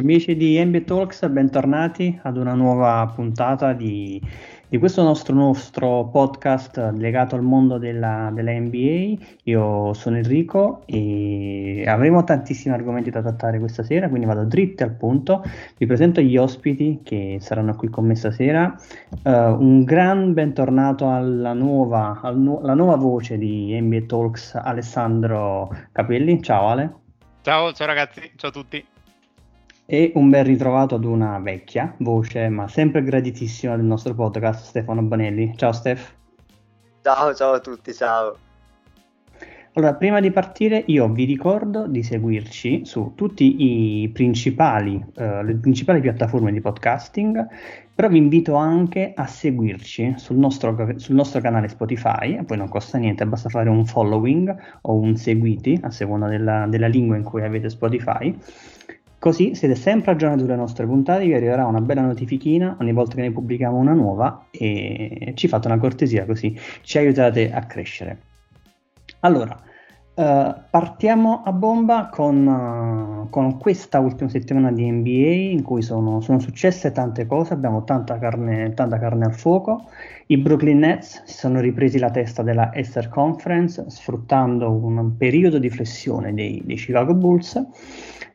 Amici 0.00 0.34
di 0.34 0.58
NBA 0.64 0.80
Talks, 0.80 1.28
bentornati 1.28 2.18
ad 2.22 2.38
una 2.38 2.54
nuova 2.54 3.12
puntata 3.14 3.74
di, 3.74 4.18
di 4.66 4.78
questo 4.78 5.02
nostro, 5.02 5.34
nostro, 5.34 6.06
podcast 6.06 6.92
legato 6.96 7.34
al 7.34 7.42
mondo 7.42 7.76
della, 7.76 8.30
della, 8.32 8.50
NBA. 8.52 9.22
Io 9.44 9.92
sono 9.92 10.16
Enrico 10.16 10.84
e 10.86 11.84
avremo 11.86 12.24
tantissimi 12.24 12.72
argomenti 12.72 13.10
da 13.10 13.20
trattare 13.20 13.58
questa 13.58 13.82
sera, 13.82 14.08
quindi 14.08 14.26
vado 14.26 14.44
dritti 14.44 14.82
al 14.82 14.94
punto. 14.94 15.44
Vi 15.76 15.84
presento 15.84 16.22
gli 16.22 16.38
ospiti 16.38 17.00
che 17.02 17.36
saranno 17.38 17.76
qui 17.76 17.90
con 17.90 18.06
me 18.06 18.14
stasera. 18.14 18.74
Uh, 19.22 19.30
un 19.30 19.84
gran 19.84 20.32
bentornato 20.32 21.10
alla 21.10 21.52
nuova, 21.52 22.20
al 22.22 22.38
nu- 22.38 22.62
nuova 22.62 22.96
voce 22.96 23.36
di 23.36 23.78
NBA 23.78 24.06
Talks, 24.06 24.54
Alessandro 24.54 25.68
Capelli. 25.92 26.42
Ciao 26.42 26.68
Ale. 26.68 26.94
Ciao, 27.42 27.74
ciao 27.74 27.86
ragazzi, 27.86 28.32
ciao 28.36 28.48
a 28.48 28.52
tutti 28.52 28.84
e 29.92 30.12
un 30.14 30.30
bel 30.30 30.44
ritrovato 30.44 30.94
ad 30.94 31.04
una 31.04 31.40
vecchia 31.40 31.92
voce, 31.98 32.48
ma 32.48 32.68
sempre 32.68 33.02
graditissima 33.02 33.74
del 33.74 33.84
nostro 33.84 34.14
podcast, 34.14 34.66
Stefano 34.66 35.02
Bonelli. 35.02 35.52
Ciao 35.56 35.72
Steph. 35.72 36.14
Ciao, 37.02 37.34
ciao 37.34 37.54
a 37.54 37.58
tutti, 37.58 37.92
ciao. 37.92 38.36
Allora, 39.72 39.94
prima 39.94 40.20
di 40.20 40.30
partire 40.30 40.84
io 40.86 41.08
vi 41.08 41.24
ricordo 41.24 41.88
di 41.88 42.04
seguirci 42.04 42.84
su 42.84 43.14
tutte 43.16 43.42
i 43.42 44.08
principali, 44.12 44.94
uh, 44.94 45.42
le 45.42 45.56
principali 45.60 46.00
piattaforme 46.00 46.52
di 46.52 46.60
podcasting, 46.60 47.48
però 47.92 48.06
vi 48.06 48.18
invito 48.18 48.54
anche 48.54 49.12
a 49.12 49.26
seguirci 49.26 50.14
sul 50.18 50.36
nostro, 50.36 50.94
sul 50.98 51.16
nostro 51.16 51.40
canale 51.40 51.66
Spotify, 51.66 52.44
poi 52.44 52.56
non 52.56 52.68
costa 52.68 52.96
niente, 52.96 53.26
basta 53.26 53.48
fare 53.48 53.68
un 53.68 53.84
following 53.84 54.56
o 54.82 54.94
un 54.94 55.16
seguiti 55.16 55.80
a 55.82 55.90
seconda 55.90 56.28
della, 56.28 56.66
della 56.68 56.86
lingua 56.86 57.16
in 57.16 57.24
cui 57.24 57.42
avete 57.42 57.68
Spotify 57.70 58.36
Così 59.20 59.54
siete 59.54 59.74
sempre 59.74 60.12
aggiornati 60.12 60.40
sulle 60.40 60.56
nostre 60.56 60.86
puntate, 60.86 61.26
vi 61.26 61.34
arriverà 61.34 61.66
una 61.66 61.82
bella 61.82 62.00
notifichina 62.00 62.78
ogni 62.80 62.94
volta 62.94 63.16
che 63.16 63.20
ne 63.20 63.30
pubblichiamo 63.30 63.76
una 63.76 63.92
nuova 63.92 64.46
e 64.50 65.34
ci 65.36 65.46
fate 65.46 65.66
una 65.66 65.76
cortesia 65.76 66.24
così 66.24 66.58
ci 66.80 66.96
aiutate 66.96 67.52
a 67.52 67.60
crescere. 67.66 68.18
Allora, 69.20 69.62
Uh, 70.12 70.54
partiamo 70.68 71.44
a 71.44 71.52
bomba 71.52 72.10
con, 72.12 72.44
uh, 72.46 73.30
con, 73.30 73.56
questa 73.58 74.00
ultima 74.00 74.28
settimana 74.28 74.70
di 74.70 74.90
NBA 74.90 75.52
in 75.52 75.62
cui 75.62 75.80
sono, 75.80 76.20
sono, 76.20 76.40
successe 76.40 76.92
tante 76.92 77.26
cose, 77.26 77.54
abbiamo 77.54 77.84
tanta 77.84 78.18
carne, 78.18 78.74
tanta 78.74 78.98
carne 78.98 79.24
al 79.24 79.34
fuoco. 79.34 79.88
I 80.26 80.36
Brooklyn 80.36 80.80
Nets 80.80 81.22
si 81.24 81.38
sono 81.38 81.60
ripresi 81.60 81.98
la 81.98 82.10
testa 82.10 82.42
della 82.42 82.74
Esther 82.74 83.08
Conference 83.08 83.88
sfruttando 83.88 84.70
un 84.70 85.16
periodo 85.16 85.58
di 85.58 85.70
flessione 85.70 86.34
dei, 86.34 86.60
dei 86.66 86.76
Chicago 86.76 87.14
Bulls. 87.14 87.64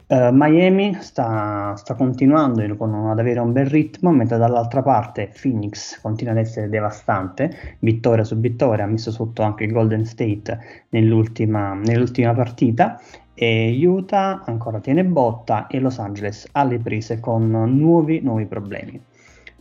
Uh, 0.08 0.30
Miami 0.32 0.96
sta, 1.02 1.76
sta 1.76 1.96
continuando 1.96 2.78
con, 2.78 2.94
ad 3.10 3.18
avere 3.18 3.40
un 3.40 3.52
bel 3.52 3.66
ritmo, 3.66 4.12
mentre 4.12 4.38
dall'altra 4.38 4.84
parte 4.84 5.32
Phoenix 5.34 6.00
continua 6.00 6.34
ad 6.34 6.40
essere 6.40 6.70
devastante, 6.70 7.78
vittoria 7.80 8.24
su 8.24 8.40
vittoria, 8.40 8.84
ha 8.84 8.88
messo 8.88 9.10
sotto 9.10 9.42
anche 9.42 9.64
il 9.64 9.72
Golden 9.72 10.06
State 10.06 10.86
nell'ultima, 10.90 11.74
nell'ultima 11.74 12.36
partita 12.36 13.02
e 13.34 13.76
Utah 13.86 14.44
ancora 14.46 14.80
tiene 14.80 15.04
botta 15.04 15.66
e 15.68 15.80
Los 15.80 15.98
Angeles 15.98 16.48
alle 16.52 16.78
prese 16.78 17.20
con 17.20 17.50
nuovi, 17.50 18.22
nuovi 18.22 18.46
problemi. 18.46 19.02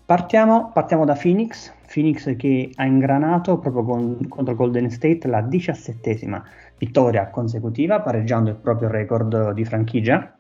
Partiamo, 0.07 0.71
partiamo 0.71 1.07
da 1.07 1.15
Phoenix, 1.15 1.73
Phoenix 1.91 2.37
che 2.37 2.71
ha 2.75 2.85
ingranato 2.85 3.59
proprio 3.59 3.85
con, 3.85 4.29
contro 4.29 4.55
Golden 4.55 4.91
State 4.91 5.27
la 5.29 5.41
diciassettesima 5.41 6.45
vittoria 6.77 7.31
consecutiva, 7.31 8.03
pareggiando 8.03 8.51
il 8.51 8.57
proprio 8.57 8.91
record 8.91 9.53
di 9.53 9.65
franchigia. 9.65 10.37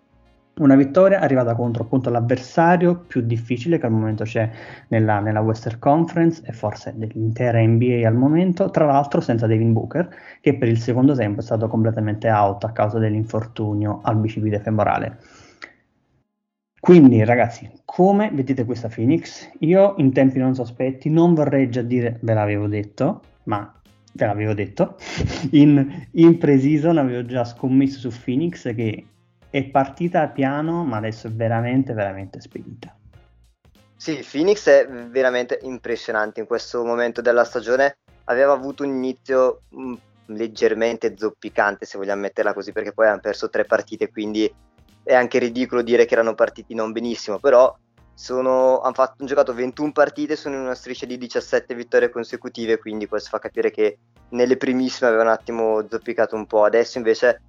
Una 0.57 0.77
vittoria 0.77 1.19
arrivata 1.19 1.55
contro 1.55 1.85
appunto 1.85 2.11
l'avversario 2.11 3.05
più 3.07 3.23
difficile 3.23 3.79
che 3.79 3.87
al 3.87 3.93
momento 3.93 4.25
c'è 4.25 4.51
nella, 4.89 5.21
nella, 5.21 5.41
Western 5.41 5.79
Conference 5.79 6.43
e 6.45 6.53
forse 6.53 6.93
dell'intera 6.95 7.59
NBA 7.61 8.07
al 8.07 8.15
momento, 8.15 8.69
tra 8.69 8.85
l'altro 8.85 9.23
senza 9.23 9.47
Devin 9.47 9.73
Booker, 9.73 10.11
che 10.43 10.59
per 10.59 10.69
il 10.69 10.79
secondo 10.79 11.15
tempo 11.15 11.41
è 11.41 11.43
stato 11.43 11.69
completamente 11.69 12.31
out 12.31 12.65
a 12.65 12.73
causa 12.73 12.99
dell'infortunio 12.99 14.01
al 14.03 14.17
bicipite 14.17 14.61
femorale. 14.61 15.19
Quindi 16.85 17.25
ragazzi, 17.25 17.81
come 17.87 18.29
vedete 18.31 18.67
questa 18.67 18.89
Phoenix? 18.89 19.49
Io 19.61 19.95
in 19.97 20.13
tempi 20.13 20.39
non 20.39 20.55
sospetti 20.55 21.09
non 21.09 21.33
vorrei 21.33 21.71
già 21.71 21.81
dire 21.81 22.19
ve 22.21 22.35
l'avevo 22.35 22.67
detto, 22.67 23.23
ma 23.45 23.81
ve 24.13 24.27
l'avevo 24.27 24.53
detto, 24.53 24.99
in, 25.53 26.09
in 26.11 26.37
pre-season 26.37 26.99
avevo 26.99 27.25
già 27.25 27.47
scommesso 27.47 28.11
su 28.11 28.23
Phoenix 28.23 28.75
che 28.75 29.07
è 29.49 29.65
partita 29.65 30.29
piano, 30.29 30.85
ma 30.85 30.99
adesso 30.99 31.29
è 31.29 31.31
veramente, 31.31 31.95
veramente 31.95 32.43
spedita. 32.43 32.95
Sì, 33.97 34.23
Phoenix 34.31 34.69
è 34.69 34.87
veramente 34.87 35.61
impressionante 35.63 36.41
in 36.41 36.47
questo 36.47 36.85
momento 36.85 37.23
della 37.23 37.45
stagione. 37.45 37.97
Aveva 38.25 38.53
avuto 38.53 38.83
un 38.83 38.91
inizio 38.91 39.63
mm, 39.75 39.95
leggermente 40.27 41.15
zoppicante, 41.17 41.87
se 41.87 41.97
vogliamo 41.97 42.21
metterla 42.21 42.53
così, 42.53 42.73
perché 42.73 42.93
poi 42.93 43.07
hanno 43.07 43.21
perso 43.21 43.49
tre 43.49 43.65
partite, 43.65 44.11
quindi 44.11 44.53
è 45.05 45.15
anche 45.15 45.39
ridicolo 45.39 45.83
dire 45.83 46.07
che 46.07 46.15
erano 46.15 46.35
partiti 46.35 46.75
non 46.75 46.91
benissimo, 46.91 47.39
però 47.39 47.73
sono, 48.15 48.81
hanno, 48.81 48.95
fatto, 48.95 49.17
hanno 49.19 49.29
giocato 49.29 49.53
21 49.53 49.93
partite, 49.93 50.37
sono 50.37 50.55
in 50.55 50.63
una 50.63 50.75
striscia 50.75 51.05
di 51.07 51.19
17 51.19 51.75
vittorie 51.75 52.11
consecutive, 52.11 52.79
quindi 52.79 53.07
questo 53.07 53.29
fa 53.29 53.39
capire 53.39 53.71
che 53.71 53.99
nelle 54.31 54.57
primissime 54.57 55.09
aveva 55.09 55.25
un 55.25 55.29
attimo 55.29 55.85
zoppicato 55.89 56.35
un 56.35 56.47
po'. 56.47 56.65
Adesso 56.65 56.99
invece 56.99 57.43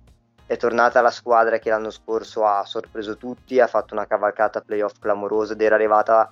è 0.46 0.58
tornata 0.58 1.02
la 1.02 1.12
squadra 1.12 1.60
che 1.60 1.70
l'anno 1.70 1.92
scorso 1.92 2.46
ha 2.46 2.66
sorpreso 2.66 3.16
tutti, 3.18 3.60
ha 3.60 3.68
fatto 3.68 3.94
una 3.94 4.06
cavalcata 4.06 4.62
playoff 4.62 5.00
clamorosa 5.00 5.54
ed 5.54 5.62
era 5.62 5.76
arrivata 5.76 6.30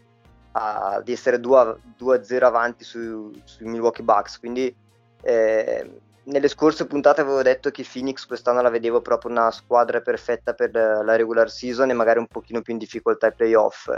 ad 0.51 1.07
essere 1.07 1.37
2-0 1.37 2.43
avanti 2.43 2.83
su, 2.83 3.31
sui 3.43 3.67
Milwaukee 3.67 4.03
Bucks. 4.03 4.39
Quindi 4.39 4.75
eh, 5.21 5.99
nelle 6.25 6.47
scorse 6.47 6.85
puntate 6.85 7.21
avevo 7.21 7.41
detto 7.41 7.69
che 7.69 7.85
Phoenix 7.89 8.25
quest'anno 8.25 8.61
la 8.61 8.69
vedevo 8.69 9.01
proprio 9.01 9.31
una 9.31 9.51
squadra 9.51 10.01
perfetta 10.01 10.53
per 10.53 10.71
la 10.73 11.15
regular 11.15 11.49
season 11.49 11.89
e 11.89 11.93
magari 11.93 12.19
un 12.19 12.27
pochino 12.27 12.61
più 12.61 12.73
in 12.73 12.79
difficoltà 12.79 13.27
ai 13.27 13.33
playoff. 13.33 13.89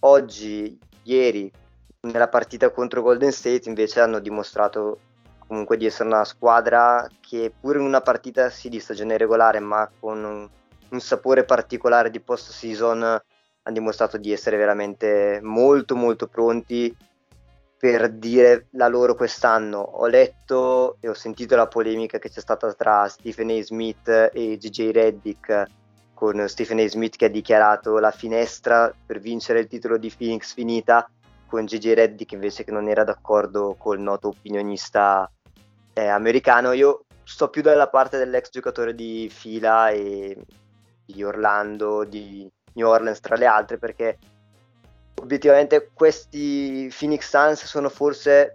Oggi, 0.00 0.78
ieri, 1.02 1.50
nella 2.00 2.28
partita 2.28 2.70
contro 2.70 3.02
Golden 3.02 3.32
State 3.32 3.68
invece 3.68 4.00
hanno 4.00 4.18
dimostrato 4.18 4.98
comunque 5.46 5.76
di 5.76 5.86
essere 5.86 6.08
una 6.08 6.24
squadra 6.24 7.06
che 7.20 7.52
pur 7.58 7.76
in 7.76 7.82
una 7.82 8.00
partita 8.00 8.50
sì 8.50 8.68
di 8.68 8.80
stagione 8.80 9.16
regolare 9.16 9.60
ma 9.60 9.88
con 10.00 10.24
un, 10.24 10.48
un 10.88 11.00
sapore 11.00 11.44
particolare 11.44 12.10
di 12.10 12.20
post 12.20 12.50
season 12.50 13.02
ha 13.02 13.70
dimostrato 13.70 14.16
di 14.16 14.32
essere 14.32 14.56
veramente 14.56 15.40
molto 15.42 15.96
molto 15.96 16.26
pronti 16.26 16.94
per 17.84 18.08
dire 18.08 18.68
la 18.70 18.88
loro 18.88 19.14
quest'anno. 19.14 19.78
Ho 19.78 20.06
letto 20.06 20.96
e 21.00 21.10
ho 21.10 21.12
sentito 21.12 21.54
la 21.54 21.66
polemica 21.66 22.18
che 22.18 22.30
c'è 22.30 22.40
stata 22.40 22.72
tra 22.72 23.06
Stephen 23.08 23.50
A. 23.50 23.62
Smith 23.62 24.08
e 24.08 24.56
GJ 24.56 24.90
Reddick 24.90 25.64
con 26.14 26.48
Stephen 26.48 26.78
A. 26.78 26.88
Smith 26.88 27.16
che 27.16 27.26
ha 27.26 27.28
dichiarato 27.28 27.98
la 27.98 28.10
finestra 28.10 28.90
per 29.04 29.20
vincere 29.20 29.60
il 29.60 29.66
titolo 29.66 29.98
di 29.98 30.10
Phoenix 30.16 30.54
finita 30.54 31.06
con 31.46 31.66
GJ 31.66 31.92
Reddick 31.92 32.32
invece 32.32 32.64
che 32.64 32.70
non 32.70 32.88
era 32.88 33.04
d'accordo 33.04 33.74
col 33.76 34.00
noto 34.00 34.28
opinionista 34.28 35.30
eh, 35.92 36.06
americano. 36.06 36.72
Io 36.72 37.04
sto 37.22 37.50
più 37.50 37.60
dalla 37.60 37.90
parte 37.90 38.16
dell'ex 38.16 38.48
giocatore 38.48 38.94
di 38.94 39.28
fila 39.30 39.90
e 39.90 40.38
di 41.04 41.22
Orlando, 41.22 42.04
di 42.04 42.50
New 42.72 42.88
Orleans 42.88 43.20
tra 43.20 43.36
le 43.36 43.44
altre, 43.44 43.76
perché 43.76 44.16
obiettivamente 45.20 45.90
questi 45.92 46.92
Phoenix 46.96 47.28
Suns 47.28 47.64
sono 47.64 47.88
forse 47.88 48.52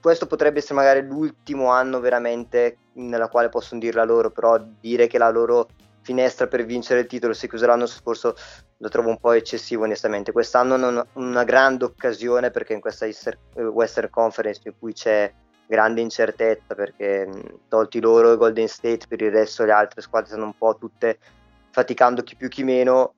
questo 0.00 0.26
potrebbe 0.26 0.58
essere 0.58 0.74
magari 0.74 1.06
l'ultimo 1.06 1.70
anno 1.70 2.00
veramente 2.00 2.78
nella 2.94 3.28
quale 3.28 3.48
possono 3.48 3.80
dirla 3.80 4.04
loro, 4.04 4.30
però 4.30 4.58
dire 4.80 5.06
che 5.06 5.18
la 5.18 5.30
loro 5.30 5.68
finestra 6.02 6.46
per 6.46 6.64
vincere 6.64 7.00
il 7.00 7.06
titolo 7.06 7.34
si 7.34 7.48
chiusa 7.48 7.66
l'anno 7.66 7.86
scorso 7.86 8.34
lo 8.78 8.88
trovo 8.88 9.08
un 9.08 9.18
po' 9.18 9.32
eccessivo 9.32 9.84
onestamente. 9.84 10.32
Quest'anno 10.32 10.74
hanno 10.74 11.06
una 11.14 11.44
grande 11.44 11.84
occasione 11.84 12.50
perché 12.50 12.72
in 12.72 12.80
questa 12.80 13.06
Western 13.56 14.08
Conference 14.08 14.60
in 14.64 14.72
cui 14.78 14.92
c'è 14.92 15.32
grande 15.66 16.00
incertezza 16.00 16.74
perché 16.74 17.28
tolti 17.68 18.00
loro 18.00 18.32
i 18.32 18.36
Golden 18.36 18.68
State 18.68 19.06
per 19.06 19.20
il 19.20 19.30
resto 19.30 19.64
le 19.64 19.72
altre 19.72 20.00
squadre 20.00 20.28
stanno 20.30 20.44
un 20.44 20.56
po' 20.56 20.76
tutte 20.78 21.18
faticando 21.70 22.22
chi 22.22 22.36
più 22.36 22.48
chi 22.48 22.64
meno 22.64 23.14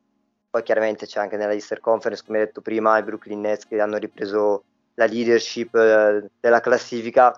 poi 0.50 0.62
chiaramente 0.62 1.06
c'è 1.06 1.20
anche 1.20 1.37
nella 1.37 1.52
Easter 1.52 1.81
Conference 1.81 2.25
come 2.26 2.38
detto 2.38 2.61
prima 2.61 2.99
i 2.99 3.02
Brooklyn 3.02 3.41
Nets 3.41 3.67
che 3.67 3.81
hanno 3.81 3.97
ripreso 3.97 4.64
la 4.94 5.06
leadership 5.06 5.75
eh, 5.75 6.29
della 6.41 6.61
classifica. 6.61 7.32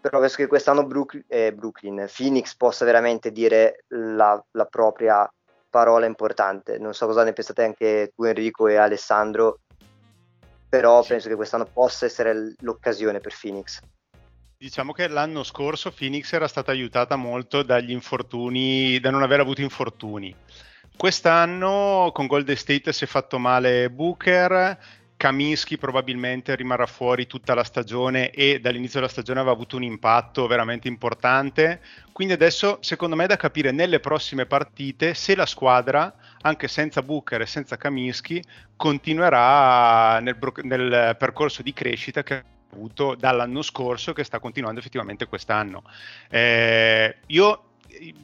Però 0.00 0.18
penso 0.18 0.36
che 0.36 0.48
quest'anno 0.48 0.84
Brooklyn, 0.84 1.24
eh, 1.28 1.52
Brooklyn 1.52 2.08
Phoenix 2.12 2.56
possa 2.56 2.84
veramente 2.84 3.30
dire 3.30 3.84
la, 3.88 4.42
la 4.52 4.64
propria 4.64 5.32
parola 5.70 6.06
importante. 6.06 6.78
Non 6.78 6.92
so 6.94 7.06
cosa 7.06 7.22
ne 7.22 7.32
pensate 7.32 7.62
anche 7.62 8.12
tu 8.14 8.24
Enrico 8.24 8.66
e 8.66 8.76
Alessandro 8.76 9.60
però 10.72 11.04
penso 11.04 11.28
che 11.28 11.34
quest'anno 11.34 11.66
possa 11.66 12.06
essere 12.06 12.54
l'occasione 12.60 13.20
per 13.20 13.34
Phoenix. 13.38 13.78
Diciamo 14.56 14.92
che 14.92 15.06
l'anno 15.06 15.42
scorso 15.42 15.92
Phoenix 15.92 16.32
era 16.32 16.48
stata 16.48 16.70
aiutata 16.70 17.14
molto 17.16 17.62
dagli 17.62 17.90
infortuni, 17.90 18.98
da 18.98 19.10
non 19.10 19.22
aver 19.22 19.40
avuto 19.40 19.60
infortuni. 19.60 20.34
Quest'anno 21.02 22.12
con 22.14 22.28
Golden 22.28 22.54
State 22.54 22.92
si 22.92 23.02
è 23.02 23.06
fatto 23.08 23.36
male 23.36 23.90
Booker, 23.90 24.78
Kaminsky 25.16 25.76
probabilmente 25.76 26.54
rimarrà 26.54 26.86
fuori 26.86 27.26
tutta 27.26 27.54
la 27.54 27.64
stagione 27.64 28.30
e 28.30 28.60
dall'inizio 28.60 29.00
della 29.00 29.10
stagione 29.10 29.40
aveva 29.40 29.52
avuto 29.52 29.74
un 29.74 29.82
impatto 29.82 30.46
veramente 30.46 30.86
importante. 30.86 31.80
Quindi 32.12 32.34
adesso 32.34 32.78
secondo 32.82 33.16
me 33.16 33.24
è 33.24 33.26
da 33.26 33.36
capire 33.36 33.72
nelle 33.72 33.98
prossime 33.98 34.46
partite 34.46 35.14
se 35.14 35.34
la 35.34 35.44
squadra, 35.44 36.14
anche 36.42 36.68
senza 36.68 37.02
Booker 37.02 37.40
e 37.40 37.46
senza 37.46 37.76
Kaminsky, 37.76 38.40
continuerà 38.76 40.20
nel, 40.20 40.38
nel 40.62 41.16
percorso 41.18 41.62
di 41.62 41.72
crescita 41.72 42.22
che 42.22 42.34
ha 42.34 42.44
avuto 42.74 43.16
dall'anno 43.16 43.62
scorso 43.62 44.12
che 44.12 44.22
sta 44.22 44.38
continuando 44.38 44.78
effettivamente 44.78 45.26
quest'anno. 45.26 45.82
Eh, 46.30 47.16
io 47.26 47.71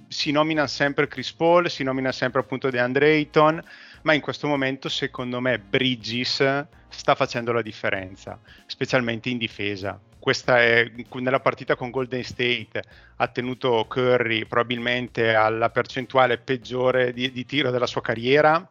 si 0.09 0.31
nomina 0.31 0.67
sempre 0.67 1.09
Chris 1.09 1.33
Paul, 1.33 1.71
si 1.71 1.83
nomina 1.83 2.13
sempre 2.13 2.41
appunto 2.41 2.71
DeAndre 2.71 3.11
Ayton, 3.11 3.63
ma 4.03 4.13
in 4.13 4.21
questo 4.21 4.47
momento 4.47 4.89
secondo 4.89 5.41
me 5.41 5.59
Bridges 5.59 6.67
sta 6.89 7.15
facendo 7.15 7.53
la 7.53 7.63
differenza, 7.63 8.39
specialmente 8.67 9.29
in 9.29 9.39
difesa. 9.39 10.01
Questa 10.19 10.61
è 10.61 10.91
nella 11.15 11.41
partita 11.41 11.77
con 11.77 11.91
Golden 11.91 12.25
State 12.25 12.83
ha 13.17 13.29
tenuto 13.29 13.85
Curry 13.89 14.47
probabilmente 14.47 15.35
alla 15.35 15.71
percentuale 15.71 16.39
peggiore 16.39 17.13
di, 17.13 17.31
di 17.31 17.47
tiro 17.47 17.71
della 17.71 17.87
sua 17.87 18.01
carriera 18.01 18.69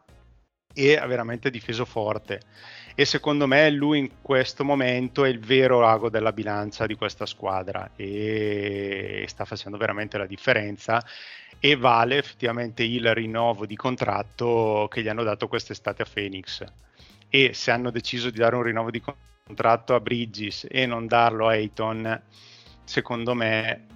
e 0.72 0.96
ha 0.96 1.06
veramente 1.06 1.50
difeso 1.50 1.84
forte. 1.84 2.40
E 2.98 3.04
secondo 3.04 3.46
me 3.46 3.70
lui 3.70 4.00
in 4.00 4.10
questo 4.20 4.64
momento 4.64 5.24
è 5.24 5.28
il 5.28 5.38
vero 5.38 5.86
ago 5.86 6.10
della 6.10 6.32
bilancia 6.32 6.84
di 6.84 6.96
questa 6.96 7.26
squadra 7.26 7.92
e 7.94 9.24
sta 9.28 9.44
facendo 9.44 9.78
veramente 9.78 10.18
la 10.18 10.26
differenza 10.26 11.00
e 11.60 11.76
vale 11.76 12.16
effettivamente 12.16 12.82
il 12.82 13.14
rinnovo 13.14 13.66
di 13.66 13.76
contratto 13.76 14.88
che 14.90 15.00
gli 15.00 15.06
hanno 15.06 15.22
dato 15.22 15.46
quest'estate 15.46 16.02
a 16.02 16.06
Phoenix 16.12 16.64
e 17.28 17.52
se 17.54 17.70
hanno 17.70 17.92
deciso 17.92 18.30
di 18.30 18.38
dare 18.38 18.56
un 18.56 18.64
rinnovo 18.64 18.90
di 18.90 19.00
contratto 19.00 19.94
a 19.94 20.00
Bridges 20.00 20.66
e 20.68 20.84
non 20.84 21.06
darlo 21.06 21.46
a 21.46 21.52
Ayton, 21.52 22.20
secondo 22.82 23.32
me 23.32 23.86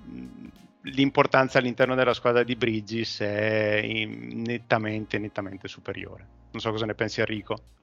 l'importanza 0.83 1.59
all'interno 1.59 1.97
della 1.97 2.15
squadra 2.15 2.45
di 2.45 2.55
Bridges 2.55 3.19
è 3.19 4.05
nettamente, 4.07 5.19
nettamente 5.19 5.67
superiore. 5.67 6.25
Non 6.53 6.61
so 6.61 6.71
cosa 6.71 6.87
ne 6.87 6.95
pensi 6.95 7.19
Enrico. 7.19 7.82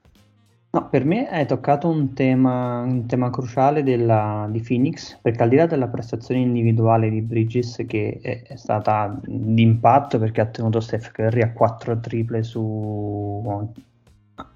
No, 0.71 0.87
per 0.87 1.03
me 1.03 1.27
hai 1.29 1.47
toccato 1.47 1.87
un 1.89 2.13
tema, 2.13 2.81
un 2.81 3.07
tema 3.07 3.31
cruciale 3.31 3.81
della, 3.81 4.47
di 4.51 4.61
Phoenix, 4.61 5.17
perché 5.19 5.41
al 5.41 5.49
di 5.49 5.55
là 5.55 5.65
della 5.65 5.87
prestazione 5.87 6.41
individuale 6.41 7.09
di 7.09 7.21
Bridges, 7.23 7.83
che 7.87 8.19
è, 8.21 8.43
è 8.43 8.55
stata 8.55 9.19
d'impatto 9.25 10.19
perché 10.19 10.41
ha 10.41 10.45
tenuto 10.45 10.79
Steph 10.79 11.11
Curry 11.11 11.41
a 11.41 11.53
4 11.53 11.99
triple 11.99 12.43
su 12.43 13.41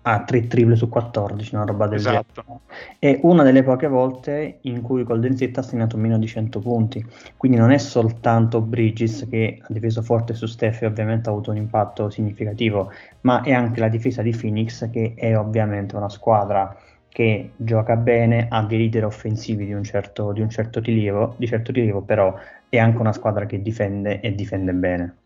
a 0.01 0.23
3 0.23 0.47
triple 0.47 0.75
su 0.75 0.89
14, 0.89 1.55
una 1.55 1.65
roba 1.65 1.87
del 1.87 1.99
esatto. 1.99 2.43
genere. 2.45 2.59
È 2.99 3.19
una 3.23 3.43
delle 3.43 3.63
poche 3.63 3.87
volte 3.87 4.59
in 4.61 4.81
cui 4.81 5.03
Golden 5.03 5.35
State 5.35 5.59
ha 5.59 5.63
segnato 5.63 5.97
meno 5.97 6.17
di 6.17 6.27
100 6.27 6.59
punti, 6.59 7.05
quindi 7.37 7.57
non 7.57 7.71
è 7.71 7.77
soltanto 7.77 8.61
Bridges 8.61 9.27
che 9.29 9.59
ha 9.61 9.67
difeso 9.69 10.01
forte 10.01 10.33
su 10.33 10.45
Steph 10.45 10.81
e 10.81 10.85
ovviamente 10.85 11.29
ha 11.29 11.31
avuto 11.31 11.51
un 11.51 11.57
impatto 11.57 12.09
significativo, 12.09 12.91
ma 13.21 13.41
è 13.41 13.51
anche 13.51 13.79
la 13.79 13.89
difesa 13.89 14.21
di 14.21 14.31
Phoenix 14.31 14.89
che 14.89 15.13
è 15.15 15.37
ovviamente 15.37 15.95
una 15.95 16.09
squadra 16.09 16.75
che 17.13 17.51
gioca 17.55 17.95
bene, 17.95 18.47
ha 18.49 18.63
dei 18.63 18.79
leader 18.79 19.05
offensivi 19.05 19.67
di 19.67 19.73
un 19.73 19.83
certo, 19.83 20.31
di 20.31 20.41
un 20.41 20.49
certo 20.49 20.79
rilievo, 20.79 21.35
di 21.37 21.45
certo 21.45 21.71
rilievo, 21.71 22.01
però 22.01 22.35
è 22.67 22.79
anche 22.79 22.97
una 22.97 23.13
squadra 23.13 23.45
che 23.45 23.61
difende 23.61 24.19
e 24.19 24.33
difende 24.33 24.73
bene. 24.73 25.17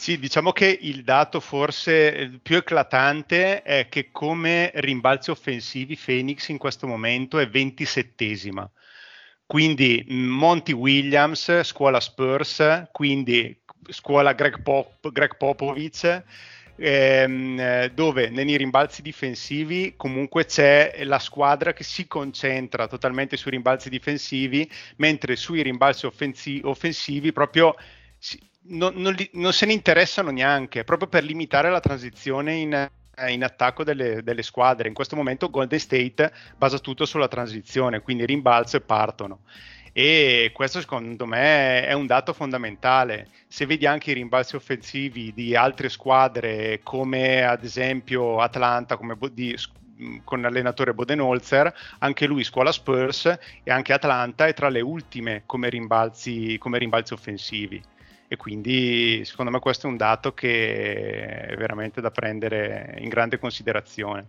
Sì, 0.00 0.18
diciamo 0.18 0.52
che 0.52 0.78
il 0.80 1.02
dato 1.02 1.40
forse 1.40 2.38
più 2.40 2.56
eclatante 2.56 3.62
è 3.62 3.88
che 3.88 4.10
come 4.12 4.70
rimbalzi 4.76 5.30
offensivi 5.30 5.98
Phoenix 6.02 6.48
in 6.48 6.56
questo 6.58 6.86
momento 6.86 7.38
è 7.40 7.46
27esima. 7.48 8.64
Quindi 9.44 10.04
Monty 10.08 10.72
Williams, 10.72 11.62
scuola 11.62 11.98
Spurs, 12.00 12.84
quindi 12.92 13.60
scuola 13.88 14.34
Greg, 14.34 14.62
Pop, 14.62 15.10
Greg 15.10 15.36
Popovic, 15.36 16.22
ehm, 16.76 17.86
dove 17.88 18.28
nei 18.30 18.56
rimbalzi 18.56 19.02
difensivi 19.02 19.94
comunque 19.96 20.44
c'è 20.44 21.02
la 21.04 21.18
squadra 21.18 21.72
che 21.72 21.82
si 21.82 22.06
concentra 22.06 22.86
totalmente 22.86 23.36
sui 23.36 23.50
rimbalzi 23.50 23.88
difensivi, 23.90 24.70
mentre 24.98 25.34
sui 25.34 25.62
rimbalzi 25.62 26.06
offensi- 26.06 26.60
offensivi 26.62 27.32
proprio 27.32 27.74
non, 28.68 28.94
non, 28.96 29.12
li, 29.12 29.28
non, 29.34 29.52
se 29.52 29.66
ne 29.66 29.72
interessano 29.72 30.30
neanche, 30.30 30.84
proprio 30.84 31.08
per 31.08 31.24
limitare 31.24 31.70
la 31.70 31.80
transizione 31.80 32.54
in, 32.54 32.72
eh, 32.72 33.32
in 33.32 33.44
attacco 33.44 33.84
delle, 33.84 34.22
delle, 34.22 34.42
squadre. 34.42 34.88
In 34.88 34.94
questo 34.94 35.16
momento 35.16 35.50
Golden 35.50 35.78
State 35.78 36.32
basa 36.56 36.78
tutto 36.78 37.04
sulla 37.06 37.28
transizione, 37.28 38.00
quindi 38.00 38.26
rimbalzo 38.26 38.76
e 38.76 38.80
partono. 38.80 39.40
E 39.92 40.50
questo 40.52 40.80
secondo 40.80 41.26
me 41.26 41.84
è 41.86 41.92
un 41.92 42.06
dato 42.06 42.32
fondamentale. 42.32 43.28
Se 43.48 43.66
vedi 43.66 43.86
anche 43.86 44.10
i 44.10 44.14
rimbalzi 44.14 44.54
offensivi 44.54 45.32
di 45.34 45.56
altre 45.56 45.88
squadre 45.88 46.80
come 46.82 47.42
ad 47.42 47.64
esempio 47.64 48.38
Atlanta, 48.38 48.96
come 48.96 49.16
di, 49.32 49.56
con 50.22 50.40
l'allenatore 50.42 50.94
Bodenholzer, 50.94 51.74
anche 51.98 52.26
lui 52.26 52.44
scuola 52.44 52.70
Spurs 52.70 53.26
e 53.64 53.70
anche 53.70 53.92
Atlanta 53.92 54.46
è 54.46 54.54
tra 54.54 54.68
le 54.68 54.80
ultime 54.80 55.42
come 55.46 55.68
rimbalzi, 55.68 56.58
come 56.58 56.78
rimbalzi 56.78 57.14
offensivi 57.14 57.82
e 58.28 58.36
quindi 58.36 59.24
secondo 59.24 59.50
me 59.50 59.58
questo 59.58 59.86
è 59.86 59.90
un 59.90 59.96
dato 59.96 60.34
che 60.34 61.46
è 61.46 61.56
veramente 61.56 62.02
da 62.02 62.10
prendere 62.10 62.94
in 62.98 63.08
grande 63.08 63.38
considerazione. 63.38 64.26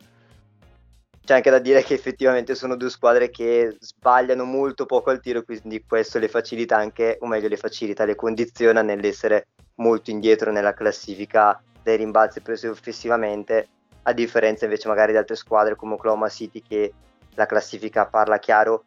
C'è 1.24 1.36
anche 1.36 1.52
da 1.52 1.60
dire 1.60 1.84
che 1.84 1.94
effettivamente 1.94 2.56
sono 2.56 2.76
due 2.76 2.90
squadre 2.90 3.30
che 3.30 3.76
sbagliano 3.80 4.46
molto 4.46 4.86
poco 4.86 5.12
al 5.12 5.20
tiro, 5.20 5.44
quindi 5.44 5.84
questo 5.86 6.18
le 6.18 6.28
facilita 6.28 6.78
anche, 6.78 7.18
o 7.20 7.28
meglio 7.28 7.50
le 7.50 7.58
facilita, 7.58 8.06
le 8.06 8.16
condiziona 8.16 8.82
nell'essere 8.82 9.50
molto 9.76 10.10
indietro 10.10 10.52
nella 10.52 10.74
classifica 10.74 11.62
dei 11.84 11.98
rimbalzi 11.98 12.42
presi 12.42 12.68
offensivamente, 12.68 13.68
a 14.04 14.14
differenza 14.14 14.64
invece 14.64 14.88
magari 14.88 15.12
di 15.12 15.18
altre 15.18 15.36
squadre 15.36 15.76
come 15.76 15.94
Oklahoma 15.94 16.30
City 16.30 16.64
che 16.68 16.94
la 17.36 17.46
classifica 17.46 18.08
parla 18.08 18.40
chiaro, 18.40 18.84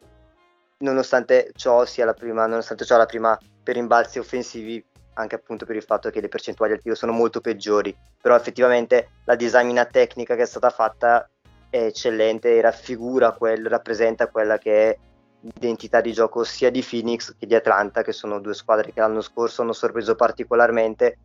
nonostante 0.79 1.51
ciò 1.55 1.85
sia 1.85 2.03
la 2.03 2.13
prima, 2.13 2.45
nonostante 2.45 2.83
ciò 2.83 2.97
la 2.97 3.05
prima 3.05 3.37
per 3.63 3.75
rimbalzi 3.75 4.19
offensivi 4.19 4.83
anche 5.13 5.35
appunto 5.35 5.65
per 5.65 5.75
il 5.75 5.83
fatto 5.83 6.09
che 6.09 6.21
le 6.21 6.27
percentuali 6.29 6.73
al 6.73 6.81
tiro 6.81 6.95
sono 6.95 7.11
molto 7.11 7.41
peggiori, 7.41 7.95
però 8.21 8.35
effettivamente 8.35 9.09
la 9.25 9.35
disamina 9.35 9.85
tecnica 9.85 10.35
che 10.35 10.43
è 10.43 10.47
stata 10.47 10.69
fatta 10.69 11.29
è 11.69 11.85
eccellente 11.85 12.55
e 12.55 12.61
raffigura 12.61 13.31
quel, 13.31 13.67
rappresenta 13.67 14.27
quella 14.27 14.57
che 14.57 14.89
è 14.89 14.97
l'identità 15.41 16.01
di 16.01 16.13
gioco 16.13 16.43
sia 16.43 16.69
di 16.69 16.85
Phoenix 16.87 17.35
che 17.37 17.47
di 17.47 17.55
Atlanta, 17.55 18.01
che 18.01 18.13
sono 18.13 18.39
due 18.39 18.53
squadre 18.53 18.93
che 18.93 18.99
l'anno 18.99 19.21
scorso 19.21 19.61
hanno 19.61 19.73
sorpreso 19.73 20.15
particolarmente 20.15 21.17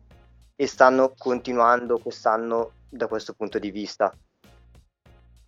e 0.55 0.67
stanno 0.67 1.13
continuando 1.17 1.99
quest'anno 1.99 2.71
da 2.89 3.07
questo 3.07 3.33
punto 3.33 3.59
di 3.59 3.71
vista. 3.71 4.13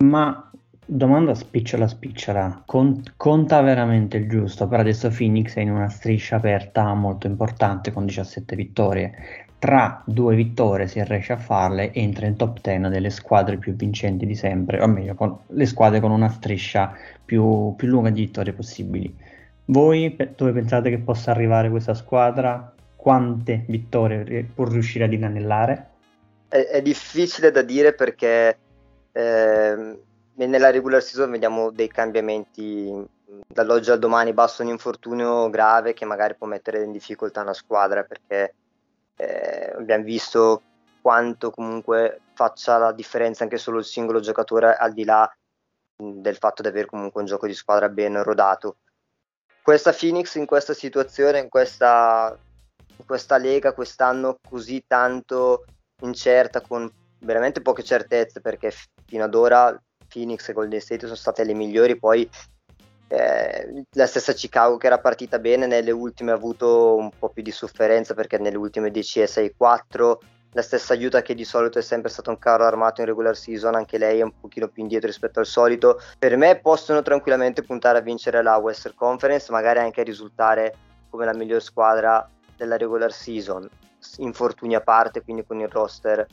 Ma 0.04 0.50
Domanda 0.84 1.32
spicciola 1.36 1.86
spicciola, 1.86 2.64
Cont- 2.66 3.12
conta 3.16 3.60
veramente 3.60 4.16
il 4.16 4.28
giusto? 4.28 4.66
Per 4.66 4.80
adesso 4.80 5.10
Phoenix 5.10 5.54
è 5.54 5.60
in 5.60 5.70
una 5.70 5.88
striscia 5.88 6.36
aperta 6.36 6.92
molto 6.94 7.28
importante 7.28 7.92
con 7.92 8.04
17 8.04 8.56
vittorie. 8.56 9.46
Tra 9.60 10.02
due 10.04 10.34
vittorie, 10.34 10.88
se 10.88 11.04
riesce 11.04 11.34
a 11.34 11.36
farle, 11.36 11.92
entra 11.92 12.26
in 12.26 12.34
top 12.34 12.60
10 12.60 12.88
delle 12.88 13.10
squadre 13.10 13.58
più 13.58 13.76
vincenti 13.76 14.26
di 14.26 14.34
sempre, 14.34 14.82
o 14.82 14.88
meglio, 14.88 15.14
con 15.14 15.38
le 15.46 15.66
squadre 15.66 16.00
con 16.00 16.10
una 16.10 16.28
striscia 16.28 16.92
più, 17.24 17.74
più 17.76 17.86
lunga 17.86 18.10
di 18.10 18.22
vittorie 18.22 18.52
possibili. 18.52 19.14
Voi 19.66 20.10
pe- 20.10 20.32
dove 20.36 20.50
pensate 20.50 20.90
che 20.90 20.98
possa 20.98 21.30
arrivare 21.30 21.70
questa 21.70 21.94
squadra? 21.94 22.74
Quante 22.96 23.64
vittorie 23.68 24.42
può 24.52 24.64
riuscire 24.64 25.04
ad 25.04 25.12
inanellare? 25.12 25.90
È, 26.48 26.56
è 26.56 26.82
difficile 26.82 27.52
da 27.52 27.62
dire 27.62 27.94
perché... 27.94 28.58
Eh 29.12 30.10
nella 30.34 30.70
regular 30.70 31.02
season 31.02 31.30
vediamo 31.30 31.70
dei 31.70 31.88
cambiamenti 31.88 33.08
dall'oggi 33.46 33.90
al 33.90 33.98
domani 33.98 34.32
basta 34.32 34.62
un 34.62 34.68
infortunio 34.68 35.48
grave 35.50 35.92
che 35.92 36.04
magari 36.04 36.34
può 36.34 36.46
mettere 36.46 36.82
in 36.82 36.92
difficoltà 36.92 37.42
una 37.42 37.54
squadra 37.54 38.02
perché 38.02 38.54
eh, 39.16 39.72
abbiamo 39.76 40.04
visto 40.04 40.62
quanto 41.00 41.50
comunque 41.50 42.20
faccia 42.34 42.78
la 42.78 42.92
differenza 42.92 43.42
anche 43.42 43.58
solo 43.58 43.78
il 43.78 43.84
singolo 43.84 44.20
giocatore 44.20 44.74
al 44.76 44.92
di 44.92 45.04
là 45.04 45.30
del 45.96 46.36
fatto 46.36 46.62
di 46.62 46.68
avere 46.68 46.86
comunque 46.86 47.20
un 47.20 47.26
gioco 47.26 47.46
di 47.46 47.54
squadra 47.54 47.88
ben 47.88 48.22
rodato. 48.22 48.76
Questa 49.62 49.92
Phoenix 49.92 50.34
in 50.34 50.46
questa 50.46 50.74
situazione 50.74 51.38
in 51.38 51.48
questa, 51.48 52.36
in 52.96 53.04
questa 53.04 53.36
lega 53.36 53.72
quest'anno 53.72 54.38
così 54.48 54.82
tanto 54.86 55.64
incerta 56.02 56.60
con 56.60 56.90
veramente 57.20 57.62
poche 57.62 57.84
certezze 57.84 58.40
perché 58.40 58.72
fino 59.06 59.24
ad 59.24 59.34
ora 59.34 59.80
Phoenix 60.12 60.48
e 60.48 60.52
Golden 60.52 60.80
State 60.80 61.06
sono 61.06 61.14
state 61.14 61.44
le 61.44 61.54
migliori, 61.54 61.98
poi 61.98 62.28
eh, 63.08 63.84
la 63.92 64.06
stessa 64.06 64.32
Chicago 64.32 64.76
che 64.76 64.86
era 64.86 64.98
partita 64.98 65.38
bene, 65.38 65.66
nelle 65.66 65.90
ultime 65.90 66.32
ha 66.32 66.34
avuto 66.34 66.96
un 66.96 67.10
po' 67.18 67.30
più 67.30 67.42
di 67.42 67.50
sofferenza 67.50 68.14
perché 68.14 68.38
nelle 68.38 68.56
ultime 68.56 68.90
10 68.90 69.20
è 69.20 69.24
6-4, 69.24 70.16
la 70.52 70.62
stessa 70.62 70.94
Utah 70.94 71.22
che 71.22 71.34
di 71.34 71.44
solito 71.44 71.78
è 71.78 71.82
sempre 71.82 72.10
stato 72.10 72.30
un 72.30 72.38
carro 72.38 72.64
armato 72.64 73.00
in 73.00 73.06
regular 73.06 73.36
season, 73.36 73.74
anche 73.74 73.98
lei 73.98 74.20
è 74.20 74.22
un 74.22 74.32
pochino 74.38 74.68
più 74.68 74.82
indietro 74.82 75.08
rispetto 75.08 75.40
al 75.40 75.46
solito. 75.46 76.00
Per 76.18 76.36
me 76.36 76.58
possono 76.60 77.00
tranquillamente 77.02 77.62
puntare 77.62 77.98
a 77.98 78.02
vincere 78.02 78.42
la 78.42 78.56
Western 78.56 78.94
Conference, 78.94 79.50
magari 79.50 79.78
anche 79.78 80.02
a 80.02 80.04
risultare 80.04 80.74
come 81.08 81.24
la 81.24 81.34
miglior 81.34 81.62
squadra 81.62 82.28
della 82.56 82.76
regular 82.76 83.12
season, 83.12 83.68
infortuni 84.18 84.74
a 84.74 84.80
parte, 84.80 85.22
quindi 85.22 85.44
con 85.44 85.60
il 85.60 85.68
roster 85.68 86.26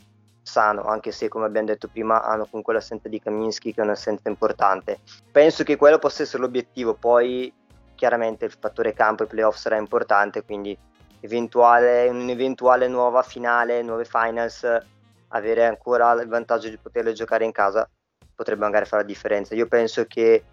sano, 0.49 0.83
anche 0.83 1.11
se 1.11 1.27
come 1.27 1.45
abbiamo 1.45 1.67
detto 1.67 1.87
prima 1.87 2.23
hanno 2.23 2.45
comunque 2.45 2.73
l'assenza 2.73 3.07
di 3.07 3.19
Kaminsky 3.19 3.73
che 3.73 3.81
è 3.81 3.83
un'assenza 3.83 4.27
importante. 4.29 4.99
Penso 5.31 5.63
che 5.63 5.77
quello 5.77 5.99
possa 5.99 6.23
essere 6.23 6.41
l'obiettivo, 6.41 6.93
poi 6.95 7.53
chiaramente 7.95 8.45
il 8.45 8.55
fattore 8.57 8.93
campo 8.93 9.23
e 9.23 9.27
playoff 9.27 9.57
sarà 9.57 9.77
importante, 9.77 10.43
quindi 10.43 10.77
eventuale, 11.19 12.07
un'eventuale 12.07 12.87
nuova 12.87 13.21
finale, 13.21 13.81
nuove 13.81 14.05
finals, 14.05 14.65
avere 15.29 15.65
ancora 15.65 16.11
il 16.13 16.27
vantaggio 16.27 16.69
di 16.69 16.77
poterle 16.77 17.13
giocare 17.13 17.45
in 17.45 17.51
casa 17.51 17.87
potrebbe 18.33 18.63
magari 18.63 18.85
fare 18.85 19.01
la 19.01 19.07
differenza. 19.07 19.53
Io 19.53 19.67
penso 19.67 20.05
che 20.05 20.43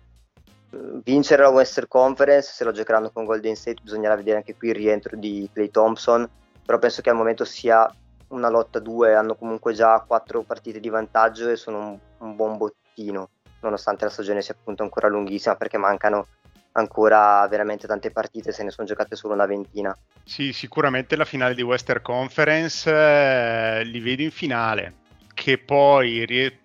vincere 1.04 1.42
la 1.42 1.50
Western 1.50 1.86
Conference, 1.88 2.52
se 2.52 2.64
la 2.64 2.72
giocheranno 2.72 3.10
con 3.10 3.24
Golden 3.24 3.54
State, 3.54 3.80
bisognerà 3.82 4.16
vedere 4.16 4.38
anche 4.38 4.56
qui 4.56 4.68
il 4.68 4.74
rientro 4.74 5.16
di 5.16 5.48
Clay 5.52 5.70
Thompson, 5.70 6.28
però 6.64 6.78
penso 6.78 7.00
che 7.00 7.10
al 7.10 7.16
momento 7.16 7.44
sia 7.44 7.88
una 8.36 8.48
lotta 8.48 8.78
2, 8.78 9.14
hanno 9.14 9.34
comunque 9.34 9.72
già 9.72 10.02
quattro 10.06 10.42
partite 10.42 10.80
di 10.80 10.88
vantaggio 10.88 11.48
e 11.48 11.56
sono 11.56 11.78
un, 11.78 11.98
un 12.18 12.36
buon 12.36 12.56
bottino, 12.56 13.30
nonostante 13.60 14.04
la 14.04 14.10
stagione 14.10 14.42
sia 14.42 14.54
appunto 14.58 14.82
ancora 14.82 15.08
lunghissima 15.08 15.56
perché 15.56 15.78
mancano 15.78 16.26
ancora 16.72 17.46
veramente 17.48 17.86
tante 17.86 18.10
partite, 18.10 18.52
se 18.52 18.62
ne 18.62 18.70
sono 18.70 18.86
giocate 18.86 19.16
solo 19.16 19.34
una 19.34 19.46
ventina. 19.46 19.96
Sì, 20.24 20.52
sicuramente 20.52 21.16
la 21.16 21.24
finale 21.24 21.54
di 21.54 21.62
Western 21.62 22.02
Conference 22.02 22.90
eh, 22.90 23.84
li 23.84 24.00
vedo 24.00 24.22
in 24.22 24.30
finale, 24.30 24.94
che 25.32 25.58
poi 25.58 26.24
rie- 26.26 26.58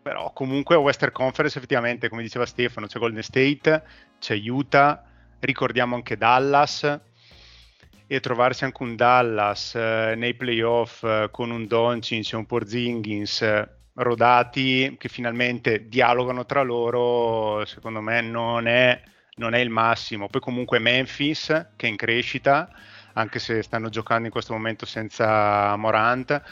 però 0.00 0.32
comunque 0.32 0.76
a 0.76 0.78
Western 0.78 1.12
Conference 1.12 1.58
effettivamente, 1.58 2.08
come 2.08 2.22
diceva 2.22 2.46
Stefano, 2.46 2.86
c'è 2.86 2.98
Golden 2.98 3.22
State, 3.22 3.82
c'è 4.20 4.36
Utah, 4.36 5.02
ricordiamo 5.40 5.96
anche 5.96 6.16
Dallas 6.16 7.00
e 8.08 8.20
trovarsi 8.20 8.64
anche 8.64 8.82
un 8.82 8.96
Dallas 8.96 9.74
eh, 9.74 10.14
nei 10.16 10.34
playoff 10.34 11.04
eh, 11.04 11.28
con 11.30 11.50
un 11.50 11.66
Doncic 11.66 12.32
e 12.32 12.36
un 12.36 12.46
Porzingis 12.46 13.42
eh, 13.42 13.68
rodati 13.94 14.96
che 14.98 15.08
finalmente 15.08 15.88
dialogano 15.88 16.46
tra 16.46 16.62
loro, 16.62 17.64
secondo 17.66 18.00
me 18.00 18.22
non 18.22 18.66
è 18.66 19.00
non 19.38 19.54
è 19.54 19.58
il 19.58 19.70
massimo. 19.70 20.28
Poi 20.28 20.40
comunque 20.40 20.78
Memphis 20.78 21.46
che 21.76 21.86
è 21.86 21.90
in 21.90 21.96
crescita, 21.96 22.68
anche 23.12 23.38
se 23.38 23.62
stanno 23.62 23.88
giocando 23.88 24.24
in 24.24 24.32
questo 24.32 24.52
momento 24.52 24.86
senza 24.86 25.76
Morant. 25.76 26.42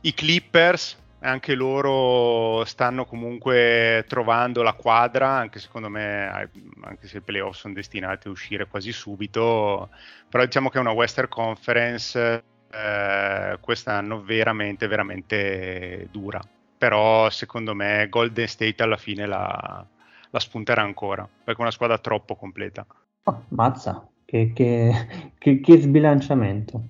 I 0.00 0.14
Clippers, 0.14 0.98
anche 1.22 1.54
loro 1.54 2.64
stanno 2.64 3.04
comunque 3.04 4.04
trovando 4.08 4.62
la 4.62 4.72
quadra, 4.72 5.30
anche 5.30 5.58
secondo 5.58 5.88
me, 5.88 6.50
anche 6.82 7.06
se 7.06 7.18
i 7.18 7.20
playoff 7.20 7.56
sono 7.56 7.74
destinati 7.74 8.28
a 8.28 8.30
uscire 8.30 8.66
quasi 8.66 8.92
subito, 8.92 9.90
però 10.28 10.44
diciamo 10.44 10.68
che 10.68 10.78
è 10.78 10.80
una 10.80 10.90
Western 10.90 11.28
Conference 11.28 12.42
eh, 12.70 13.58
quest'anno 13.60 14.22
veramente, 14.22 14.86
veramente 14.86 16.08
dura. 16.10 16.40
Però 16.76 17.30
secondo 17.30 17.74
me 17.74 18.08
Golden 18.08 18.48
State 18.48 18.82
alla 18.82 18.96
fine 18.96 19.26
la, 19.26 19.86
la 20.30 20.40
spunterà 20.40 20.82
ancora, 20.82 21.22
perché 21.22 21.60
è 21.60 21.62
una 21.62 21.70
squadra 21.70 21.98
troppo 21.98 22.34
completa. 22.34 22.84
Oh, 23.24 23.44
mazza, 23.50 24.04
che, 24.24 24.50
che, 24.52 25.32
che, 25.38 25.60
che, 25.60 25.80
sbilanciamento. 25.80 26.82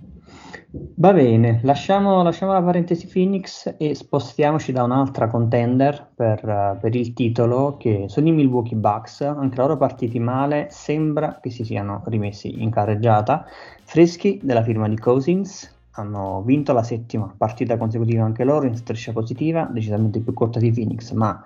Va 1.03 1.13
bene, 1.13 1.59
lasciamo, 1.65 2.23
lasciamo, 2.23 2.53
la 2.53 2.63
parentesi 2.63 3.09
Phoenix 3.09 3.75
e 3.77 3.93
spostiamoci 3.93 4.71
da 4.71 4.85
un'altra 4.85 5.27
contender 5.27 6.11
per, 6.15 6.45
uh, 6.45 6.79
per, 6.79 6.95
il 6.95 7.13
titolo, 7.13 7.77
che 7.77 8.05
sono 8.07 8.29
i 8.29 8.31
Milwaukee 8.31 8.77
Bucks, 8.77 9.23
anche 9.23 9.57
loro 9.57 9.77
partiti 9.77 10.21
male, 10.21 10.69
sembra 10.71 11.41
che 11.43 11.51
si 11.51 11.65
siano 11.65 12.05
rimessi 12.07 12.63
in 12.63 12.71
carreggiata, 12.71 13.45
freschi 13.83 14.39
della 14.45 14.63
firma 14.63 14.89
di 14.89 14.97
Cousins, 14.97 15.75
hanno 15.95 16.41
vinto 16.43 16.73
la 16.73 16.85
settima 16.85 17.35
partita 17.37 17.77
consecutiva 17.77 18.23
anche 18.23 18.45
loro 18.45 18.67
in 18.67 18.77
striscia 18.77 19.11
positiva, 19.11 19.69
decisamente 19.73 20.21
più 20.21 20.33
corta 20.33 20.61
di 20.61 20.71
Phoenix, 20.71 21.11
ma, 21.11 21.45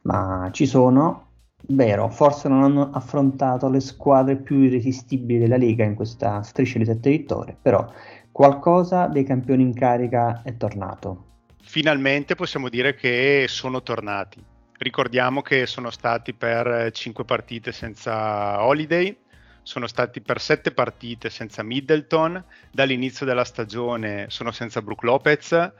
ma 0.00 0.48
ci 0.50 0.64
sono, 0.64 1.26
Vero, 1.66 2.10
forse 2.10 2.46
non 2.50 2.62
hanno 2.62 2.90
affrontato 2.92 3.70
le 3.70 3.80
squadre 3.80 4.36
più 4.36 4.58
irresistibili 4.58 5.38
della 5.38 5.56
Lega 5.56 5.82
in 5.82 5.94
questa 5.94 6.42
striscia 6.42 6.76
di 6.76 6.84
sette 6.84 7.08
vittorie, 7.08 7.56
però 7.60 7.86
qualcosa 8.34 9.06
dei 9.06 9.22
campioni 9.22 9.62
in 9.62 9.72
carica 9.72 10.42
è 10.42 10.56
tornato. 10.56 11.26
Finalmente 11.62 12.34
possiamo 12.34 12.68
dire 12.68 12.96
che 12.96 13.44
sono 13.48 13.80
tornati. 13.80 14.42
Ricordiamo 14.76 15.40
che 15.40 15.66
sono 15.66 15.90
stati 15.90 16.34
per 16.34 16.90
cinque 16.90 17.24
partite 17.24 17.70
senza 17.70 18.64
Holiday, 18.64 19.16
sono 19.62 19.86
stati 19.86 20.20
per 20.20 20.40
sette 20.40 20.72
partite 20.72 21.30
senza 21.30 21.62
Middleton, 21.62 22.44
dall'inizio 22.72 23.24
della 23.24 23.44
stagione 23.44 24.26
sono 24.30 24.50
senza 24.50 24.82
Brook 24.82 25.04
Lopez, 25.04 25.72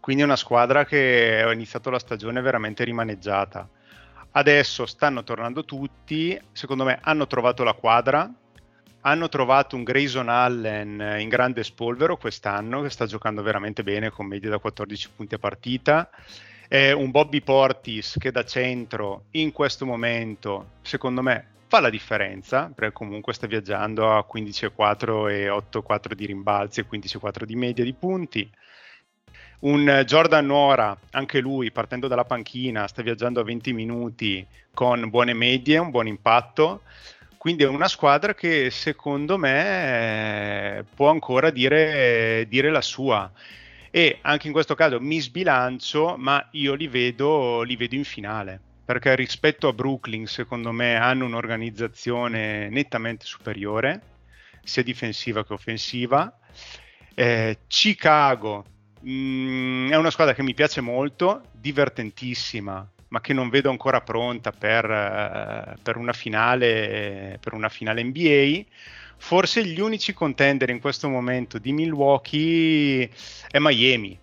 quindi 0.00 0.22
è 0.22 0.26
una 0.26 0.34
squadra 0.34 0.84
che 0.84 1.40
ha 1.46 1.52
iniziato 1.52 1.90
la 1.90 2.00
stagione 2.00 2.40
veramente 2.40 2.82
rimaneggiata 2.82 3.68
Adesso 4.32 4.86
stanno 4.86 5.24
tornando 5.24 5.64
tutti, 5.64 6.40
secondo 6.52 6.84
me 6.84 6.98
hanno 7.02 7.26
trovato 7.26 7.64
la 7.64 7.72
quadra, 7.72 8.32
hanno 9.02 9.28
trovato 9.28 9.76
un 9.76 9.82
Grayson 9.82 10.28
Allen 10.28 11.16
in 11.18 11.28
grande 11.28 11.64
spolvero 11.64 12.16
quest'anno, 12.16 12.82
che 12.82 12.90
sta 12.90 13.06
giocando 13.06 13.42
veramente 13.42 13.82
bene 13.82 14.10
con 14.10 14.26
media 14.26 14.50
da 14.50 14.58
14 14.58 15.08
punti 15.16 15.34
a 15.34 15.38
partita. 15.38 16.10
Eh, 16.68 16.92
un 16.92 17.10
Bobby 17.10 17.40
Portis 17.40 18.16
che 18.18 18.30
da 18.30 18.44
centro 18.44 19.24
in 19.32 19.52
questo 19.52 19.84
momento, 19.86 20.72
secondo 20.82 21.22
me, 21.22 21.46
fa 21.66 21.80
la 21.80 21.90
differenza, 21.90 22.70
perché 22.74 22.92
comunque 22.92 23.32
sta 23.32 23.46
viaggiando 23.46 24.12
a 24.12 24.26
15,4 24.30 25.28
e 25.28 25.48
8,4 25.48 26.12
di 26.14 26.26
rimbalzi 26.26 26.80
e 26.80 26.86
15,4 26.90 27.44
di 27.44 27.56
media 27.56 27.84
di 27.84 27.92
punti 27.92 28.50
un 29.60 30.02
Jordan 30.06 30.46
Nora, 30.46 30.96
anche 31.10 31.40
lui 31.40 31.70
partendo 31.70 32.08
dalla 32.08 32.24
panchina, 32.24 32.86
sta 32.86 33.02
viaggiando 33.02 33.40
a 33.40 33.44
20 33.44 33.72
minuti 33.72 34.46
con 34.72 35.10
buone 35.10 35.34
medie, 35.34 35.78
un 35.78 35.90
buon 35.90 36.06
impatto. 36.06 36.82
Quindi 37.40 37.62
è 37.62 37.66
una 37.66 37.88
squadra 37.88 38.34
che 38.34 38.68
secondo 38.70 39.38
me 39.38 40.84
può 40.94 41.08
ancora 41.08 41.48
dire, 41.48 42.44
dire, 42.46 42.68
la 42.68 42.82
sua. 42.82 43.32
E 43.90 44.18
anche 44.20 44.46
in 44.48 44.52
questo 44.52 44.74
caso 44.74 45.00
mi 45.00 45.18
sbilancio, 45.20 46.16
ma 46.18 46.46
io 46.52 46.74
li 46.74 46.86
vedo, 46.86 47.62
li 47.62 47.76
vedo 47.76 47.94
in 47.94 48.04
finale. 48.04 48.60
Perché 48.84 49.14
rispetto 49.14 49.68
a 49.68 49.72
Brooklyn, 49.72 50.26
secondo 50.26 50.70
me, 50.70 50.96
hanno 50.96 51.24
un'organizzazione 51.24 52.68
nettamente 52.68 53.24
superiore, 53.24 54.02
sia 54.62 54.82
difensiva 54.82 55.42
che 55.42 55.54
offensiva. 55.54 56.38
Eh, 57.14 57.60
Chicago 57.66 58.66
Mm, 59.06 59.90
è 59.90 59.96
una 59.96 60.10
squadra 60.10 60.34
che 60.34 60.42
mi 60.42 60.52
piace 60.52 60.82
molto, 60.82 61.42
divertentissima, 61.52 62.86
ma 63.10 63.20
che 63.20 63.32
non 63.32 63.48
vedo 63.48 63.70
ancora 63.70 64.00
pronta 64.00 64.50
per, 64.52 64.84
uh, 64.84 65.74
per, 65.82 65.96
una, 65.96 66.12
finale, 66.12 67.38
per 67.40 67.52
una 67.52 67.68
finale 67.68 68.02
NBA. 68.02 68.64
Forse 69.16 69.64
gli 69.64 69.80
unici 69.80 70.12
contender 70.12 70.70
in 70.70 70.80
questo 70.80 71.08
momento 71.08 71.58
di 71.58 71.72
Milwaukee 71.72 73.10
è 73.50 73.58
Miami. 73.58 74.18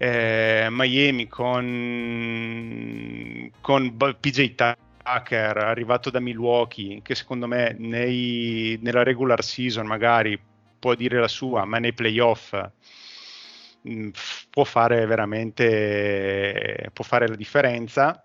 Eh, 0.00 0.68
Miami 0.70 1.26
con, 1.26 1.50
con 3.60 3.96
PJ 4.20 4.54
Tucker 4.54 5.56
arrivato 5.56 6.10
da 6.10 6.20
Milwaukee, 6.20 7.00
che 7.02 7.14
secondo 7.16 7.48
me 7.48 7.74
nei, 7.78 8.78
nella 8.80 9.02
regular 9.02 9.42
season 9.42 9.86
magari 9.86 10.38
può 10.78 10.94
dire 10.94 11.18
la 11.18 11.26
sua, 11.28 11.64
ma 11.64 11.78
nei 11.78 11.94
playoff 11.94 12.54
Mm, 13.86 14.10
può 14.50 14.64
fare 14.64 15.04
veramente 15.06 16.90
può 16.92 17.04
fare 17.04 17.28
la 17.28 17.36
differenza. 17.36 18.22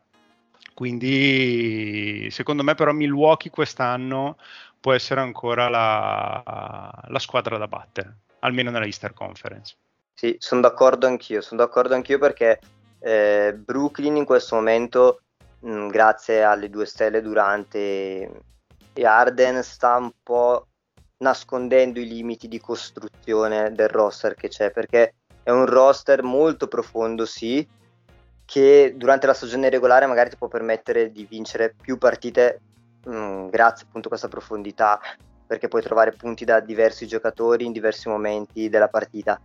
Quindi 0.73 2.29
secondo 2.31 2.63
me 2.63 2.73
però 2.73 2.91
Milwaukee 2.93 3.51
quest'anno 3.51 4.37
può 4.79 4.93
essere 4.93 5.21
ancora 5.21 5.69
la, 5.69 6.91
la 7.07 7.19
squadra 7.19 7.57
da 7.57 7.67
battere, 7.67 8.17
almeno 8.39 8.71
nella 8.71 8.85
Easter 8.85 9.13
Conference. 9.13 9.75
Sì, 10.13 10.35
sono 10.39 10.61
d'accordo 10.61 11.07
anch'io, 11.07 11.41
sono 11.41 11.61
d'accordo 11.61 11.93
anch'io 11.93 12.17
perché 12.17 12.59
eh, 12.99 13.53
Brooklyn 13.55 14.15
in 14.15 14.25
questo 14.25 14.55
momento, 14.55 15.21
mh, 15.59 15.71
mm, 15.71 15.87
grazie 15.89 16.43
alle 16.43 16.69
due 16.69 16.85
stelle 16.85 17.21
Durante 17.21 18.41
e 18.93 19.05
Arden, 19.05 19.63
sta 19.63 19.97
un 19.97 20.11
po' 20.21 20.67
nascondendo 21.17 21.99
i 21.99 22.07
limiti 22.07 22.47
di 22.47 22.59
costruzione 22.59 23.71
del 23.71 23.89
roster 23.89 24.35
che 24.35 24.49
c'è, 24.49 24.71
perché 24.71 25.15
è 25.43 25.51
un 25.51 25.65
roster 25.65 26.23
molto 26.23 26.67
profondo, 26.67 27.25
sì, 27.25 27.67
che 28.45 28.93
durante 28.95 29.27
la 29.27 29.33
stagione 29.33 29.69
regolare 29.69 30.05
magari 30.05 30.29
ti 30.29 30.37
può 30.37 30.47
permettere 30.47 31.11
di 31.11 31.25
vincere 31.25 31.75
più 31.79 31.97
partite 31.97 32.61
mh, 33.05 33.15
mm, 33.15 33.49
grazie 33.49 33.85
appunto 33.87 34.07
a 34.07 34.09
questa 34.09 34.27
profondità, 34.27 34.99
perché 35.45 35.67
puoi 35.67 35.81
trovare 35.81 36.13
punti 36.13 36.45
da 36.45 36.59
diversi 36.59 37.05
giocatori 37.07 37.65
in 37.65 37.71
diversi 37.71 38.07
momenti 38.09 38.69
della 38.69 38.87
partita. 38.87 39.39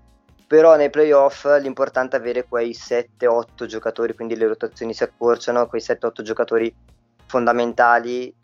però 0.46 0.76
nei 0.76 0.88
playoff 0.88 1.44
l'importante 1.60 2.16
è 2.16 2.20
avere 2.20 2.46
quei 2.48 2.70
7-8 2.70 3.66
giocatori, 3.66 4.14
quindi 4.14 4.34
le 4.34 4.46
rotazioni 4.46 4.94
si 4.94 5.02
accorciano, 5.02 5.66
quei 5.66 5.82
7-8 5.82 6.22
giocatori 6.22 6.74
fondamentali 7.26 8.34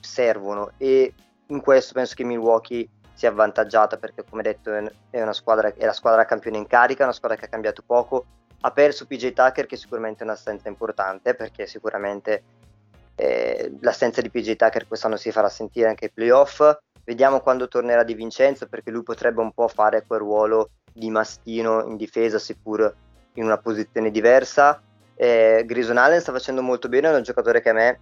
servono 0.00 0.72
e 0.78 1.14
in 1.46 1.60
questo 1.60 1.94
penso 1.94 2.14
che 2.16 2.24
Milwaukee 2.24 2.88
sia 3.18 3.30
avvantaggiata 3.30 3.96
perché 3.96 4.22
come 4.22 4.42
detto 4.42 4.72
è, 4.72 5.20
una 5.20 5.32
squadra, 5.32 5.74
è 5.74 5.84
la 5.84 5.92
squadra 5.92 6.24
campione 6.24 6.56
in 6.56 6.68
carica, 6.68 7.02
una 7.02 7.12
squadra 7.12 7.36
che 7.36 7.46
ha 7.46 7.48
cambiato 7.48 7.82
poco, 7.84 8.26
ha 8.60 8.70
perso 8.70 9.06
PJ 9.06 9.32
Tucker 9.32 9.66
che 9.66 9.74
sicuramente 9.74 10.20
è 10.20 10.22
un'assenza 10.22 10.68
importante 10.68 11.34
perché 11.34 11.66
sicuramente 11.66 12.44
eh, 13.16 13.76
l'assenza 13.80 14.20
di 14.20 14.30
PJ 14.30 14.54
Tucker 14.54 14.86
quest'anno 14.86 15.16
si 15.16 15.32
farà 15.32 15.48
sentire 15.48 15.88
anche 15.88 16.04
ai 16.04 16.10
playoff, 16.12 16.62
vediamo 17.04 17.40
quando 17.40 17.66
tornerà 17.66 18.04
Di 18.04 18.14
Vincenzo 18.14 18.68
perché 18.68 18.92
lui 18.92 19.02
potrebbe 19.02 19.40
un 19.40 19.50
po' 19.50 19.66
fare 19.66 20.04
quel 20.06 20.20
ruolo 20.20 20.70
di 20.92 21.10
mastino 21.10 21.86
in 21.86 21.96
difesa 21.96 22.38
seppur 22.38 22.94
in 23.32 23.42
una 23.42 23.58
posizione 23.58 24.12
diversa. 24.12 24.80
Eh, 25.16 25.64
Grison 25.66 25.96
Allen 25.96 26.20
sta 26.20 26.30
facendo 26.30 26.62
molto 26.62 26.88
bene, 26.88 27.10
è 27.10 27.16
un 27.16 27.22
giocatore 27.24 27.60
che 27.60 27.70
a 27.70 27.72
me 27.72 27.98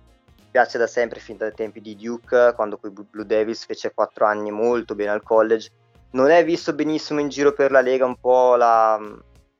piace 0.56 0.78
da 0.78 0.86
sempre, 0.86 1.20
fin 1.20 1.36
dai 1.36 1.52
tempi 1.52 1.82
di 1.82 1.94
Duke, 1.94 2.54
quando 2.56 2.78
qui 2.78 2.88
Blue 2.88 3.26
Devils 3.26 3.66
fece 3.66 3.92
4 3.92 4.24
anni 4.24 4.50
molto 4.50 4.94
bene 4.94 5.10
al 5.10 5.22
college. 5.22 5.68
Non 6.12 6.30
è 6.30 6.42
visto 6.46 6.72
benissimo 6.72 7.20
in 7.20 7.28
giro 7.28 7.52
per 7.52 7.70
la 7.70 7.82
Lega, 7.82 8.06
un 8.06 8.16
po' 8.16 8.56
la, 8.56 8.98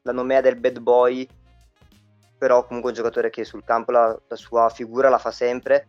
la 0.01 0.13
nomea 0.13 0.41
del 0.41 0.57
bad 0.57 0.79
boy, 0.79 1.29
però 2.39 2.65
comunque 2.65 2.93
un 2.93 2.97
giocatore 2.97 3.29
che 3.29 3.45
sul 3.45 3.63
campo 3.63 3.93
la, 3.93 4.19
la 4.27 4.37
sua 4.37 4.71
figura 4.71 5.11
la 5.11 5.19
fa 5.19 5.31
sempre. 5.31 5.87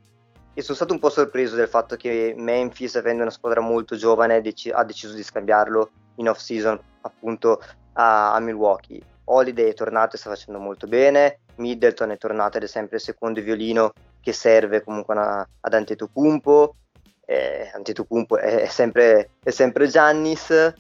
E 0.53 0.61
sono 0.61 0.75
stato 0.75 0.91
un 0.91 0.99
po' 0.99 1.09
sorpreso 1.09 1.55
del 1.55 1.69
fatto 1.69 1.95
che 1.95 2.33
Memphis, 2.35 2.97
avendo 2.97 3.21
una 3.21 3.31
squadra 3.31 3.61
molto 3.61 3.95
giovane, 3.95 4.41
dec- 4.41 4.73
ha 4.73 4.83
deciso 4.83 5.13
di 5.13 5.23
scambiarlo 5.23 5.89
in 6.15 6.27
off-season 6.27 6.77
appunto 7.03 7.61
a, 7.93 8.33
a 8.33 8.39
Milwaukee. 8.41 9.01
Holiday 9.23 9.69
è 9.69 9.73
tornato 9.73 10.17
e 10.17 10.19
sta 10.19 10.31
facendo 10.31 10.59
molto 10.59 10.85
bene, 10.85 11.39
Middleton 11.55 12.11
è 12.11 12.17
tornato 12.17 12.57
ed 12.57 12.63
è 12.63 12.67
sempre 12.67 12.97
il 12.97 13.03
secondo 13.03 13.41
violino 13.41 13.93
che 14.27 14.34
serve 14.34 14.84
comunque 14.84 15.15
una, 15.15 15.48
ad 15.62 15.74
Antetokounmpo, 15.74 16.75
eh, 17.24 17.72
Antetokounmpo 17.74 18.38
è, 18.38 18.63
è, 18.63 18.65
sempre, 18.65 19.29
è 19.41 19.51
sempre 19.51 19.88
Giannis, 19.88 20.74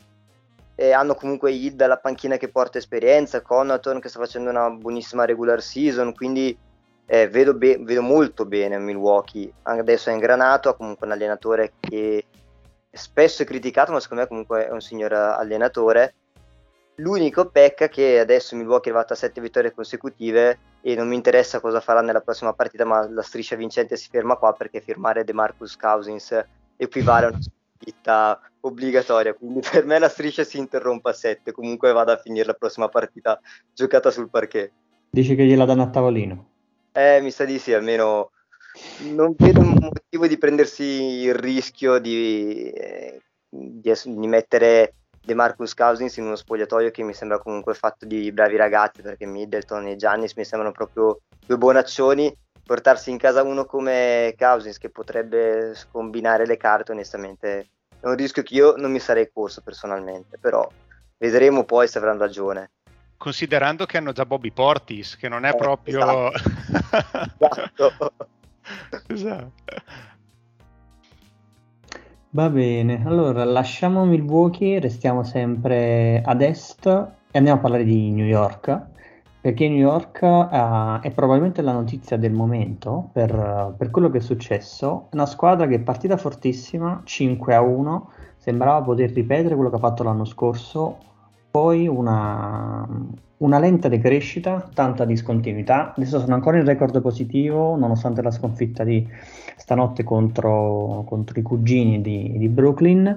e 0.75 0.91
hanno 0.91 1.15
comunque 1.15 1.53
Hill 1.53 1.75
dalla 1.75 1.97
panchina 1.97 2.35
che 2.35 2.49
porta 2.49 2.77
esperienza, 2.77 3.41
Conaton 3.41 4.01
che 4.01 4.09
sta 4.09 4.19
facendo 4.19 4.49
una 4.49 4.69
buonissima 4.69 5.23
regular 5.23 5.61
season, 5.61 6.13
quindi 6.13 6.57
eh, 7.05 7.29
vedo, 7.29 7.53
be- 7.53 7.77
vedo, 7.79 8.01
molto 8.01 8.45
bene 8.45 8.77
Milwaukee, 8.79 9.49
adesso 9.63 10.09
è 10.09 10.13
ingranato, 10.13 10.67
ha 10.67 10.75
comunque 10.75 11.07
un 11.07 11.13
allenatore 11.13 11.71
che 11.79 12.25
spesso 12.91 13.43
è 13.43 13.45
criticato, 13.45 13.93
ma 13.93 14.01
secondo 14.01 14.23
me 14.23 14.27
comunque 14.27 14.67
è 14.67 14.71
un 14.71 14.81
signor 14.81 15.13
allenatore. 15.13 16.15
L'unico 16.95 17.45
pecca 17.45 17.87
che 17.87 18.19
adesso 18.19 18.57
Milwaukee 18.57 18.91
è 18.91 18.93
arrivato 18.93 19.13
a 19.13 19.15
7 19.15 19.39
vittorie 19.39 19.73
consecutive 19.73 20.59
e 20.87 20.95
non 20.95 21.09
mi 21.09 21.15
interessa 21.15 21.59
cosa 21.59 21.81
farà 21.81 21.99
nella 21.99 22.21
prossima 22.21 22.53
partita, 22.53 22.85
ma 22.85 23.05
la 23.09 23.21
striscia 23.21 23.57
vincente 23.57 23.97
si 23.97 24.07
ferma 24.09 24.37
qua 24.37 24.53
perché 24.53 24.79
firmare 24.79 25.25
De 25.25 25.33
Marcus 25.33 25.75
Cousins 25.75 26.45
equivale 26.77 27.25
a 27.25 27.29
una 27.29 27.39
sconfitta 27.41 28.39
obbligatoria, 28.61 29.33
quindi 29.33 29.59
per 29.69 29.83
me 29.83 29.99
la 29.99 30.07
striscia 30.07 30.45
si 30.45 30.57
interrompe 30.57 31.09
a 31.09 31.13
7, 31.13 31.51
comunque 31.51 31.91
vada 31.91 32.13
a 32.13 32.17
finire 32.17 32.45
la 32.45 32.53
prossima 32.53 32.87
partita 32.87 33.37
giocata 33.73 34.11
sul 34.11 34.29
parquet. 34.29 34.71
Dici 35.09 35.35
che 35.35 35.43
gliela 35.43 35.65
danno 35.65 35.83
a 35.83 35.89
tavolino? 35.89 36.49
Eh, 36.93 37.19
mi 37.19 37.31
sa 37.31 37.43
di 37.43 37.59
sì, 37.59 37.73
almeno 37.73 38.31
non 39.09 39.33
vedo 39.37 39.59
un 39.59 39.77
motivo 39.77 40.25
di 40.25 40.37
prendersi 40.37 40.83
il 40.83 41.35
rischio 41.35 41.99
di, 41.99 42.71
di, 43.49 43.81
di 43.81 44.27
mettere 44.27 44.93
De 45.27 45.33
Marcus 45.33 45.73
Cousins 45.73 46.15
in 46.15 46.23
uno 46.23 46.37
spogliatoio 46.37 46.89
che 46.89 47.03
mi 47.03 47.13
sembra 47.13 47.37
comunque 47.37 47.73
fatto 47.73 48.05
di 48.05 48.31
bravi 48.31 48.55
ragazzi 48.55 49.01
perché 49.01 49.25
Middleton 49.25 49.87
e 49.87 49.97
Giannis 49.97 50.33
mi 50.35 50.45
sembrano 50.45 50.73
proprio 50.73 51.19
due 51.45 51.57
bonaccioni 51.57 52.33
portarsi 52.63 53.09
in 53.09 53.17
casa 53.17 53.43
uno 53.43 53.65
come 53.65 54.33
Cousins 54.37 54.77
che 54.77 54.89
potrebbe 54.89 55.73
scombinare 55.75 56.45
le 56.45 56.55
carte 56.55 56.93
onestamente 56.93 57.67
è 57.99 58.07
un 58.07 58.15
rischio 58.15 58.41
che 58.41 58.53
io 58.53 58.75
non 58.77 58.89
mi 58.89 58.99
sarei 58.99 59.29
corso 59.29 59.59
personalmente 59.59 60.37
però 60.37 60.65
vedremo 61.17 61.65
poi 61.65 61.89
se 61.89 61.97
avranno 61.97 62.19
ragione 62.19 62.71
considerando 63.17 63.85
che 63.85 63.97
hanno 63.97 64.13
già 64.13 64.25
Bobby 64.25 64.51
Portis 64.51 65.17
che 65.17 65.27
non 65.27 65.43
è 65.43 65.49
eh, 65.49 65.57
proprio 65.57 66.31
esatto. 66.31 68.15
esatto. 69.07 69.51
Va 72.31 72.49
bene, 72.49 73.03
allora 73.05 73.45
lasciamo 73.45 74.03
Milwaukee, 74.03 74.81
restiamo 74.81 75.23
sempre 75.23 76.21
ad 76.23 76.41
est 76.41 76.85
e 77.31 77.37
andiamo 77.37 77.59
a 77.59 77.61
parlare 77.61 77.85
di 77.85 78.11
New 78.11 78.25
York, 78.25 78.85
perché 79.39 79.69
New 79.69 79.77
York 79.77 80.19
uh, 80.23 80.99
è 80.99 81.09
probabilmente 81.15 81.61
la 81.61 81.71
notizia 81.71 82.17
del 82.17 82.33
momento 82.33 83.09
per, 83.13 83.75
per, 83.77 83.89
quello 83.91 84.09
che 84.09 84.17
è 84.17 84.21
successo. 84.21 85.07
Una 85.13 85.25
squadra 85.25 85.67
che 85.67 85.75
è 85.75 85.79
partita 85.79 86.17
fortissima, 86.17 87.01
5 87.05 87.55
a 87.55 87.61
1, 87.61 88.11
sembrava 88.35 88.81
poter 88.81 89.09
ripetere 89.11 89.55
quello 89.55 89.69
che 89.69 89.77
ha 89.77 89.79
fatto 89.79 90.03
l'anno 90.03 90.25
scorso, 90.25 90.97
poi 91.49 91.87
una, 91.87 92.87
una 93.37 93.59
lenta 93.59 93.87
decrescita, 93.87 94.69
tanta 94.73 95.05
discontinuità. 95.05 95.93
Adesso 95.95 96.19
sono 96.19 96.33
ancora 96.33 96.57
in 96.57 96.65
record 96.65 97.01
positivo, 97.01 97.75
nonostante 97.75 98.21
la 98.21 98.31
sconfitta 98.31 98.83
di 98.83 99.07
stanotte 99.55 100.03
contro, 100.03 101.03
contro 101.07 101.39
i 101.39 101.43
cugini 101.43 102.01
di, 102.01 102.37
di, 102.37 102.47
Brooklyn. 102.47 103.15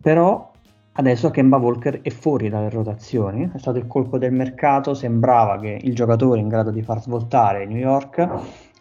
Però 0.00 0.50
adesso 0.92 1.30
Kemba 1.30 1.56
Walker 1.56 2.02
è 2.02 2.10
fuori 2.10 2.48
dalle 2.48 2.70
rotazioni. 2.70 3.50
È 3.52 3.58
stato 3.58 3.78
il 3.78 3.86
colpo 3.86 4.18
del 4.18 4.32
mercato. 4.32 4.94
Sembrava 4.94 5.58
che 5.58 5.78
il 5.80 5.94
giocatore 5.94 6.40
in 6.40 6.48
grado 6.48 6.70
di 6.70 6.82
far 6.82 7.00
svoltare 7.00 7.66
New 7.66 7.78
York. 7.78 8.28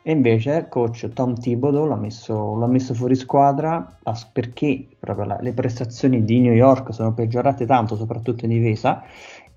E 0.02 0.12
invece 0.12 0.68
coach 0.70 1.10
Tom 1.14 1.36
Thibodeau 1.36 1.86
l'ha 1.86 1.96
messo, 1.96 2.56
l'ha 2.56 2.68
messo 2.68 2.94
fuori 2.94 3.16
squadra 3.16 3.98
perché 4.32 4.88
la, 5.00 5.38
le 5.42 5.54
prestazioni 5.54 6.24
di 6.24 6.40
New 6.40 6.54
York 6.54 6.94
sono 6.94 7.14
peggiorate 7.14 7.66
tanto, 7.66 7.96
soprattutto 7.96 8.46
in 8.46 8.52
difesa 8.52 9.04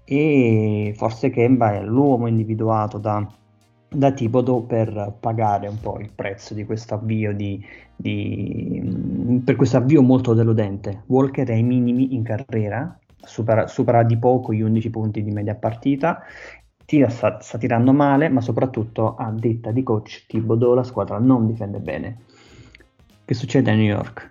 e 0.05 0.93
forse 0.97 1.31
Kemba 1.31 1.75
è 1.75 1.83
l'uomo 1.83 2.27
individuato 2.27 2.99
da, 2.99 3.27
da 3.89 4.13
Thibodeau 4.13 4.67
per 4.67 5.17
pagare 5.21 5.69
un 5.69 5.79
po' 5.81 5.99
il 5.99 6.11
prezzo 6.15 6.55
di 6.55 6.65
questo 6.65 6.95
avvio 6.95 7.33
di, 7.35 7.65
di, 7.97 9.41
per 9.45 9.57
questo 9.57 9.77
avvio 9.77 10.03
molto 10.03 10.35
deludente. 10.35 11.05
Walker 11.07 11.47
è 11.47 11.53
ai 11.53 11.63
minimi 11.63 12.15
in 12.15 12.25
carriera, 12.25 12.99
supera, 13.17 13.67
supera 13.69 14.03
di 14.03 14.19
poco 14.19 14.53
gli 14.53 14.61
11 14.61 14.91
punti 14.91 15.23
di 15.23 15.31
media 15.31 15.55
partita, 15.55 16.23
tira, 16.93 17.09
sta, 17.09 17.41
sta 17.41 17.57
tirando 17.57 17.95
male, 17.95 18.29
ma 18.29 18.43
soprattutto 18.43 19.17
a 19.17 19.31
detta 19.31 19.71
di 19.71 19.83
coach 19.83 20.27
Thibodeau 20.27 20.75
la 20.75 20.85
squadra 20.85 21.19
non 21.19 21.47
difende 21.47 21.79
bene. 21.79 22.25
Che 23.25 23.33
succede 23.33 23.71
a 23.71 23.75
New 23.75 23.87
York? 23.87 24.31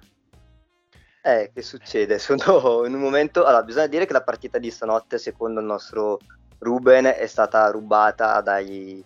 Eh, 1.24 1.50
che 1.52 1.63
succede? 1.63 2.19
Sono 2.19 2.86
in 2.86 2.93
un 2.93 3.00
momento. 3.00 3.45
Allora, 3.45 3.63
bisogna 3.63 3.88
dire 3.88 4.06
che 4.06 4.13
la 4.13 4.21
partita 4.21 4.60
di 4.60 4.69
stanotte, 4.69 5.17
secondo 5.17 5.60
il 5.60 5.65
nostro 5.65 6.19
Ruben, 6.60 7.06
è 7.06 7.26
stata 7.26 7.71
rubata 7.71 8.39
dai, 8.41 9.04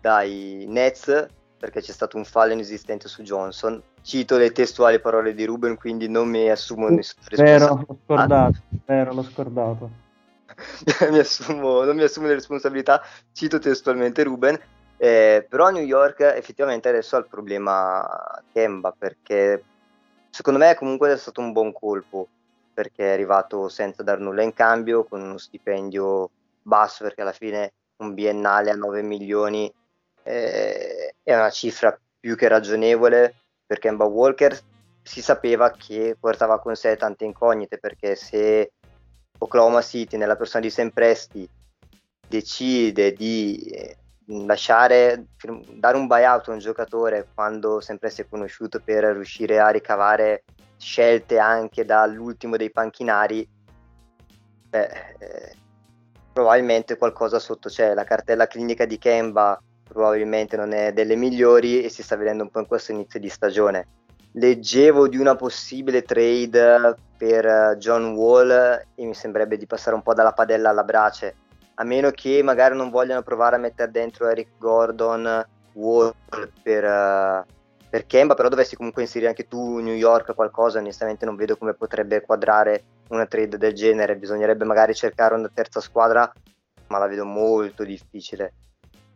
dai 0.00 0.64
Nets 0.66 1.28
perché 1.58 1.80
c'è 1.80 1.92
stato 1.92 2.16
un 2.16 2.24
fallo 2.24 2.54
inesistente 2.54 3.06
su 3.06 3.22
Johnson. 3.22 3.80
Cito 4.02 4.36
le 4.36 4.50
testuali 4.50 4.98
parole 4.98 5.32
di 5.32 5.44
Ruben, 5.44 5.76
quindi 5.76 6.08
non 6.08 6.28
mi 6.28 6.50
assumo 6.50 6.88
nessuna 6.88 7.28
responsabilità. 7.28 7.66
Vero, 7.68 7.84
l'ho 7.86 7.98
scordato, 8.04 8.58
vero, 8.84 9.14
l'ho 9.14 9.22
scordato. 9.22 9.90
mi 11.10 11.18
assumo, 11.18 11.84
non 11.84 11.96
mi 11.96 12.02
assumo 12.02 12.26
le 12.26 12.34
responsabilità, 12.34 13.02
cito 13.32 13.58
testualmente 13.58 14.22
Ruben. 14.22 14.58
Eh, 14.98 15.46
però 15.48 15.68
New 15.68 15.82
York 15.82 16.20
effettivamente 16.20 16.88
adesso 16.88 17.16
ha 17.16 17.18
il 17.18 17.28
problema 17.28 18.42
Kemba 18.50 18.94
perché 18.96 19.62
secondo 20.30 20.58
me 20.58 20.74
comunque 20.74 21.12
è 21.12 21.16
stato 21.18 21.42
un 21.42 21.52
buon 21.52 21.70
colpo 21.74 22.28
perché 22.72 23.10
è 23.10 23.12
arrivato 23.12 23.68
senza 23.68 24.02
dar 24.02 24.20
nulla 24.20 24.42
in 24.42 24.54
cambio 24.54 25.04
con 25.04 25.20
uno 25.20 25.36
stipendio 25.36 26.30
basso 26.62 27.04
perché 27.04 27.20
alla 27.20 27.32
fine 27.32 27.72
un 27.96 28.14
biennale 28.14 28.70
a 28.70 28.74
9 28.74 29.02
milioni 29.02 29.70
eh, 30.22 31.14
è 31.22 31.34
una 31.34 31.50
cifra 31.50 31.98
più 32.18 32.34
che 32.34 32.48
ragionevole 32.48 33.34
per 33.66 33.78
Kemba 33.78 34.04
Walker 34.04 34.58
si 35.02 35.22
sapeva 35.22 35.70
che 35.70 36.16
portava 36.18 36.58
con 36.58 36.74
sé 36.74 36.96
tante 36.96 37.24
incognite 37.24 37.78
perché 37.78 38.16
se 38.16 38.72
Oklahoma 39.38 39.82
City 39.82 40.16
nella 40.16 40.36
persona 40.36 40.62
di 40.62 40.70
Sam 40.70 40.90
Presti 40.90 41.48
decide 42.28 43.12
di 43.12 43.56
eh, 43.72 43.96
lasciare, 44.26 45.26
dare 45.74 45.96
un 45.96 46.06
buyout 46.06 46.48
a 46.48 46.52
un 46.52 46.58
giocatore 46.58 47.28
quando 47.34 47.80
sempre 47.80 48.10
si 48.10 48.22
è 48.22 48.28
conosciuto 48.28 48.80
per 48.80 49.04
riuscire 49.04 49.60
a 49.60 49.68
ricavare 49.68 50.44
scelte 50.76 51.38
anche 51.38 51.84
dall'ultimo 51.84 52.56
dei 52.56 52.70
panchinari, 52.70 53.48
beh, 54.68 54.88
eh, 55.18 55.54
probabilmente 56.32 56.98
qualcosa 56.98 57.38
sotto 57.38 57.68
c'è. 57.68 57.94
La 57.94 58.04
cartella 58.04 58.46
clinica 58.46 58.84
di 58.84 58.98
Kemba 58.98 59.60
probabilmente 59.88 60.56
non 60.56 60.72
è 60.72 60.92
delle 60.92 61.16
migliori 61.16 61.82
e 61.82 61.88
si 61.88 62.02
sta 62.02 62.16
vedendo 62.16 62.42
un 62.42 62.50
po' 62.50 62.60
in 62.60 62.66
questo 62.66 62.92
inizio 62.92 63.20
di 63.20 63.28
stagione. 63.28 63.86
Leggevo 64.36 65.08
di 65.08 65.16
una 65.16 65.34
possibile 65.34 66.02
trade 66.02 66.94
per 67.16 67.76
John 67.78 68.14
Wall 68.14 68.50
e 68.50 69.04
mi 69.04 69.14
sembrerebbe 69.14 69.56
di 69.56 69.66
passare 69.66 69.96
un 69.96 70.02
po' 70.02 70.14
dalla 70.14 70.32
padella 70.32 70.70
alla 70.70 70.84
brace, 70.84 71.34
a 71.74 71.84
meno 71.84 72.10
che 72.10 72.42
magari 72.42 72.76
non 72.76 72.90
vogliano 72.90 73.22
provare 73.22 73.56
a 73.56 73.58
mettere 73.58 73.90
dentro 73.90 74.28
Eric 74.28 74.58
Gordon, 74.58 75.44
Wall 75.72 76.12
per, 76.62 76.84
uh, 76.84 77.44
per 77.88 78.06
Kemba, 78.06 78.34
però 78.34 78.48
dovessi 78.48 78.76
comunque 78.76 79.02
inserire 79.02 79.28
anche 79.28 79.48
tu 79.48 79.78
New 79.78 79.94
York 79.94 80.34
qualcosa, 80.34 80.78
onestamente 80.78 81.24
non 81.24 81.36
vedo 81.36 81.56
come 81.56 81.74
potrebbe 81.74 82.20
quadrare 82.20 82.84
una 83.08 83.26
trade 83.26 83.56
del 83.56 83.72
genere, 83.72 84.16
bisognerebbe 84.16 84.64
magari 84.64 84.94
cercare 84.94 85.34
una 85.34 85.50
terza 85.52 85.80
squadra, 85.80 86.30
ma 86.88 86.98
la 86.98 87.06
vedo 87.06 87.24
molto 87.24 87.84
difficile 87.84 88.52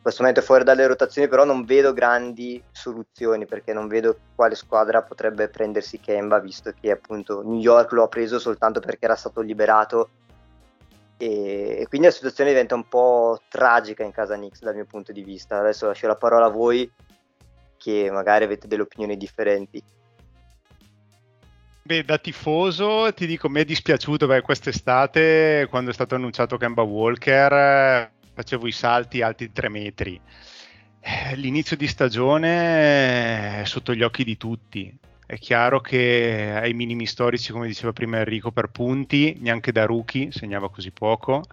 questo 0.02 0.22
momento 0.22 0.40
è 0.40 0.44
fuori 0.44 0.64
dalle 0.64 0.86
rotazioni, 0.86 1.28
però 1.28 1.44
non 1.44 1.64
vedo 1.64 1.92
grandi 1.92 2.62
soluzioni 2.72 3.44
perché 3.44 3.72
non 3.74 3.86
vedo 3.86 4.16
quale 4.34 4.54
squadra 4.54 5.02
potrebbe 5.02 5.48
prendersi 5.48 6.00
Kemba, 6.00 6.38
visto 6.38 6.72
che 6.78 6.90
appunto 6.90 7.42
New 7.42 7.58
York 7.60 7.92
lo 7.92 8.04
ha 8.04 8.08
preso 8.08 8.38
soltanto 8.38 8.80
perché 8.80 9.04
era 9.04 9.16
stato 9.16 9.42
liberato. 9.42 10.08
E, 11.18 11.76
e 11.80 11.86
quindi 11.88 12.06
la 12.06 12.14
situazione 12.14 12.50
diventa 12.50 12.74
un 12.74 12.88
po' 12.88 13.42
tragica 13.48 14.02
in 14.02 14.12
casa 14.12 14.36
Knicks 14.36 14.62
dal 14.62 14.74
mio 14.74 14.86
punto 14.86 15.12
di 15.12 15.22
vista. 15.22 15.58
Adesso 15.58 15.86
lascio 15.86 16.06
la 16.06 16.16
parola 16.16 16.46
a 16.46 16.50
voi, 16.50 16.90
che 17.76 18.10
magari 18.10 18.44
avete 18.44 18.68
delle 18.68 18.82
opinioni 18.82 19.18
differenti. 19.18 19.82
Beh, 21.82 22.04
da 22.04 22.16
tifoso 22.16 23.12
ti 23.12 23.26
dico, 23.26 23.50
mi 23.50 23.60
è 23.60 23.64
dispiaciuto 23.64 24.26
perché 24.26 24.44
quest'estate, 24.44 25.66
quando 25.68 25.90
è 25.90 25.92
stato 25.92 26.14
annunciato 26.14 26.56
Kemba 26.56 26.82
Walker, 26.82 28.18
facevo 28.40 28.66
i 28.66 28.72
salti 28.72 29.20
alti 29.20 29.52
3 29.52 29.68
metri. 29.68 30.18
Eh, 31.00 31.36
l'inizio 31.36 31.76
di 31.76 31.86
stagione 31.86 33.60
è 33.60 33.64
sotto 33.64 33.94
gli 33.94 34.02
occhi 34.02 34.24
di 34.24 34.36
tutti. 34.36 34.92
È 35.26 35.38
chiaro 35.38 35.80
che 35.80 36.58
ai 36.60 36.72
minimi 36.72 37.06
storici, 37.06 37.52
come 37.52 37.66
diceva 37.66 37.92
prima 37.92 38.18
Enrico, 38.18 38.50
per 38.50 38.68
punti, 38.68 39.36
neanche 39.40 39.72
da 39.72 39.84
rookie 39.84 40.32
segnava 40.32 40.70
così 40.70 40.90
poco. 40.90 41.44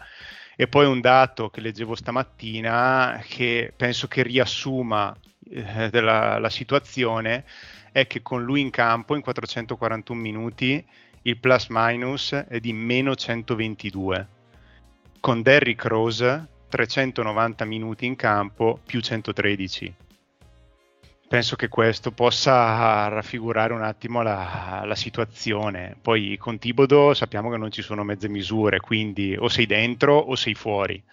E 0.55 0.67
poi 0.67 0.87
un 0.87 1.01
dato 1.01 1.49
che 1.49 1.61
leggevo 1.61 1.93
stamattina 1.93 3.21
che 3.27 3.71
penso 3.75 4.07
che 4.07 4.23
riassuma 4.23 5.15
eh, 5.49 5.89
della, 5.91 6.39
la 6.39 6.49
situazione 6.49 7.43
è 7.91 8.07
che 8.07 8.21
con 8.21 8.43
lui 8.43 8.61
in 8.61 8.71
campo 8.71 9.13
in 9.15 9.21
441 9.21 10.19
minuti 10.19 10.83
il 11.23 11.37
plus 11.37 11.67
minus 11.69 12.31
è 12.33 12.59
di 12.59 12.73
meno 12.73 13.15
122. 13.15 14.27
Con 15.19 15.41
Derrick 15.41 15.85
Rose 15.85 16.55
390 16.69 17.65
minuti 17.65 18.05
in 18.05 18.15
campo 18.15 18.79
più 18.85 18.99
113. 18.99 19.95
Penso 21.27 21.57
che 21.57 21.67
questo 21.67 22.11
possa 22.11 23.09
raffigurare 23.09 23.73
un 23.73 23.83
attimo 23.83 24.21
la, 24.21 24.83
la 24.85 24.95
situazione. 24.95 25.97
Poi 26.01 26.37
con 26.37 26.57
Tibodo 26.57 27.13
sappiamo 27.13 27.49
che 27.49 27.57
non 27.57 27.69
ci 27.69 27.81
sono 27.81 28.03
mezze 28.03 28.29
misure, 28.29 28.79
quindi 28.79 29.35
o 29.37 29.49
sei 29.49 29.65
dentro 29.65 30.17
o 30.17 30.35
sei 30.35 30.53
fuori. 30.53 31.03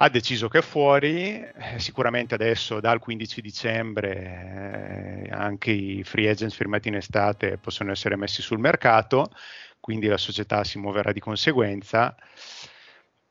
Ha 0.00 0.08
deciso 0.08 0.46
che 0.46 0.58
è 0.58 0.62
fuori, 0.62 1.34
eh, 1.34 1.78
sicuramente 1.78 2.34
adesso 2.36 2.78
dal 2.78 3.00
15 3.00 3.40
dicembre 3.40 5.24
eh, 5.26 5.30
anche 5.32 5.72
i 5.72 6.04
free 6.04 6.30
agents 6.30 6.54
firmati 6.54 6.86
in 6.86 6.94
estate 6.94 7.58
possono 7.58 7.90
essere 7.90 8.14
messi 8.14 8.40
sul 8.40 8.60
mercato, 8.60 9.32
quindi 9.80 10.06
la 10.06 10.16
società 10.16 10.62
si 10.62 10.78
muoverà 10.78 11.10
di 11.10 11.18
conseguenza 11.18 12.14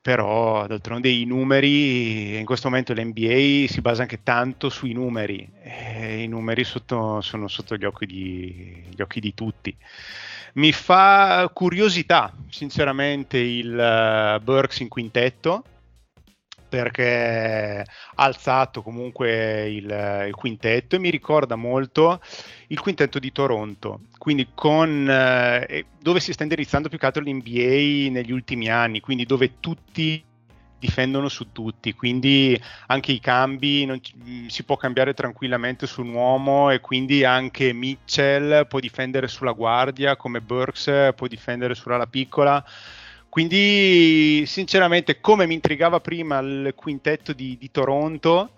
però 0.00 0.66
d'altronde 0.66 1.08
i 1.08 1.24
numeri, 1.24 2.38
in 2.38 2.44
questo 2.44 2.68
momento 2.68 2.92
l'NBA 2.94 3.66
si 3.68 3.80
basa 3.80 4.02
anche 4.02 4.22
tanto 4.22 4.68
sui 4.68 4.92
numeri, 4.92 5.48
e 5.62 6.22
i 6.22 6.28
numeri 6.28 6.64
sotto, 6.64 7.20
sono 7.20 7.48
sotto 7.48 7.76
gli 7.76 7.84
occhi, 7.84 8.06
di, 8.06 8.84
gli 8.94 9.02
occhi, 9.02 9.20
di, 9.20 9.34
tutti. 9.34 9.76
Mi 10.54 10.72
fa 10.72 11.50
curiosità, 11.52 12.32
sinceramente, 12.48 13.38
il 13.38 14.38
uh, 14.38 14.42
Burks 14.42 14.80
in 14.80 14.88
quintetto, 14.88 15.64
perché 16.68 17.84
ha 18.14 18.24
alzato 18.24 18.82
comunque 18.82 19.68
il, 19.68 20.24
il, 20.26 20.34
quintetto 20.34 20.96
e 20.96 20.98
mi 20.98 21.10
ricorda 21.10 21.56
molto 21.56 22.20
il 22.68 22.80
quintetto 22.80 23.18
di 23.18 23.32
Toronto, 23.32 24.02
quindi 24.18 24.48
con, 24.54 25.08
eh, 25.08 25.86
dove 26.00 26.20
si 26.20 26.32
sta 26.32 26.42
indirizzando 26.42 26.88
più 26.88 26.98
che 26.98 27.06
altro 27.06 27.22
l'NBA 27.22 28.10
negli 28.10 28.32
ultimi 28.32 28.68
anni, 28.68 29.00
quindi 29.00 29.24
dove 29.24 29.54
tutti 29.60 30.22
difendono 30.78 31.28
su 31.28 31.50
tutti, 31.50 31.92
quindi 31.92 32.60
anche 32.86 33.12
i 33.12 33.20
cambi 33.20 33.84
non, 33.84 34.00
si 34.46 34.62
può 34.62 34.76
cambiare 34.76 35.12
tranquillamente 35.12 35.86
su 35.86 36.02
un 36.02 36.14
uomo 36.14 36.70
e 36.70 36.80
quindi 36.80 37.24
anche 37.24 37.72
Mitchell 37.72 38.66
può 38.66 38.78
difendere 38.78 39.26
sulla 39.26 39.52
guardia 39.52 40.16
come 40.16 40.40
Burks 40.40 41.12
può 41.16 41.26
difendere 41.26 41.74
sull'ala 41.74 42.06
piccola 42.06 42.64
quindi, 43.28 44.44
sinceramente, 44.46 45.20
come 45.20 45.46
mi 45.46 45.54
intrigava 45.54 46.00
prima 46.00 46.38
il 46.38 46.72
quintetto 46.74 47.32
di, 47.32 47.56
di 47.58 47.70
Toronto, 47.70 48.52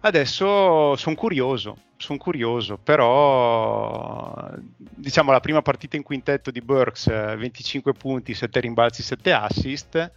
adesso 0.00 0.94
sono 0.96 1.16
curioso. 1.16 1.78
Sono 1.96 2.18
curioso, 2.18 2.76
però 2.76 4.50
diciamo 4.76 5.32
la 5.32 5.40
prima 5.40 5.62
partita 5.62 5.96
in 5.96 6.02
quintetto 6.02 6.50
di 6.50 6.60
Burks 6.60 7.06
25 7.06 7.92
punti, 7.94 8.34
7 8.34 8.60
rimbalzi, 8.60 9.02
7 9.02 9.32
assist. 9.32 10.12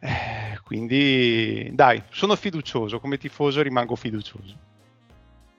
Eh, 0.00 0.58
quindi 0.64 1.70
dai, 1.72 2.02
sono 2.10 2.34
fiducioso, 2.36 3.00
come 3.00 3.16
tifoso 3.16 3.62
rimango 3.62 3.94
fiducioso. 3.96 4.56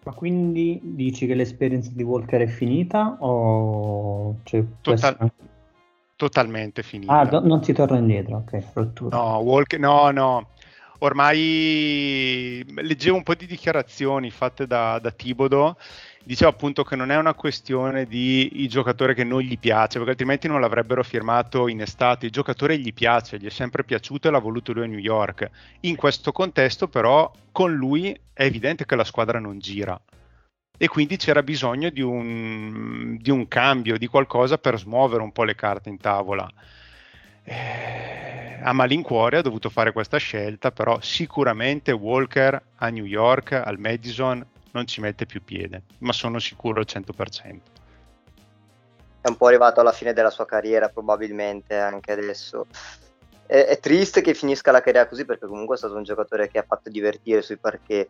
Ma 0.04 0.14
quindi 0.14 0.80
dici 0.84 1.26
che 1.26 1.36
l'esperienza 1.36 1.90
di 1.94 2.04
Walker 2.04 2.42
è 2.42 2.48
finita 2.48 3.18
o 3.20 4.40
c'è 4.44 4.64
Total- 4.82 5.32
totalmente 6.16 6.84
finita. 6.84 7.20
Ah, 7.20 7.26
do- 7.26 7.46
non 7.46 7.64
si 7.64 7.74
torna 7.74 7.98
indietro, 7.98 8.38
ok, 8.38 8.64
rottura. 8.74 9.18
No, 9.18 9.38
Walk- 9.40 9.78
no, 9.78 10.10
no. 10.12 10.50
Ormai 11.00 12.64
leggevo 12.74 13.18
un 13.18 13.24
po' 13.24 13.36
di 13.36 13.46
dichiarazioni 13.46 14.32
fatte 14.32 14.66
da, 14.66 14.98
da 14.98 15.12
Tibodo, 15.12 15.78
diceva 16.24 16.50
appunto 16.50 16.84
che 16.84 16.96
non 16.96 17.12
è 17.12 17.18
una 17.18 17.34
questione 17.34 18.06
di 18.06 18.62
il 18.62 18.70
giocatore 18.70 19.14
che 19.14 19.26
non 19.26 19.42
gli 19.42 19.60
piace, 19.60 19.98
perché 19.98 20.12
altrimenti 20.12 20.48
non 20.48 20.62
l'avrebbero 20.62 21.04
firmato 21.04 21.68
in 21.68 21.82
estate. 21.82 22.28
Il 22.28 22.32
giocatore 22.32 22.78
gli 22.78 22.94
piace, 22.94 23.38
gli 23.38 23.46
è 23.46 23.50
sempre 23.50 23.84
piaciuto 23.84 24.30
e 24.30 24.32
l'ha 24.32 24.40
voluto 24.40 24.72
lui 24.72 24.86
a 24.86 24.88
New 24.88 24.98
York. 24.98 25.50
In 25.82 25.98
questo 25.98 26.32
contesto, 26.32 26.88
però, 26.88 27.30
con 27.52 27.74
lui 27.74 28.18
è 28.34 28.44
evidente 28.44 28.86
che 28.86 28.96
la 28.96 29.04
squadra 29.04 29.40
non 29.40 29.60
gira 29.60 30.00
e 30.78 30.88
quindi 30.88 31.18
c'era 31.18 31.44
bisogno 31.44 31.90
di 31.90 32.02
un, 32.02 33.18
di 33.20 33.30
un, 33.32 33.48
cambio, 33.48 33.98
di 33.98 34.08
qualcosa 34.08 34.58
per 34.58 34.78
smuovere 34.78 35.24
un 35.24 35.32
po' 35.32 35.44
le 35.44 35.56
carte 35.56 35.90
in 35.90 35.98
tavola. 35.98 36.50
Eh, 37.44 38.60
a 38.62 38.74
malincuore 38.74 39.38
ha 39.38 39.42
dovuto 39.42 39.70
fare 39.70 39.92
questa 39.92 40.18
scelta, 40.18 40.72
però 40.72 41.00
sicuramente 41.02 41.92
Walker 41.92 42.62
a 42.76 42.90
New 42.90 43.06
York, 43.06 43.52
al 43.54 43.78
Madison, 43.78 44.46
non 44.72 44.88
ci 44.88 45.00
mette 45.00 45.26
più 45.26 45.44
piede, 45.44 45.84
ma 46.00 46.12
sono 46.12 46.40
sicuro 46.40 46.80
al 46.80 46.88
100%. 46.88 47.60
È 49.22 49.30
un 49.30 49.38
po' 49.38 49.48
arrivato 49.48 49.80
alla 49.80 49.92
fine 49.92 50.14
della 50.14 50.30
sua 50.30 50.46
carriera, 50.46 50.90
probabilmente 50.90 51.78
anche 51.78 52.12
adesso. 52.12 52.68
È, 53.46 53.56
è 53.56 53.80
triste 53.80 54.22
che 54.22 54.34
finisca 54.34 54.72
la 54.72 54.82
carriera 54.82 55.08
così 55.08 55.26
perché 55.26 55.48
comunque 55.48 55.76
è 55.76 55.78
stato 55.78 55.96
un 55.96 56.04
giocatore 56.04 56.50
che 56.50 56.60
ha 56.60 56.66
fatto 56.68 56.90
divertire 56.90 57.42
sui 57.42 57.58
parquet 57.58 58.08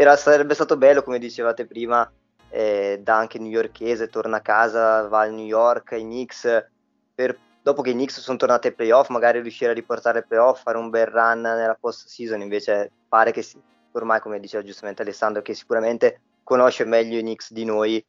era, 0.00 0.14
sarebbe 0.14 0.54
stato 0.54 0.76
bello, 0.76 1.02
come 1.02 1.18
dicevate 1.18 1.66
prima, 1.66 2.08
eh, 2.50 3.00
da 3.02 3.16
anche 3.16 3.40
newyorkese, 3.40 4.06
torna 4.06 4.36
a 4.36 4.40
casa, 4.40 5.08
va 5.08 5.22
a 5.22 5.26
New 5.26 5.44
York, 5.44 5.90
ai 5.90 6.02
Knicks, 6.02 6.68
per, 7.12 7.36
dopo 7.60 7.82
che 7.82 7.90
i 7.90 7.94
Knicks 7.94 8.20
sono 8.20 8.38
tornati 8.38 8.68
ai 8.68 8.74
playoff, 8.74 9.08
magari 9.08 9.40
riuscire 9.40 9.72
a 9.72 9.74
riportare 9.74 10.18
ai 10.18 10.24
playoff, 10.24 10.62
fare 10.62 10.78
un 10.78 10.88
bel 10.88 11.06
run 11.06 11.40
nella 11.40 11.76
post 11.78 12.06
season, 12.06 12.40
invece 12.42 12.92
pare 13.08 13.32
che 13.32 13.42
si, 13.42 13.60
ormai, 13.90 14.20
come 14.20 14.38
diceva 14.38 14.62
giustamente 14.62 15.02
Alessandro, 15.02 15.42
che 15.42 15.54
sicuramente 15.54 16.20
conosce 16.44 16.84
meglio 16.84 17.18
i 17.18 17.22
Knicks 17.22 17.52
di 17.52 17.64
noi, 17.64 18.00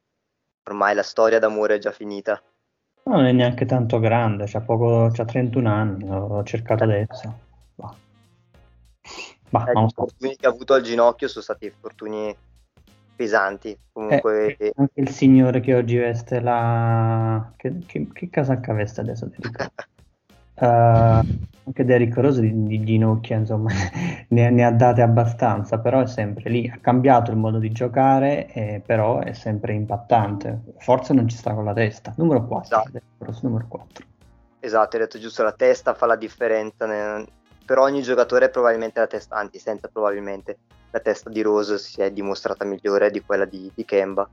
ormai 0.67 0.93
la 0.93 1.01
storia 1.01 1.39
d'amore 1.39 1.75
è 1.75 1.79
già 1.79 1.91
finita. 1.91 2.39
Non 3.05 3.25
è 3.25 3.31
neanche 3.31 3.65
tanto 3.65 3.97
grande, 3.97 4.45
c'ha, 4.45 4.61
poco, 4.61 5.09
c'ha 5.11 5.25
31 5.25 5.67
anni, 5.67 6.07
l'ho 6.07 6.43
cercato 6.43 6.83
adesso. 6.83 7.47
Ma 9.49 9.65
eh, 9.65 9.73
gli 9.73 9.81
infortuni 9.81 10.35
che 10.35 10.45
ha 10.45 10.49
avuto 10.49 10.73
al 10.73 10.81
ginocchio 10.81 11.27
sono 11.27 11.43
stati 11.43 11.65
infortuni 11.65 12.35
pesanti. 13.19 13.77
Comunque, 13.91 14.55
eh, 14.57 14.71
anche 14.77 15.01
il 15.01 15.09
signore 15.09 15.59
che 15.59 15.75
oggi 15.75 15.97
veste 15.97 16.39
la. 16.39 17.51
Che, 17.57 17.79
che, 17.85 18.07
che 18.13 18.29
casacca 18.29 18.71
veste 18.71 19.01
adesso? 19.01 19.25
uh, 19.25 20.61
anche 20.63 21.85
Derrick 21.85 22.15
Rose 22.15 22.39
di, 22.39 22.65
di 22.65 22.81
ginocchia, 22.83 23.35
insomma, 23.35 23.71
ne, 24.29 24.49
ne, 24.49 24.63
ha 24.63 24.71
date 24.71 25.01
abbastanza, 25.01 25.79
però 25.79 25.99
è 25.99 26.07
sempre 26.07 26.49
lì. 26.49 26.71
Ha 26.73 26.77
cambiato 26.79 27.31
il 27.31 27.37
modo 27.37 27.57
di 27.57 27.71
giocare, 27.73 28.47
eh, 28.53 28.81
però 28.85 29.19
è 29.19 29.33
sempre 29.33 29.73
impattante. 29.73 30.61
Forse 30.77 31.13
non 31.13 31.27
ci 31.27 31.35
sta 31.35 31.53
con 31.53 31.65
la 31.65 31.73
testa. 31.73 32.13
Numero 32.15 32.45
4. 32.45 32.83
Esatto. 32.85 33.39
numero 33.41 33.65
4. 33.67 34.05
Esatto, 34.61 34.95
hai 34.95 35.01
detto 35.01 35.19
giusto, 35.19 35.43
la 35.43 35.53
testa 35.53 35.93
fa 35.93 36.05
la 36.05 36.15
differenza 36.15 36.85
nel, 36.85 37.25
per 37.69 37.77
ogni 37.77 38.01
giocatore 38.01 38.49
probabilmente 38.49 38.99
la 38.99 39.05
testa, 39.05 39.35
anzi 39.35 39.59
senza 39.59 39.89
probabilmente, 39.93 40.57
la 40.89 40.99
testa 41.01 41.29
di 41.29 41.43
Rose 41.43 41.77
si 41.77 42.01
è 42.01 42.09
dimostrata 42.11 42.65
migliore 42.65 43.11
di 43.11 43.21
quella 43.21 43.45
di, 43.45 43.69
di 43.75 43.85
Kemba. 43.85 44.27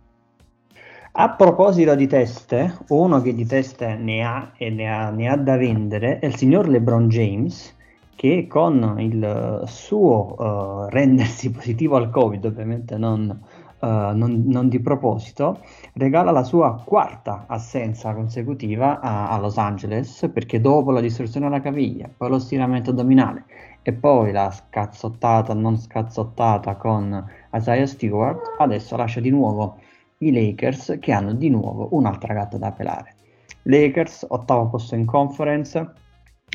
A 1.12 1.30
proposito 1.32 1.94
di 1.94 2.06
teste, 2.06 2.78
uno 2.88 3.20
che 3.20 3.34
di 3.34 3.44
teste 3.44 3.94
ne 3.94 4.24
ha 4.24 4.52
e 4.56 4.70
ne 4.70 4.90
ha, 4.90 5.10
ne 5.10 5.28
ha 5.28 5.36
da 5.36 5.58
vendere 5.58 6.18
è 6.18 6.24
il 6.24 6.36
signor 6.36 6.66
LeBron 6.66 7.10
James, 7.10 7.76
che 8.14 8.46
con 8.46 8.96
il 9.00 9.64
suo 9.66 10.34
uh, 10.38 10.88
rendersi 10.88 11.50
positivo 11.50 11.96
al 11.96 12.08
Covid, 12.08 12.42
ovviamente 12.42 12.96
non, 12.96 13.38
uh, 13.86 14.16
non, 14.16 14.44
non, 14.46 14.68
di 14.68 14.80
proposito, 14.80 15.60
regala 15.94 16.30
la 16.30 16.42
sua 16.42 16.82
quarta 16.84 17.44
assenza 17.46 18.12
consecutiva 18.14 19.00
a, 19.00 19.30
a, 19.30 19.38
Los 19.38 19.56
Angeles, 19.58 20.28
perché 20.32 20.60
dopo 20.60 20.90
la 20.90 21.00
distruzione 21.00 21.46
alla 21.46 21.60
caviglia, 21.60 22.08
poi 22.14 22.28
lo 22.28 22.38
stiramento 22.38 22.90
addominale 22.90 23.44
e 23.82 23.92
poi 23.92 24.32
la 24.32 24.50
scazzottata 24.50 25.54
non 25.54 25.78
scazzottata 25.78 26.74
con 26.76 27.24
Isaiah 27.52 27.86
Stewart, 27.86 28.56
adesso 28.58 28.96
lascia 28.96 29.20
di 29.20 29.30
nuovo 29.30 29.78
i 30.18 30.32
Lakers 30.32 30.98
che 31.00 31.12
hanno 31.12 31.34
di 31.34 31.50
nuovo 31.50 31.88
un'altra 31.92 32.34
gatta 32.34 32.56
da 32.56 32.72
pelare. 32.72 33.14
Lakers, 33.62 34.26
ottavo 34.28 34.68
posto 34.68 34.94
in 34.94 35.04
conference, 35.04 35.92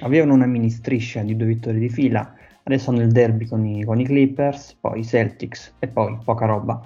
avevano 0.04 0.34
una 0.34 0.46
mini 0.46 0.70
striscia 0.70 1.22
di 1.22 1.36
due 1.36 1.48
vittorie 1.48 1.80
di 1.80 1.90
fila, 1.90 2.34
adesso 2.64 2.90
hanno 2.90 3.02
il 3.02 3.12
derby 3.12 3.46
con 3.46 3.66
i, 3.66 3.84
con 3.84 4.00
i 4.00 4.04
Clippers, 4.04 4.76
poi 4.80 5.00
i 5.00 5.06
Celtics 5.06 5.76
e 5.80 5.88
poi 5.88 6.18
poca 6.24 6.46
roba. 6.46 6.82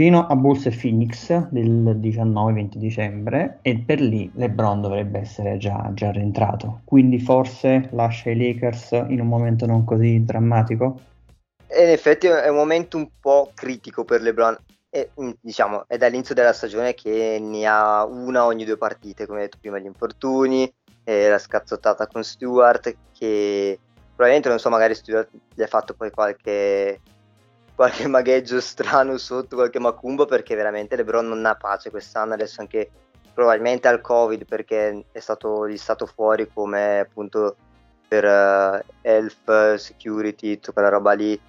Fino 0.00 0.26
a 0.26 0.34
Bulls 0.34 0.64
e 0.64 0.70
Phoenix 0.70 1.30
del 1.50 1.98
19-20 2.00 2.76
dicembre 2.76 3.58
e 3.60 3.82
per 3.84 4.00
lì 4.00 4.30
LeBron 4.34 4.80
dovrebbe 4.80 5.18
essere 5.18 5.58
già, 5.58 5.90
già 5.92 6.10
rientrato. 6.10 6.80
Quindi 6.86 7.18
forse 7.18 7.90
lascia 7.92 8.30
i 8.30 8.38
Lakers 8.38 8.92
in 8.92 9.20
un 9.20 9.26
momento 9.26 9.66
non 9.66 9.84
così 9.84 10.24
drammatico? 10.24 11.00
E 11.66 11.82
in 11.82 11.90
effetti 11.90 12.28
è 12.28 12.48
un 12.48 12.56
momento 12.56 12.96
un 12.96 13.10
po' 13.20 13.50
critico 13.54 14.04
per 14.04 14.22
LeBron 14.22 14.56
e, 14.88 15.10
mm, 15.20 15.32
diciamo, 15.38 15.84
è 15.86 15.98
dall'inizio 15.98 16.34
della 16.34 16.54
stagione 16.54 16.94
che 16.94 17.36
ne 17.38 17.66
ha 17.66 18.02
una 18.06 18.46
ogni 18.46 18.64
due 18.64 18.78
partite, 18.78 19.26
come 19.26 19.40
detto 19.40 19.58
prima, 19.60 19.78
gli 19.78 19.84
infortuni, 19.84 20.72
eh, 21.04 21.28
la 21.28 21.36
scazzottata 21.36 22.06
con 22.06 22.24
Stewart, 22.24 22.96
che 23.12 23.78
probabilmente, 24.14 24.48
non 24.48 24.58
so, 24.58 24.70
magari 24.70 24.94
Stewart 24.94 25.28
gli 25.54 25.60
ha 25.60 25.66
fatto 25.66 25.92
poi 25.92 26.10
qualche, 26.10 27.00
qualche 27.80 28.08
magheggio 28.08 28.60
strano 28.60 29.16
sotto, 29.16 29.56
qualche 29.56 29.78
macumba, 29.78 30.26
perché 30.26 30.54
veramente 30.54 30.96
LeBron 30.96 31.26
non 31.26 31.46
ha 31.46 31.54
pace 31.54 31.88
quest'anno, 31.88 32.34
adesso 32.34 32.60
anche 32.60 32.90
probabilmente 33.32 33.88
al 33.88 34.02
Covid, 34.02 34.44
perché 34.44 35.06
è 35.10 35.18
stato, 35.18 35.66
gli 35.66 35.72
è 35.72 35.78
stato 35.78 36.04
fuori 36.04 36.46
come 36.52 36.98
appunto 36.98 37.56
per 38.06 38.22
uh, 38.22 38.82
health, 39.00 39.76
security, 39.76 40.56
tutta 40.56 40.72
quella 40.72 40.90
roba 40.90 41.14
lì, 41.14 41.40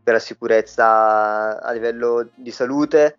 per 0.00 0.12
la 0.12 0.20
sicurezza 0.20 1.60
a 1.60 1.72
livello 1.72 2.28
di 2.36 2.52
salute. 2.52 3.18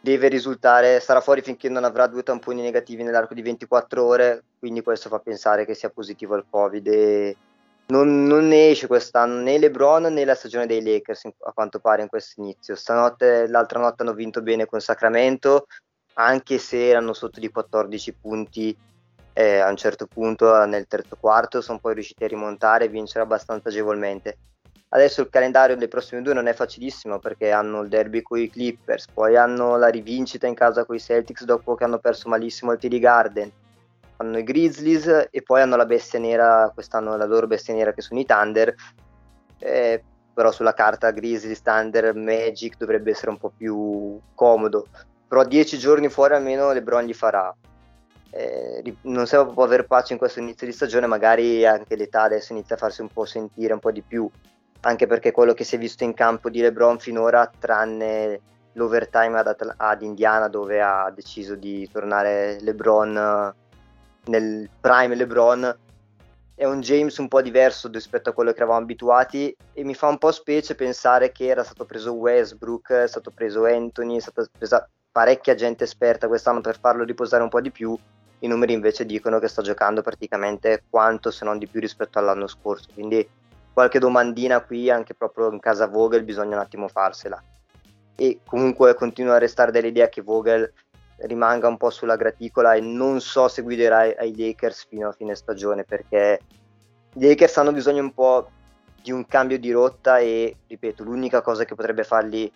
Deve 0.00 0.26
risultare, 0.26 0.98
sarà 0.98 1.20
fuori 1.20 1.42
finché 1.42 1.68
non 1.68 1.84
avrà 1.84 2.08
due 2.08 2.24
tamponi 2.24 2.60
negativi 2.60 3.04
nell'arco 3.04 3.34
di 3.34 3.42
24 3.42 4.04
ore, 4.04 4.42
quindi 4.58 4.82
questo 4.82 5.08
fa 5.08 5.20
pensare 5.20 5.64
che 5.64 5.74
sia 5.74 5.90
positivo 5.90 6.34
al 6.34 6.46
Covid 6.50 6.86
e 6.88 7.36
non, 7.88 8.24
non 8.24 8.48
ne 8.48 8.70
esce 8.70 8.86
quest'anno 8.86 9.40
né 9.40 9.58
LeBron 9.58 10.04
né 10.04 10.24
la 10.24 10.34
stagione 10.34 10.66
dei 10.66 10.82
Lakers 10.82 11.26
a 11.44 11.52
quanto 11.52 11.78
pare 11.78 12.02
in 12.02 12.08
questo 12.08 12.40
inizio. 12.40 12.74
Stanotte, 12.74 13.46
l'altra 13.46 13.78
notte 13.78 14.02
hanno 14.02 14.14
vinto 14.14 14.42
bene 14.42 14.66
con 14.66 14.80
Sacramento, 14.80 15.66
anche 16.14 16.58
se 16.58 16.88
erano 16.88 17.12
sotto 17.12 17.40
di 17.40 17.50
14 17.50 18.12
punti 18.14 18.76
eh, 19.32 19.58
a 19.58 19.68
un 19.68 19.76
certo 19.76 20.06
punto 20.06 20.64
nel 20.64 20.86
terzo 20.86 21.16
quarto, 21.20 21.60
sono 21.60 21.78
poi 21.78 21.94
riusciti 21.94 22.24
a 22.24 22.28
rimontare 22.28 22.86
e 22.86 22.88
vincere 22.88 23.22
abbastanza 23.22 23.68
agevolmente. 23.68 24.38
Adesso 24.88 25.20
il 25.20 25.28
calendario 25.30 25.76
dei 25.76 25.88
prossimi 25.88 26.22
due 26.22 26.32
non 26.32 26.46
è 26.46 26.54
facilissimo 26.54 27.18
perché 27.18 27.50
hanno 27.50 27.82
il 27.82 27.88
derby 27.88 28.22
con 28.22 28.38
i 28.38 28.48
Clippers, 28.48 29.06
poi 29.12 29.36
hanno 29.36 29.76
la 29.76 29.88
rivincita 29.88 30.46
in 30.46 30.54
casa 30.54 30.84
con 30.84 30.94
i 30.94 31.00
Celtics 31.00 31.44
dopo 31.44 31.74
che 31.74 31.84
hanno 31.84 31.98
perso 31.98 32.28
malissimo 32.28 32.72
il 32.72 32.78
TD 32.78 32.98
Garden, 32.98 33.52
hanno 34.18 34.38
i 34.38 34.42
Grizzlies 34.42 35.28
e 35.30 35.42
poi 35.42 35.60
hanno 35.60 35.76
la 35.76 35.86
bestia 35.86 36.18
nera, 36.18 36.70
quest'anno 36.72 37.16
la 37.16 37.26
loro 37.26 37.46
bestia 37.46 37.74
nera 37.74 37.92
che 37.92 38.02
sono 38.02 38.20
i 38.20 38.24
Thunder, 38.24 38.74
eh, 39.58 40.02
però 40.32 40.50
sulla 40.50 40.74
carta 40.74 41.10
Grizzlies, 41.10 41.62
Thunder, 41.62 42.14
Magic 42.14 42.76
dovrebbe 42.76 43.10
essere 43.10 43.30
un 43.30 43.38
po' 43.38 43.52
più 43.56 44.18
comodo, 44.34 44.86
però 45.26 45.44
dieci 45.44 45.78
giorni 45.78 46.08
fuori 46.08 46.34
almeno 46.34 46.72
LeBron 46.72 47.04
gli 47.04 47.14
farà. 47.14 47.54
Eh, 48.30 48.96
non 49.02 49.26
sembra 49.26 49.54
può 49.54 49.64
aver 49.64 49.86
pace 49.86 50.12
in 50.12 50.18
questo 50.18 50.40
inizio 50.40 50.66
di 50.66 50.72
stagione, 50.72 51.06
magari 51.06 51.64
anche 51.64 51.96
l'età 51.96 52.22
adesso 52.22 52.52
inizia 52.52 52.74
a 52.74 52.78
farsi 52.78 53.00
un 53.00 53.08
po' 53.08 53.24
sentire 53.24 53.72
un 53.72 53.78
po' 53.78 53.90
di 53.90 54.02
più. 54.02 54.28
Anche 54.80 55.06
perché 55.06 55.32
quello 55.32 55.54
che 55.54 55.64
si 55.64 55.76
è 55.76 55.78
visto 55.78 56.04
in 56.04 56.12
campo 56.12 56.50
di 56.50 56.60
LeBron 56.60 56.98
finora, 56.98 57.50
tranne 57.58 58.40
l'overtime 58.72 59.38
ad, 59.38 59.74
ad 59.76 60.02
Indiana 60.02 60.48
dove 60.48 60.82
ha 60.82 61.10
deciso 61.14 61.54
di 61.54 61.88
tornare 61.90 62.58
LeBron 62.60 63.54
nel 64.26 64.68
prime 64.80 65.14
LeBron, 65.14 65.76
è 66.54 66.64
un 66.64 66.80
James 66.80 67.18
un 67.18 67.28
po' 67.28 67.42
diverso 67.42 67.88
rispetto 67.88 68.30
a 68.30 68.32
quello 68.32 68.52
che 68.52 68.58
eravamo 68.58 68.80
abituati 68.80 69.54
e 69.74 69.84
mi 69.84 69.94
fa 69.94 70.08
un 70.08 70.16
po' 70.16 70.32
specie 70.32 70.74
pensare 70.74 71.30
che 71.30 71.46
era 71.46 71.62
stato 71.62 71.84
preso 71.84 72.14
Westbrook, 72.14 72.92
è 72.92 73.08
stato 73.08 73.30
preso 73.30 73.66
Anthony, 73.66 74.16
è 74.16 74.20
stata 74.20 74.48
presa 74.50 74.88
parecchia 75.12 75.54
gente 75.54 75.84
esperta 75.84 76.28
quest'anno 76.28 76.60
per 76.60 76.78
farlo 76.78 77.04
riposare 77.04 77.42
un 77.42 77.50
po' 77.50 77.60
di 77.60 77.70
più. 77.70 77.96
I 78.38 78.48
numeri 78.48 78.72
invece 78.72 79.04
dicono 79.04 79.38
che 79.38 79.48
sta 79.48 79.62
giocando 79.62 80.02
praticamente 80.02 80.84
quanto 80.88 81.30
se 81.30 81.44
non 81.44 81.58
di 81.58 81.66
più 81.66 81.80
rispetto 81.80 82.18
all'anno 82.18 82.46
scorso. 82.46 82.88
Quindi 82.92 83.26
qualche 83.72 83.98
domandina 83.98 84.60
qui 84.60 84.88
anche 84.88 85.14
proprio 85.14 85.50
in 85.50 85.60
casa 85.60 85.86
Vogel 85.86 86.24
bisogna 86.24 86.56
un 86.56 86.62
attimo 86.62 86.88
farsela 86.88 87.42
e 88.14 88.40
comunque 88.46 88.94
continuo 88.94 89.34
a 89.34 89.38
restare 89.38 89.70
dell'idea 89.70 90.08
che 90.08 90.22
Vogel 90.22 90.72
rimanga 91.18 91.68
un 91.68 91.76
po' 91.76 91.90
sulla 91.90 92.16
graticola 92.16 92.74
e 92.74 92.80
non 92.80 93.20
so 93.20 93.48
se 93.48 93.62
guiderà 93.62 93.98
ai 94.16 94.36
Lakers 94.36 94.86
fino 94.88 95.08
a 95.08 95.12
fine 95.12 95.34
stagione 95.34 95.84
perché 95.84 96.40
i 97.14 97.20
Lakers 97.20 97.56
hanno 97.56 97.72
bisogno 97.72 98.02
un 98.02 98.12
po' 98.12 98.50
di 99.02 99.12
un 99.12 99.26
cambio 99.26 99.58
di 99.58 99.70
rotta 99.70 100.18
e 100.18 100.56
ripeto 100.66 101.04
l'unica 101.04 101.40
cosa 101.40 101.64
che 101.64 101.74
potrebbe 101.74 102.04
farli 102.04 102.50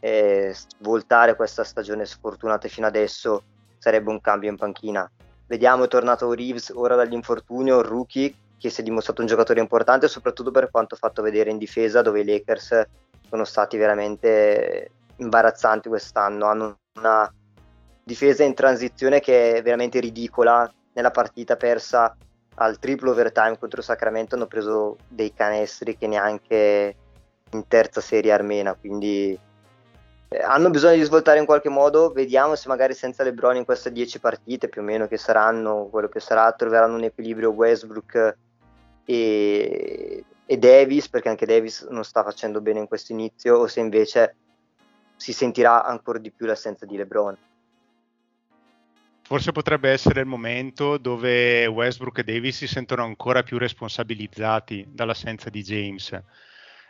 eh, 0.00 0.54
svoltare 0.54 1.36
questa 1.36 1.62
stagione 1.62 2.06
sfortunata 2.06 2.68
fino 2.68 2.86
adesso 2.86 3.42
sarebbe 3.78 4.10
un 4.10 4.20
cambio 4.20 4.50
in 4.50 4.56
panchina 4.56 5.08
vediamo 5.46 5.84
è 5.84 5.88
tornato 5.88 6.32
Reeves 6.32 6.72
ora 6.74 6.96
dall'infortunio 6.96 7.82
rookie 7.82 8.34
che 8.60 8.68
si 8.68 8.82
è 8.82 8.84
dimostrato 8.84 9.22
un 9.22 9.26
giocatore 9.26 9.58
importante, 9.58 10.06
soprattutto 10.06 10.50
per 10.50 10.70
quanto 10.70 10.94
fatto 10.94 11.22
vedere 11.22 11.50
in 11.50 11.56
difesa, 11.56 12.02
dove 12.02 12.20
i 12.20 12.26
Lakers 12.26 12.86
sono 13.26 13.44
stati 13.44 13.78
veramente 13.78 14.90
imbarazzanti 15.16 15.88
quest'anno. 15.88 16.44
Hanno 16.44 16.78
una 16.98 17.32
difesa 18.02 18.44
in 18.44 18.54
transizione 18.54 19.20
che 19.20 19.54
è 19.54 19.62
veramente 19.62 20.00
ridicola. 20.00 20.72
Nella 20.92 21.10
partita 21.10 21.56
persa 21.56 22.16
al 22.56 22.78
triplo 22.78 23.12
overtime 23.12 23.58
contro 23.58 23.80
Sacramento 23.82 24.34
hanno 24.34 24.46
preso 24.46 24.96
dei 25.08 25.32
canestri 25.32 25.96
che 25.96 26.06
neanche 26.06 26.96
in 27.52 27.66
terza 27.66 28.00
serie 28.00 28.32
armena, 28.32 28.74
quindi 28.74 29.38
eh, 30.28 30.38
hanno 30.42 30.70
bisogno 30.70 30.94
di 30.94 31.02
svoltare 31.02 31.38
in 31.38 31.46
qualche 31.46 31.68
modo, 31.68 32.12
vediamo 32.12 32.54
se 32.54 32.68
magari 32.68 32.94
senza 32.94 33.24
LeBron 33.24 33.56
in 33.56 33.64
queste 33.64 33.90
10 33.90 34.20
partite 34.20 34.68
più 34.68 34.82
o 34.82 34.84
meno 34.84 35.08
che 35.08 35.16
saranno, 35.16 35.88
quello 35.90 36.08
che 36.08 36.20
sarà, 36.20 36.52
troveranno 36.52 36.94
un 36.94 37.04
equilibrio 37.04 37.50
Westbrook 37.50 38.36
e, 39.04 40.24
e 40.46 40.56
Davis, 40.56 41.08
perché 41.08 41.30
anche 41.30 41.46
Davis 41.46 41.82
non 41.90 42.04
sta 42.04 42.22
facendo 42.22 42.60
bene 42.60 42.78
in 42.78 42.86
questo 42.86 43.12
inizio, 43.12 43.56
o 43.56 43.66
se 43.66 43.80
invece 43.80 44.36
si 45.16 45.32
sentirà 45.32 45.84
ancora 45.84 46.18
di 46.18 46.30
più 46.30 46.46
l'assenza 46.46 46.86
di 46.86 46.96
LeBron. 46.96 47.36
Forse 49.30 49.52
potrebbe 49.52 49.90
essere 49.90 50.22
il 50.22 50.26
momento 50.26 50.98
dove 50.98 51.64
Westbrook 51.64 52.18
e 52.18 52.24
Davis 52.24 52.56
si 52.56 52.66
sentono 52.66 53.04
ancora 53.04 53.44
più 53.44 53.58
responsabilizzati 53.58 54.86
dall'assenza 54.88 55.48
di 55.50 55.62
James. 55.62 56.20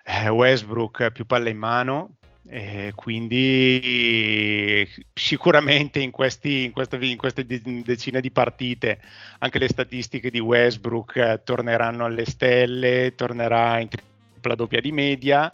Eh, 0.02 0.26
Westbrook 0.30 1.10
più 1.10 1.26
palle 1.26 1.50
in 1.50 1.58
mano, 1.58 2.16
e 2.48 2.92
quindi 2.94 4.88
sicuramente 5.12 5.98
in, 5.98 6.10
questi, 6.10 6.64
in, 6.64 6.72
queste, 6.72 6.96
in, 6.96 7.18
queste, 7.18 7.44
decine 7.44 8.22
di 8.22 8.30
partite 8.30 9.02
anche 9.40 9.58
le 9.58 9.68
statistiche 9.68 10.30
di 10.30 10.40
Westbrook 10.40 11.16
eh, 11.16 11.42
torneranno 11.44 12.06
alle 12.06 12.24
stelle, 12.24 13.12
tornerà 13.16 13.80
in 13.80 13.88
tripla 13.88 14.54
doppia 14.54 14.80
di 14.80 14.92
media. 14.92 15.52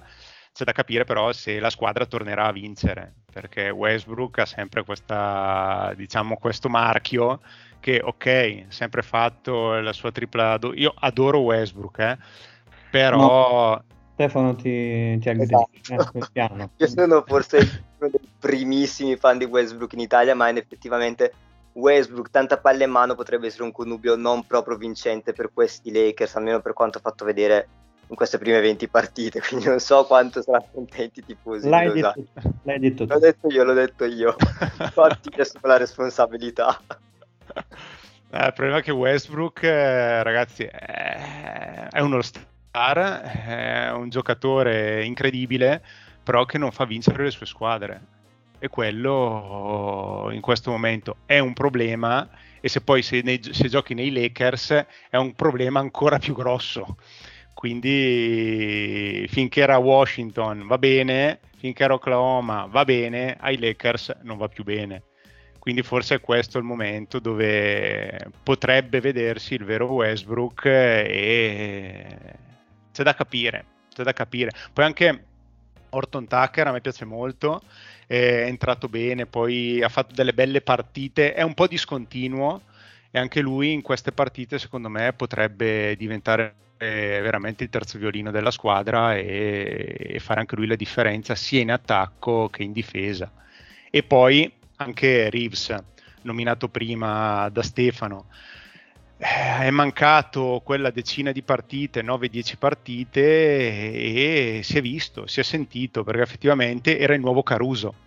C'è 0.52 0.62
da 0.62 0.70
capire 0.70 1.02
però 1.02 1.32
se 1.32 1.58
la 1.58 1.68
squadra 1.68 2.06
tornerà 2.06 2.44
a 2.44 2.52
vincere, 2.52 3.25
perché 3.36 3.68
Westbrook 3.68 4.38
ha 4.38 4.46
sempre 4.46 4.82
questa, 4.82 5.92
diciamo, 5.94 6.38
questo 6.38 6.70
marchio 6.70 7.40
che 7.80 8.00
ok, 8.02 8.64
sempre 8.68 9.02
fatto 9.02 9.78
la 9.78 9.92
sua 9.92 10.10
tripla 10.10 10.56
do- 10.56 10.72
io 10.72 10.94
adoro 10.96 11.40
Westbrook, 11.40 11.98
eh, 11.98 12.16
però 12.90 13.74
no 13.74 13.84
Stefano 14.14 14.54
ti, 14.54 15.18
ti 15.18 15.28
esatto. 15.28 15.68
eh, 15.90 16.70
Io 16.78 16.88
sono 16.88 17.22
forse 17.26 17.58
uno 17.98 18.10
dei 18.10 18.26
primissimi 18.40 19.16
fan 19.16 19.36
di 19.36 19.44
Westbrook 19.44 19.92
in 19.92 20.00
Italia, 20.00 20.34
ma 20.34 20.48
in 20.48 20.56
effettivamente 20.56 21.34
Westbrook, 21.74 22.30
tanta 22.30 22.56
palla 22.56 22.84
in 22.84 22.90
mano, 22.90 23.14
potrebbe 23.14 23.48
essere 23.48 23.64
un 23.64 23.72
connubio 23.72 24.16
non 24.16 24.46
proprio 24.46 24.78
vincente 24.78 25.34
per 25.34 25.50
questi 25.52 25.92
Lakers, 25.92 26.36
almeno 26.36 26.62
per 26.62 26.72
quanto 26.72 26.96
ha 26.96 27.02
fatto 27.02 27.26
vedere 27.26 27.68
in 28.08 28.14
queste 28.14 28.38
prime 28.38 28.60
20 28.60 28.88
partite, 28.88 29.40
quindi 29.46 29.66
non 29.66 29.80
so 29.80 30.04
quanto 30.04 30.42
saranno 30.42 30.68
contenti 30.72 31.20
i 31.20 31.24
tifosi. 31.24 31.68
L'hai 31.68 31.92
detto, 31.92 32.24
l'hai 32.62 32.78
detto 32.78 33.04
l'ho 33.06 33.18
detto 33.18 33.48
io, 33.48 33.64
l'ho 33.64 33.72
detto 33.72 34.04
io. 34.04 34.36
Infatti 34.80 35.30
adesso 35.32 35.58
la 35.62 35.76
responsabilità. 35.76 36.80
Eh, 38.30 38.46
il 38.46 38.52
problema 38.52 38.78
è 38.78 38.82
che 38.82 38.92
Westbrook, 38.92 39.62
eh, 39.62 40.22
ragazzi, 40.22 40.64
è, 40.64 41.88
è 41.90 42.00
uno 42.00 42.20
star, 42.22 43.22
è 43.22 43.92
un 43.92 44.08
giocatore 44.08 45.04
incredibile, 45.04 45.82
però 46.22 46.44
che 46.44 46.58
non 46.58 46.72
fa 46.72 46.84
vincere 46.84 47.24
le 47.24 47.30
sue 47.30 47.46
squadre. 47.46 48.14
E 48.58 48.68
quello 48.68 50.28
in 50.32 50.40
questo 50.40 50.70
momento 50.70 51.18
è 51.26 51.38
un 51.38 51.52
problema 51.52 52.28
e 52.60 52.68
se 52.68 52.80
poi 52.80 53.02
se, 53.02 53.20
nei, 53.22 53.40
se 53.42 53.68
giochi 53.68 53.94
nei 53.94 54.10
Lakers 54.10 54.86
è 55.10 55.16
un 55.16 55.34
problema 55.34 55.78
ancora 55.78 56.18
più 56.18 56.34
grosso. 56.34 56.96
Quindi 57.56 59.24
finché 59.30 59.62
era 59.62 59.78
Washington 59.78 60.66
va 60.66 60.76
bene, 60.76 61.40
finché 61.56 61.84
era 61.84 61.94
Oklahoma 61.94 62.66
va 62.66 62.84
bene, 62.84 63.34
ai 63.40 63.56
Lakers 63.58 64.14
non 64.24 64.36
va 64.36 64.46
più 64.46 64.62
bene. 64.62 65.04
Quindi 65.58 65.80
forse 65.82 66.16
è 66.16 66.20
questo 66.20 66.58
il 66.58 66.64
momento 66.64 67.18
dove 67.18 68.30
potrebbe 68.42 69.00
vedersi 69.00 69.54
il 69.54 69.64
vero 69.64 69.86
Westbrook 69.86 70.66
e 70.66 72.06
c'è 72.92 73.02
da 73.02 73.14
capire, 73.14 73.64
c'è 73.88 74.02
da 74.02 74.12
capire. 74.12 74.50
Poi 74.70 74.84
anche 74.84 75.24
Orton 75.88 76.26
Tucker 76.26 76.66
a 76.66 76.72
me 76.72 76.82
piace 76.82 77.06
molto, 77.06 77.62
è 78.06 78.44
entrato 78.46 78.86
bene, 78.90 79.24
poi 79.24 79.82
ha 79.82 79.88
fatto 79.88 80.14
delle 80.14 80.34
belle 80.34 80.60
partite, 80.60 81.32
è 81.32 81.40
un 81.40 81.54
po' 81.54 81.66
discontinuo 81.66 82.60
e 83.10 83.18
anche 83.18 83.40
lui 83.40 83.72
in 83.72 83.80
queste 83.80 84.12
partite 84.12 84.58
secondo 84.58 84.90
me 84.90 85.14
potrebbe 85.14 85.96
diventare 85.96 86.64
veramente 86.78 87.64
il 87.64 87.70
terzo 87.70 87.98
violino 87.98 88.30
della 88.30 88.50
squadra 88.50 89.16
e, 89.16 89.96
e 89.98 90.18
fare 90.18 90.40
anche 90.40 90.56
lui 90.56 90.66
la 90.66 90.76
differenza 90.76 91.34
sia 91.34 91.60
in 91.60 91.70
attacco 91.70 92.48
che 92.48 92.62
in 92.62 92.72
difesa. 92.72 93.32
E 93.90 94.02
poi 94.02 94.52
anche 94.76 95.30
Reeves, 95.30 95.74
nominato 96.22 96.68
prima 96.68 97.48
da 97.48 97.62
Stefano, 97.62 98.26
eh, 99.18 99.64
è 99.64 99.70
mancato 99.70 100.60
quella 100.62 100.90
decina 100.90 101.32
di 101.32 101.42
partite, 101.42 102.02
9-10 102.02 102.58
partite 102.58 103.20
e 103.22 104.60
si 104.62 104.76
è 104.76 104.82
visto, 104.82 105.26
si 105.26 105.40
è 105.40 105.42
sentito 105.42 106.04
perché 106.04 106.22
effettivamente 106.22 106.98
era 106.98 107.14
il 107.14 107.20
nuovo 107.20 107.42
Caruso. 107.42 108.04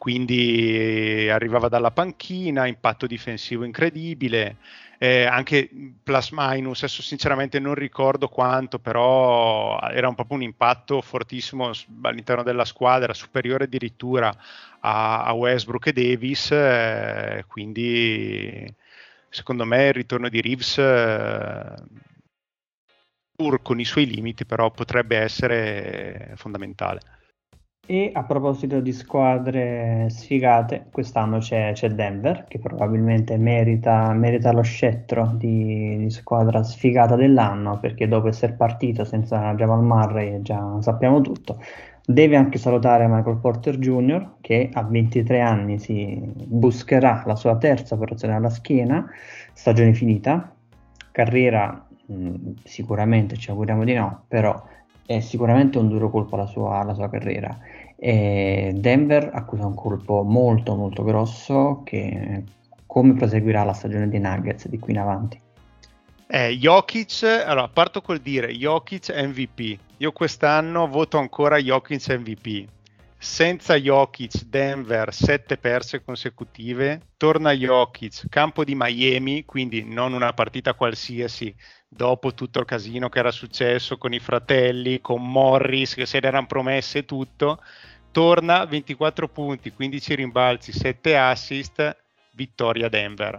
Quindi 0.00 1.28
arrivava 1.30 1.68
dalla 1.68 1.90
panchina, 1.90 2.66
impatto 2.66 3.06
difensivo 3.06 3.64
incredibile, 3.64 4.56
eh, 4.96 5.26
anche 5.26 5.68
plus 6.02 6.30
minus, 6.32 6.78
adesso 6.78 7.02
sinceramente 7.02 7.58
non 7.58 7.74
ricordo 7.74 8.26
quanto, 8.28 8.78
però 8.78 9.78
era 9.78 10.08
un, 10.08 10.14
proprio 10.14 10.38
un 10.38 10.42
impatto 10.42 11.02
fortissimo 11.02 11.70
all'interno 12.00 12.42
della 12.42 12.64
squadra, 12.64 13.12
superiore 13.12 13.64
addirittura 13.64 14.34
a, 14.80 15.24
a 15.24 15.32
Westbrook 15.34 15.88
e 15.88 15.92
Davis, 15.92 16.50
eh, 16.50 17.44
quindi 17.46 18.74
secondo 19.28 19.66
me 19.66 19.88
il 19.88 19.92
ritorno 19.92 20.30
di 20.30 20.40
Reeves, 20.40 20.78
eh, 20.78 21.74
pur 23.36 23.60
con 23.60 23.78
i 23.78 23.84
suoi 23.84 24.06
limiti, 24.06 24.46
però 24.46 24.70
potrebbe 24.70 25.18
essere 25.18 26.32
fondamentale. 26.36 27.19
E 27.92 28.12
a 28.14 28.22
proposito 28.22 28.78
di 28.78 28.92
squadre 28.92 30.06
sfigate, 30.10 30.86
quest'anno 30.92 31.38
c'è, 31.38 31.72
c'è 31.72 31.88
Denver, 31.88 32.44
che 32.46 32.60
probabilmente 32.60 33.36
merita, 33.36 34.12
merita 34.12 34.52
lo 34.52 34.62
scettro 34.62 35.32
di, 35.34 35.96
di, 35.98 36.08
squadra 36.08 36.62
sfigata 36.62 37.16
dell'anno, 37.16 37.80
perché 37.80 38.06
dopo 38.06 38.28
essere 38.28 38.52
partito 38.52 39.02
senza 39.02 39.52
Jamal 39.54 39.82
Murray, 39.82 40.40
già 40.40 40.80
sappiamo 40.80 41.20
tutto, 41.20 41.60
deve 42.04 42.36
anche 42.36 42.58
salutare 42.58 43.08
Michael 43.08 43.38
Porter 43.38 43.76
Jr., 43.76 44.34
che 44.40 44.70
a 44.72 44.84
23 44.84 45.40
anni 45.40 45.80
si 45.80 46.16
buscherà 46.46 47.24
la 47.26 47.34
sua 47.34 47.56
terza 47.56 47.96
operazione 47.96 48.34
alla 48.34 48.50
schiena, 48.50 49.04
stagione 49.52 49.94
finita, 49.94 50.54
carriera 51.10 51.88
mh, 52.06 52.52
sicuramente 52.62 53.36
ci 53.36 53.50
auguriamo 53.50 53.82
di 53.82 53.94
no, 53.94 54.26
però 54.28 54.62
è 55.10 55.18
sicuramente 55.18 55.76
un 55.76 55.88
duro 55.88 56.08
colpo 56.08 56.36
alla 56.36 56.46
sua, 56.46 56.78
alla 56.78 56.94
sua 56.94 57.10
carriera. 57.10 57.58
E 58.02 58.72
Denver 58.76 59.28
accusa 59.30 59.66
un 59.66 59.74
colpo 59.74 60.22
molto 60.22 60.74
molto 60.74 61.04
grosso 61.04 61.82
che 61.84 62.42
come 62.86 63.12
proseguirà 63.12 63.62
la 63.62 63.74
stagione 63.74 64.08
dei 64.08 64.20
Nuggets 64.20 64.68
di 64.68 64.78
qui 64.78 64.94
in 64.94 64.98
avanti. 65.00 65.38
Eh, 66.26 66.56
Jokic, 66.56 67.24
allora 67.44 67.68
parto 67.68 68.00
col 68.00 68.20
dire 68.20 68.52
Jokic 68.54 69.10
MVP. 69.10 69.78
Io 69.98 70.12
quest'anno 70.12 70.88
voto 70.88 71.18
ancora 71.18 71.58
Jokic 71.58 72.08
MVP. 72.08 72.68
Senza 73.18 73.74
Jokic, 73.74 74.44
Denver 74.44 75.12
7 75.12 75.58
perse 75.58 76.02
consecutive. 76.02 77.00
Torna 77.18 77.52
Jokic, 77.52 78.28
campo 78.30 78.64
di 78.64 78.74
Miami, 78.74 79.44
quindi 79.44 79.84
non 79.84 80.14
una 80.14 80.32
partita 80.32 80.72
qualsiasi, 80.72 81.54
dopo 81.86 82.32
tutto 82.32 82.60
il 82.60 82.64
casino 82.64 83.08
che 83.08 83.18
era 83.18 83.30
successo 83.30 83.98
con 83.98 84.14
i 84.14 84.20
fratelli, 84.20 85.00
con 85.00 85.28
Morris 85.28 85.94
che 85.94 86.06
se 86.06 86.20
ne 86.20 86.28
erano 86.28 86.46
promesse 86.46 87.04
tutto, 87.04 87.60
torna 88.10 88.64
24 88.64 89.28
punti, 89.28 89.72
15 89.72 90.14
rimbalzi, 90.14 90.72
7 90.72 91.16
assist, 91.16 91.96
vittoria 92.32 92.88
Denver. 92.88 93.38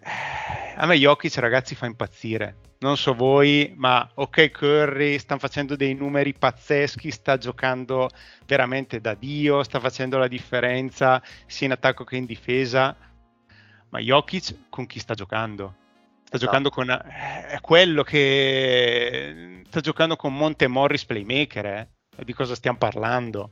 Eh, 0.00 0.74
a 0.76 0.86
me 0.86 0.96
Jokic 0.96 1.36
ragazzi 1.36 1.74
fa 1.74 1.86
impazzire. 1.86 2.56
Non 2.80 2.96
so 2.96 3.14
voi, 3.14 3.72
ma 3.76 4.10
ok 4.14 4.50
Curry 4.50 5.16
sta 5.18 5.38
facendo 5.38 5.76
dei 5.76 5.94
numeri 5.94 6.34
pazzeschi, 6.34 7.12
sta 7.12 7.38
giocando 7.38 8.10
veramente 8.44 9.00
da 9.00 9.14
Dio, 9.14 9.62
sta 9.62 9.78
facendo 9.78 10.18
la 10.18 10.26
differenza 10.26 11.22
sia 11.46 11.66
in 11.66 11.72
attacco 11.72 12.02
che 12.02 12.16
in 12.16 12.24
difesa. 12.24 12.96
Ma 13.90 14.00
Jokic 14.00 14.68
con 14.68 14.86
chi 14.86 14.98
sta 14.98 15.14
giocando? 15.14 15.76
Sta 16.24 16.36
esatto. 16.36 16.38
giocando 16.38 16.70
con 16.70 16.90
eh, 16.90 17.46
è 17.50 17.60
quello 17.60 18.02
che 18.02 19.62
sta 19.68 19.78
giocando 19.78 20.16
con 20.16 20.34
Monte 20.34 20.66
Morris 20.66 21.04
playmaker, 21.04 21.66
eh? 21.66 21.88
Di 22.16 22.32
cosa 22.32 22.54
stiamo 22.54 22.78
parlando? 22.78 23.50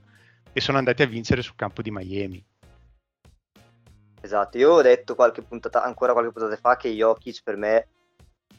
E 0.53 0.61
sono 0.61 0.79
andati 0.79 1.03
a 1.03 1.07
vincere 1.07 1.42
sul 1.42 1.55
campo 1.57 1.83
di 1.83 1.90
Miami. 1.90 2.44
Esatto, 4.20 4.59
io 4.59 4.73
ho 4.73 4.83
detto 4.83 5.14
qualche 5.14 5.42
puntata, 5.42 5.83
ancora 5.83 6.12
qualche 6.12 6.33
puntata 6.33 6.57
fa 6.57 6.77
che 6.77 6.90
Jokic 6.90 7.42
per 7.42 7.57
me 7.57 7.87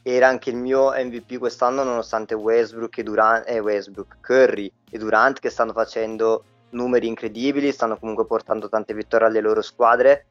era 0.02 0.26
anche 0.26 0.50
il 0.50 0.56
mio 0.56 0.90
MVP 0.90 1.38
quest'anno 1.38 1.84
nonostante 1.84 2.34
Westbrook 2.34 2.98
e 2.98 3.02
Durant, 3.04 3.48
eh, 3.48 3.60
Westbrook, 3.60 4.16
Curry 4.20 4.72
e 4.90 4.98
Durant 4.98 5.38
che 5.38 5.50
stanno 5.50 5.72
facendo 5.72 6.44
numeri 6.70 7.06
incredibili, 7.06 7.70
stanno 7.70 7.96
comunque 7.96 8.26
portando 8.26 8.68
tante 8.68 8.94
vittorie 8.94 9.28
alle 9.28 9.40
loro 9.40 9.62
squadre 9.62 10.26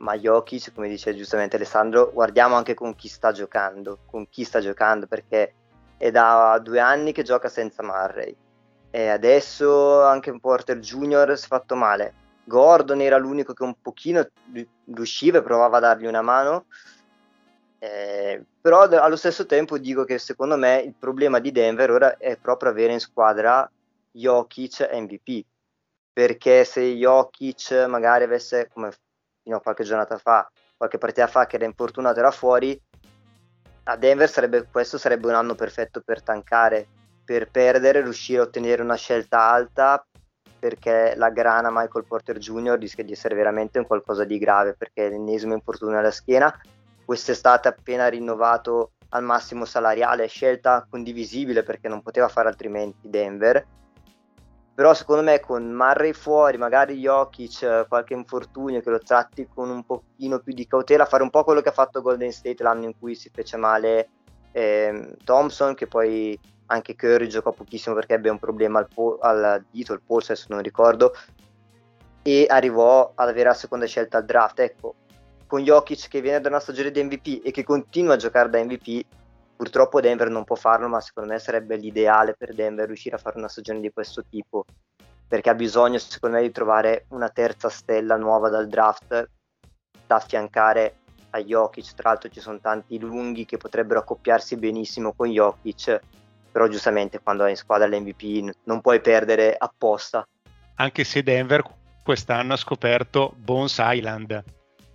ma 0.00 0.16
Jokic, 0.16 0.72
come 0.74 0.88
dice 0.88 1.14
giustamente 1.14 1.56
Alessandro, 1.56 2.10
guardiamo 2.12 2.54
anche 2.54 2.74
con 2.74 2.94
chi 2.94 3.08
sta 3.08 3.32
giocando, 3.32 3.98
con 4.06 4.28
chi 4.28 4.44
sta 4.44 4.60
giocando, 4.60 5.06
perché 5.06 5.54
è 5.96 6.10
da 6.10 6.58
due 6.62 6.80
anni 6.80 7.12
che 7.12 7.22
gioca 7.22 7.48
senza 7.48 7.82
Murray. 7.82 8.34
E 8.90 9.08
adesso 9.08 10.02
anche 10.02 10.36
Porter 10.40 10.78
Junior 10.78 11.36
si 11.38 11.44
è 11.44 11.48
fatto 11.48 11.76
male. 11.76 12.14
Gordon 12.44 13.00
era 13.00 13.16
l'unico 13.16 13.52
che 13.52 13.62
un 13.62 13.74
pochino 13.80 14.28
riusciva 14.92 15.38
e 15.38 15.42
provava 15.42 15.76
a 15.76 15.80
dargli 15.80 16.06
una 16.06 16.22
mano. 16.22 16.66
Eh, 17.78 18.44
però 18.60 18.82
allo 18.82 19.16
stesso 19.16 19.46
tempo 19.46 19.78
dico 19.78 20.04
che 20.04 20.18
secondo 20.18 20.56
me 20.56 20.80
il 20.80 20.94
problema 20.98 21.38
di 21.38 21.50
Denver 21.52 21.90
ora 21.90 22.16
è 22.18 22.36
proprio 22.36 22.70
avere 22.70 22.92
in 22.92 23.00
squadra 23.00 23.70
Jokic 24.10 24.90
MVP. 24.92 25.44
Perché 26.12 26.64
se 26.64 26.82
Jokic 26.82 27.86
magari 27.88 28.24
avesse, 28.24 28.68
come 28.72 28.90
fino 29.42 29.56
a 29.56 29.60
qualche 29.60 29.84
giornata 29.84 30.18
fa, 30.18 30.50
qualche 30.76 30.98
partita 30.98 31.28
fa 31.28 31.46
che 31.46 31.56
era 31.56 31.64
infortunato 31.64 32.18
era 32.18 32.32
fuori, 32.32 32.78
a 33.84 33.96
Denver 33.96 34.28
sarebbe, 34.28 34.66
questo 34.70 34.98
sarebbe 34.98 35.28
un 35.28 35.34
anno 35.34 35.54
perfetto 35.54 36.00
per 36.00 36.22
tankare, 36.22 36.86
per 37.30 37.48
perdere, 37.48 38.02
riuscire 38.02 38.40
a 38.40 38.42
ottenere 38.42 38.82
una 38.82 38.96
scelta 38.96 39.40
alta 39.40 40.04
perché 40.58 41.14
la 41.14 41.30
grana 41.30 41.70
Michael 41.70 42.04
Porter 42.04 42.38
Jr. 42.38 42.76
rischia 42.76 43.04
di 43.04 43.12
essere 43.12 43.36
veramente 43.36 43.78
un 43.78 43.86
qualcosa 43.86 44.24
di 44.24 44.36
grave 44.36 44.74
perché 44.74 45.06
è 45.06 45.10
l'ennesimo 45.10 45.54
infortunio 45.54 46.00
alla 46.00 46.10
schiena. 46.10 46.52
Quest'estate 47.04 47.68
appena 47.68 48.08
rinnovato 48.08 48.94
al 49.10 49.22
massimo 49.22 49.64
salariale, 49.64 50.26
scelta 50.26 50.84
condivisibile 50.90 51.62
perché 51.62 51.86
non 51.86 52.02
poteva 52.02 52.26
fare 52.26 52.48
altrimenti 52.48 53.08
Denver 53.08 53.64
però 54.74 54.92
secondo 54.94 55.22
me 55.22 55.38
con 55.40 55.70
Murray 55.70 56.14
fuori, 56.14 56.56
magari 56.56 56.96
Jokic, 56.96 57.84
qualche 57.86 58.14
infortunio 58.14 58.80
che 58.80 58.88
lo 58.88 58.98
tratti 58.98 59.46
con 59.46 59.68
un 59.68 59.84
pochino 59.84 60.38
più 60.38 60.54
di 60.54 60.66
cautela, 60.66 61.04
fare 61.04 61.22
un 61.22 61.28
po' 61.28 61.44
quello 61.44 61.60
che 61.60 61.68
ha 61.68 61.72
fatto 61.72 62.00
Golden 62.00 62.32
State 62.32 62.62
l'anno 62.62 62.86
in 62.86 62.98
cui 62.98 63.14
si 63.14 63.30
fece 63.30 63.58
male 63.58 64.08
eh, 64.52 65.16
Thompson, 65.22 65.74
che 65.74 65.86
poi 65.86 66.38
anche 66.70 66.96
Curry 66.96 67.26
giocò 67.26 67.52
pochissimo 67.52 67.94
perché 67.94 68.14
ebbe 68.14 68.30
un 68.30 68.38
problema 68.38 68.78
al, 68.78 68.88
po- 68.92 69.18
al 69.20 69.64
dito, 69.70 69.92
il 69.92 70.00
polso, 70.04 70.32
adesso 70.32 70.46
non 70.50 70.62
ricordo, 70.62 71.12
e 72.22 72.46
arrivò 72.48 73.12
ad 73.14 73.28
avere 73.28 73.48
la 73.48 73.54
seconda 73.54 73.86
scelta 73.86 74.18
al 74.18 74.24
draft. 74.24 74.60
Ecco, 74.60 74.94
con 75.46 75.62
Jokic 75.62 76.08
che 76.08 76.20
viene 76.20 76.40
da 76.40 76.48
una 76.48 76.60
stagione 76.60 76.90
di 76.90 77.02
MVP 77.02 77.44
e 77.44 77.50
che 77.50 77.64
continua 77.64 78.14
a 78.14 78.16
giocare 78.16 78.48
da 78.48 78.62
MVP, 78.62 79.04
Purtroppo 79.60 80.00
Denver 80.00 80.30
non 80.30 80.44
può 80.44 80.56
farlo, 80.56 80.88
ma 80.88 81.02
secondo 81.02 81.34
me 81.34 81.38
sarebbe 81.38 81.76
l'ideale 81.76 82.32
per 82.34 82.54
Denver 82.54 82.86
riuscire 82.86 83.16
a 83.16 83.18
fare 83.18 83.36
una 83.36 83.46
stagione 83.46 83.80
di 83.80 83.92
questo 83.92 84.24
tipo, 84.24 84.64
perché 85.28 85.50
ha 85.50 85.54
bisogno 85.54 85.98
secondo 85.98 86.36
me 86.36 86.42
di 86.44 86.50
trovare 86.50 87.04
una 87.08 87.28
terza 87.28 87.68
stella 87.68 88.16
nuova 88.16 88.48
dal 88.48 88.68
draft 88.68 89.28
da 90.06 90.14
affiancare 90.14 91.00
a 91.28 91.42
Jokic. 91.42 91.92
Tra 91.92 92.08
l'altro 92.08 92.30
ci 92.30 92.40
sono 92.40 92.58
tanti 92.58 92.98
lunghi 92.98 93.44
che 93.44 93.58
potrebbero 93.58 94.00
accoppiarsi 94.00 94.56
benissimo 94.56 95.12
con 95.12 95.28
Jokic, 95.28 96.00
però 96.50 96.66
giustamente 96.68 97.20
quando 97.20 97.44
hai 97.44 97.50
in 97.50 97.56
squadra 97.56 97.86
l'MVP 97.86 98.54
non 98.64 98.80
puoi 98.80 99.00
perdere 99.00 99.54
apposta. 99.56 100.26
Anche 100.76 101.04
se 101.04 101.22
Denver 101.22 101.62
quest'anno 102.02 102.54
ha 102.54 102.56
scoperto 102.56 103.34
Bones 103.36 103.76
Island 103.78 104.44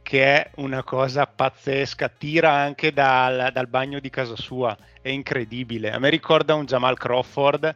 che 0.05 0.23
è 0.23 0.51
una 0.57 0.83
cosa 0.83 1.25
pazzesca, 1.25 2.09
tira 2.09 2.51
anche 2.51 2.93
dal, 2.93 3.49
dal, 3.51 3.67
bagno 3.67 3.99
di 3.99 4.11
casa 4.11 4.35
sua, 4.35 4.77
è 5.01 5.09
incredibile. 5.09 5.91
A 5.91 5.97
me 5.97 6.11
ricorda 6.11 6.53
un 6.53 6.65
Jamal 6.65 6.95
Crawford, 6.95 7.75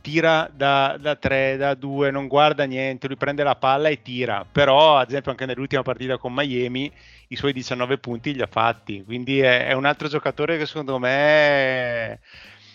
tira 0.00 0.50
da, 0.52 0.96
da 1.00 1.14
3, 1.14 1.56
da 1.56 1.74
2, 1.74 2.10
non 2.10 2.26
guarda 2.26 2.64
niente, 2.64 3.06
lui 3.06 3.16
prende 3.16 3.44
la 3.44 3.54
palla 3.54 3.88
e 3.90 4.02
tira, 4.02 4.44
però 4.50 4.98
ad 4.98 5.10
esempio 5.10 5.30
anche 5.30 5.46
nell'ultima 5.46 5.82
partita 5.82 6.18
con 6.18 6.32
Miami 6.34 6.92
i 7.28 7.36
suoi 7.36 7.52
19 7.52 7.98
punti 7.98 8.34
li 8.34 8.42
ha 8.42 8.48
fatti, 8.50 9.04
quindi 9.04 9.38
è, 9.38 9.68
è 9.68 9.72
un 9.72 9.84
altro 9.84 10.08
giocatore 10.08 10.58
che 10.58 10.66
secondo 10.66 10.98
me... 10.98 12.18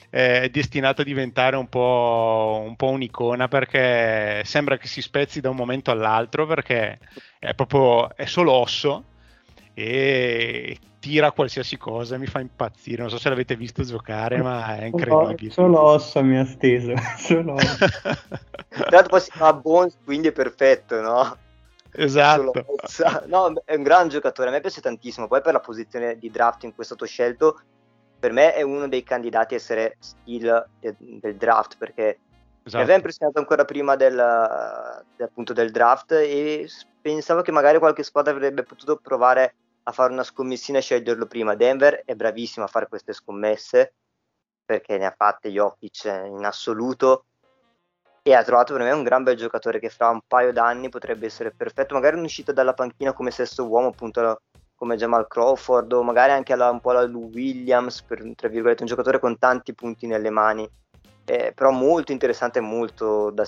È, 0.09 0.41
è 0.41 0.49
destinato 0.49 1.01
a 1.01 1.03
diventare 1.05 1.55
un 1.55 1.67
po', 1.67 2.63
un 2.65 2.75
po' 2.75 2.87
un'icona 2.87 3.47
perché 3.47 4.41
sembra 4.45 4.77
che 4.77 4.87
si 4.87 5.01
spezzi 5.01 5.41
da 5.41 5.49
un 5.49 5.55
momento 5.55 5.91
all'altro 5.91 6.45
perché 6.45 6.99
è 7.39 7.53
proprio 7.53 8.15
è 8.15 8.25
solo 8.25 8.51
osso 8.51 9.03
e 9.73 10.77
tira 10.99 11.31
qualsiasi 11.31 11.77
cosa, 11.77 12.17
mi 12.17 12.25
fa 12.25 12.39
impazzire. 12.39 13.01
Non 13.01 13.09
so 13.09 13.17
se 13.17 13.29
l'avete 13.29 13.55
visto 13.55 13.83
giocare, 13.83 14.41
ma 14.41 14.77
è 14.77 14.85
incredibile. 14.85 15.51
Solo 15.51 15.79
osso 15.81 16.23
mi 16.23 16.37
ha 16.37 16.45
steso. 16.45 16.93
Solo 17.17 17.53
osso. 17.53 17.85
Tra 18.67 18.89
l'altro 18.89 19.09
poi 19.09 19.21
si 19.21 19.31
chiama 19.31 19.53
Bones, 19.53 19.97
quindi 20.03 20.27
è 20.27 20.31
perfetto, 20.31 20.99
no? 20.99 21.37
Esatto. 21.93 22.51
No, 23.27 23.53
è 23.65 23.75
un 23.75 23.83
gran 23.83 24.09
giocatore, 24.09 24.49
a 24.49 24.51
me 24.51 24.61
piace 24.61 24.81
tantissimo. 24.81 25.27
Poi 25.27 25.41
per 25.41 25.53
la 25.53 25.59
posizione 25.59 26.17
di 26.17 26.29
draft 26.29 26.63
in 26.63 26.73
cui 26.73 26.83
è 26.83 26.85
stato 26.85 27.05
scelto, 27.05 27.61
per 28.19 28.31
me 28.31 28.53
è 28.53 28.61
uno 28.61 28.87
dei 28.87 29.03
candidati 29.03 29.53
a 29.53 29.57
essere 29.57 29.97
skill 29.99 30.67
del, 30.79 30.95
del 30.97 31.35
draft 31.35 31.77
perché 31.77 32.19
esatto. 32.63 32.77
mi 32.77 32.81
aveva 32.81 32.95
impressionato 32.95 33.39
ancora 33.39 33.65
prima 33.65 33.95
del, 33.95 34.15
del, 35.15 35.27
appunto 35.27 35.53
del 35.53 35.71
draft 35.71 36.11
e 36.11 36.67
pensavo 37.01 37.41
che 37.41 37.51
magari 37.51 37.79
qualche 37.79 38.03
squadra 38.03 38.31
avrebbe 38.31 38.63
potuto 38.63 38.97
provare 38.97 39.55
a 39.83 39.91
fare 39.91 40.11
una 40.11 40.23
scommessina 40.23 40.79
e 40.79 40.81
sceglierlo 40.81 41.27
prima. 41.27 41.55
Denver 41.55 42.03
è 42.03 42.13
bravissimo 42.15 42.65
a 42.65 42.69
fare 42.69 42.87
queste 42.87 43.13
scommesse 43.13 43.93
perché 44.65 44.97
ne 44.97 45.05
ha 45.05 45.13
fatte 45.15 45.49
Jokic 45.49 46.03
in 46.05 46.43
assoluto 46.43 47.25
e 48.21 48.33
ha 48.33 48.43
trovato 48.43 48.73
per 48.73 48.81
me 48.81 48.91
un 48.91 49.03
gran 49.03 49.23
bel 49.23 49.37
giocatore 49.37 49.79
che 49.79 49.89
fra 49.89 50.09
un 50.09 50.19
paio 50.27 50.51
d'anni 50.51 50.89
potrebbe 50.89 51.27
essere 51.27 51.51
perfetto, 51.51 51.93
magari 51.93 52.17
un'uscita 52.17 52.51
dalla 52.51 52.73
panchina 52.73 53.13
come 53.13 53.31
sesto 53.31 53.65
uomo 53.65 53.87
appunto 53.87 54.41
come 54.77 54.95
Jamal 54.95 55.27
Crawford 55.27 55.91
o 55.91 56.03
magari 56.03 56.31
anche 56.31 56.53
alla, 56.53 56.69
un 56.69 56.79
po' 56.79 56.91
la 56.91 57.03
Lou 57.03 57.29
Williams, 57.33 58.03
per, 58.03 58.21
un 58.21 58.33
giocatore 58.85 59.19
con 59.19 59.37
tanti 59.39 59.73
punti 59.73 60.05
nelle 60.05 60.29
mani, 60.29 60.69
eh, 61.25 61.51
però 61.53 61.71
molto 61.71 62.11
interessante 62.11 62.59
e 62.59 62.61
molto 62.61 63.31
da, 63.31 63.43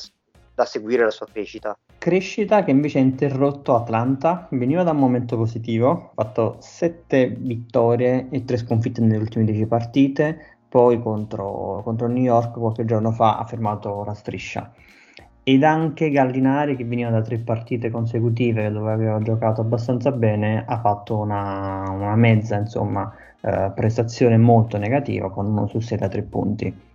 da 0.55 0.65
seguire 0.65 1.03
la 1.03 1.11
sua 1.11 1.27
crescita. 1.31 1.77
Crescita 1.99 2.63
che 2.63 2.71
invece 2.71 2.97
ha 2.97 3.01
interrotto 3.01 3.75
Atlanta, 3.75 4.47
veniva 4.51 4.81
da 4.81 4.91
un 4.91 4.97
momento 4.97 5.37
positivo, 5.37 6.11
ha 6.15 6.23
fatto 6.23 6.57
7 6.59 7.27
vittorie 7.37 8.27
e 8.31 8.43
3 8.43 8.57
sconfitte 8.57 8.99
nelle 8.99 9.17
ultime 9.17 9.45
10 9.45 9.67
partite, 9.67 10.57
poi 10.67 10.99
contro, 10.99 11.81
contro 11.83 12.07
New 12.07 12.23
York 12.23 12.57
qualche 12.57 12.85
giorno 12.85 13.11
fa 13.11 13.37
ha 13.37 13.45
fermato 13.45 14.03
la 14.03 14.13
striscia 14.15 14.71
ed 15.53 15.63
anche 15.63 16.11
Gallinari 16.11 16.75
che 16.75 16.85
veniva 16.85 17.09
da 17.09 17.21
tre 17.23 17.39
partite 17.39 17.89
consecutive 17.89 18.71
dove 18.71 18.91
aveva 18.91 19.19
giocato 19.19 19.61
abbastanza 19.61 20.11
bene 20.11 20.63
ha 20.63 20.79
fatto 20.79 21.17
una, 21.17 21.89
una 21.89 22.15
mezza 22.15 22.55
insomma, 22.55 23.11
eh, 23.41 23.71
prestazione 23.73 24.37
molto 24.37 24.77
negativa 24.77 25.31
con 25.31 25.47
uno 25.47 25.65
su 25.65 25.79
6 25.79 25.97
da 25.97 26.07
tre 26.07 26.21
punti. 26.21 26.87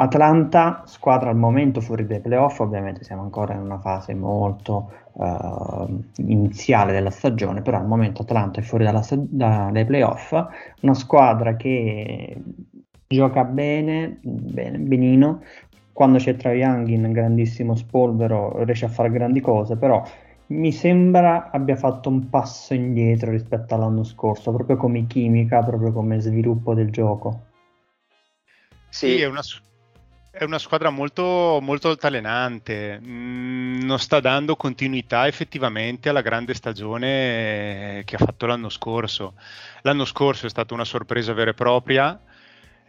Atlanta 0.00 0.82
squadra 0.84 1.30
al 1.30 1.36
momento 1.36 1.80
fuori 1.80 2.06
dai 2.06 2.20
playoff 2.20 2.60
ovviamente 2.60 3.04
siamo 3.04 3.22
ancora 3.22 3.54
in 3.54 3.60
una 3.60 3.78
fase 3.78 4.14
molto 4.14 4.92
eh, 5.18 5.86
iniziale 6.16 6.92
della 6.92 7.10
stagione 7.10 7.62
però 7.62 7.78
al 7.78 7.86
momento 7.86 8.20
Atlanta 8.22 8.60
è 8.60 8.62
fuori 8.62 8.84
dalla, 8.84 9.02
da, 9.10 9.70
dai 9.72 9.86
playoff. 9.86 10.32
Una 10.82 10.94
squadra 10.94 11.56
che 11.56 12.36
gioca 13.08 13.44
bene, 13.44 14.18
bene 14.22 14.76
benino 14.76 15.40
quando 15.98 16.18
c'è 16.18 16.36
Trae 16.36 16.54
Young 16.54 16.86
in 16.90 17.10
grandissimo 17.10 17.74
spolvero 17.74 18.62
riesce 18.62 18.84
a 18.84 18.88
fare 18.88 19.10
grandi 19.10 19.40
cose, 19.40 19.74
però 19.74 20.00
mi 20.50 20.70
sembra 20.70 21.50
abbia 21.50 21.74
fatto 21.74 22.08
un 22.08 22.28
passo 22.28 22.72
indietro 22.72 23.32
rispetto 23.32 23.74
all'anno 23.74 24.04
scorso, 24.04 24.52
proprio 24.52 24.76
come 24.76 25.08
chimica, 25.08 25.60
proprio 25.64 25.90
come 25.90 26.20
sviluppo 26.20 26.72
del 26.72 26.92
gioco. 26.92 27.46
Sì, 28.88 29.20
è 29.20 29.26
una, 29.26 29.40
è 30.30 30.44
una 30.44 30.60
squadra 30.60 30.90
molto, 30.90 31.58
molto 31.60 31.88
altalenante, 31.88 33.00
mm, 33.02 33.80
non 33.80 33.98
sta 33.98 34.20
dando 34.20 34.54
continuità 34.54 35.26
effettivamente 35.26 36.08
alla 36.08 36.22
grande 36.22 36.54
stagione 36.54 38.02
che 38.04 38.14
ha 38.14 38.24
fatto 38.24 38.46
l'anno 38.46 38.68
scorso. 38.68 39.34
L'anno 39.82 40.04
scorso 40.04 40.46
è 40.46 40.48
stata 40.48 40.74
una 40.74 40.84
sorpresa 40.84 41.32
vera 41.32 41.50
e 41.50 41.54
propria, 41.54 42.20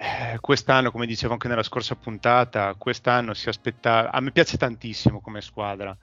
eh, 0.01 0.37
quest'anno, 0.39 0.91
come 0.91 1.05
dicevo 1.05 1.33
anche 1.33 1.49
nella 1.49 1.61
scorsa 1.61 1.93
puntata, 1.95 2.73
quest'anno 2.77 3.33
si 3.33 3.49
aspetta. 3.49 4.09
A 4.11 4.21
me 4.21 4.31
piace 4.31 4.57
tantissimo 4.57 5.19
come 5.19 5.41
squadra. 5.41 5.95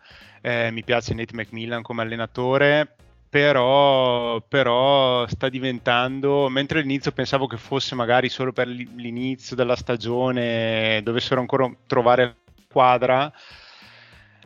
Eh, 0.43 0.71
mi 0.71 0.85
piace 0.85 1.15
Nate 1.15 1.35
McMillan 1.35 1.81
come 1.81 2.03
allenatore, 2.03 2.95
però, 3.31 4.39
però, 4.43 5.27
sta 5.27 5.49
diventando. 5.49 6.51
Mentre 6.51 6.81
all'inizio 6.81 7.11
pensavo 7.13 7.47
che 7.47 7.57
fosse 7.57 7.95
magari 7.95 8.29
solo 8.29 8.53
per 8.53 8.69
l'inizio 8.69 9.57
della 9.57 9.77
stagione, 9.77 11.01
dovessero 11.03 11.41
ancora 11.41 11.67
trovare 11.87 12.37
quadra. 12.71 13.33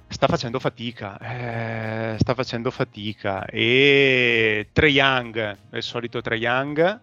Sta 0.07 0.29
facendo 0.29 0.61
fatica, 0.61 1.19
eh, 1.19 2.17
sta 2.19 2.35
facendo 2.35 2.71
fatica 2.71 3.45
e 3.47 4.69
Trey 4.73 4.93
Young, 4.93 5.37
è 5.71 5.77
il 5.77 5.83
solito 5.85 6.21
Trey 6.21 6.41
Young, 6.41 7.01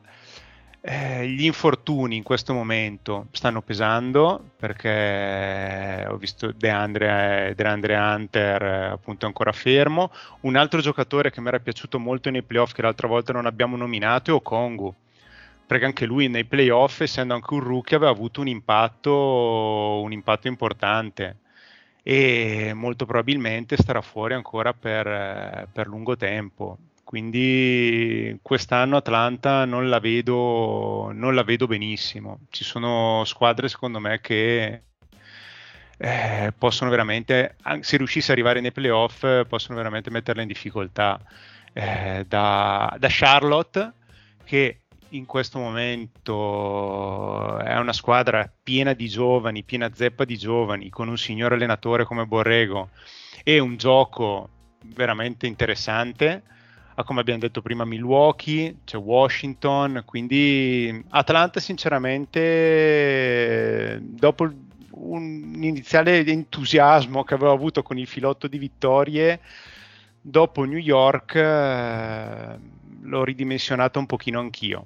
eh, 0.90 1.28
gli 1.28 1.44
infortuni 1.44 2.16
in 2.16 2.24
questo 2.24 2.54
momento 2.54 3.28
stanno 3.32 3.62
pesando 3.62 4.52
perché 4.56 6.08
ho 6.08 6.16
visto 6.16 6.54
DeAndre, 6.54 7.52
DeAndre 7.58 7.96
Hunter 7.98 8.64
eh, 8.64 8.86
appunto 8.86 9.26
ancora 9.26 9.52
fermo. 9.52 10.14
Un 10.42 10.56
altro 10.56 10.80
giocatore 10.80 11.30
che 11.30 11.42
mi 11.42 11.50
era 11.50 11.60
piaciuto 11.60 12.00
molto 12.00 12.30
nei 12.30 12.42
playoff 12.42 12.72
che 12.72 12.84
l'altra 12.84 13.10
volta 13.10 13.34
non 13.34 13.46
abbiamo 13.46 13.76
nominato 13.76 14.32
è 14.32 14.34
Okongu. 14.34 14.96
Perché 15.66 15.84
anche 15.84 16.06
lui 16.06 16.30
nei 16.30 16.46
playoff 16.46 17.02
essendo 17.02 17.34
anche 17.34 17.54
un 17.54 17.60
rookie 17.60 17.98
aveva 17.98 18.12
avuto 18.12 18.40
un 18.40 18.48
impatto, 18.48 20.00
un 20.02 20.14
impatto 20.14 20.48
importante. 20.48 21.40
E 22.02 22.72
molto 22.74 23.06
probabilmente 23.06 23.76
starà 23.76 24.00
fuori 24.00 24.36
ancora 24.36 24.72
per, 24.72 25.68
per 25.70 25.88
lungo 25.88 26.16
tempo 26.16 26.78
quindi 27.08 28.38
quest'anno 28.42 28.98
Atlanta 28.98 29.64
non 29.64 29.88
la, 29.88 30.00
vedo, 30.00 31.10
non 31.14 31.36
la 31.36 31.44
vedo 31.44 31.66
benissimo. 31.66 32.40
Ci 32.50 32.66
sono 32.66 33.24
squadre 33.24 33.70
secondo 33.70 34.02
me 34.02 34.20
che 34.20 34.82
eh, 35.98 36.54
possono 36.58 36.90
veramente, 36.90 37.56
se 37.80 37.96
riuscisse 37.96 38.34
ad 38.34 38.38
arrivare 38.38 38.60
nei 38.60 38.74
playoff, 38.74 39.26
possono 39.48 39.78
veramente 39.78 40.10
metterla 40.10 40.42
in 40.42 40.50
difficoltà. 40.50 41.18
Eh, 41.72 42.26
da, 42.28 42.94
da 43.00 43.08
Charlotte, 43.10 43.94
che 44.44 44.82
in 45.12 45.26
questo 45.26 45.60
momento 45.60 47.58
è 47.60 47.78
una 47.78 47.94
squadra 47.94 48.52
piena 48.62 48.92
di 48.92 49.08
giovani, 49.08 49.64
piena 49.64 49.94
zeppa 49.94 50.26
di 50.26 50.38
giovani, 50.38 50.90
con 50.90 51.08
un 51.08 51.18
signor 51.18 51.54
allenatore 51.54 52.04
come 52.04 52.26
Borrego 52.26 52.90
e 53.46 53.60
un 53.60 53.78
gioco 53.78 54.50
veramente 54.82 55.48
interessante 55.48 56.56
a 57.00 57.04
come 57.04 57.20
abbiamo 57.20 57.42
detto 57.42 57.62
prima 57.62 57.86
Milwaukee, 57.86 58.78
c'è 58.84 58.98
Washington, 58.98 60.02
quindi 60.04 61.06
Atlanta 61.10 61.60
sinceramente 61.60 64.00
dopo 64.02 64.50
un 64.90 65.60
iniziale 65.62 66.26
entusiasmo 66.26 67.24
che 67.24 67.36
avevo 67.36 67.52
avuto 67.52 67.84
con 67.84 68.00
il 68.00 68.08
filotto 68.08 68.48
di 68.48 68.58
vittorie, 68.58 69.40
dopo 70.20 70.64
New 70.64 70.80
York 70.80 71.36
eh, 71.36 72.60
l'ho 73.02 73.24
ridimensionato 73.24 74.00
un 74.00 74.08
pochino 74.08 74.40
anch'io. 74.40 74.86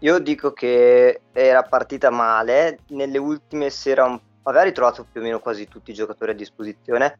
Io 0.00 0.18
dico 0.18 0.52
che 0.52 1.20
era 1.32 1.62
partita 1.62 2.10
male, 2.10 2.80
nelle 2.88 3.16
ultime 3.16 3.70
sera 3.70 4.20
aveva 4.42 4.64
ritrovato 4.64 5.06
più 5.10 5.22
o 5.22 5.24
meno 5.24 5.40
quasi 5.40 5.66
tutti 5.66 5.92
i 5.92 5.94
giocatori 5.94 6.32
a 6.32 6.34
disposizione, 6.34 7.16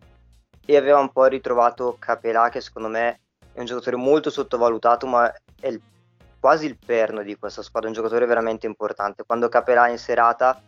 e 0.73 0.77
aveva 0.77 0.99
un 0.99 1.11
po' 1.11 1.25
ritrovato 1.27 1.97
Capelà 1.99 2.49
che 2.49 2.61
secondo 2.61 2.89
me 2.89 3.21
è 3.53 3.59
un 3.59 3.67
giocatore 3.67 3.97
molto 3.97 4.31
sottovalutato 4.31 5.07
ma 5.07 5.33
è 5.61 5.67
il 5.67 5.81
quasi 6.41 6.65
il 6.65 6.79
perno 6.85 7.23
di 7.23 7.37
questa 7.37 7.63
squadra, 7.63 7.91
un 7.91 7.95
giocatore 7.95 8.25
veramente 8.25 8.67
importante. 8.67 9.25
Quando 9.25 9.49
capirà 9.49 9.89
in 9.89 9.99
serata, 9.99 10.61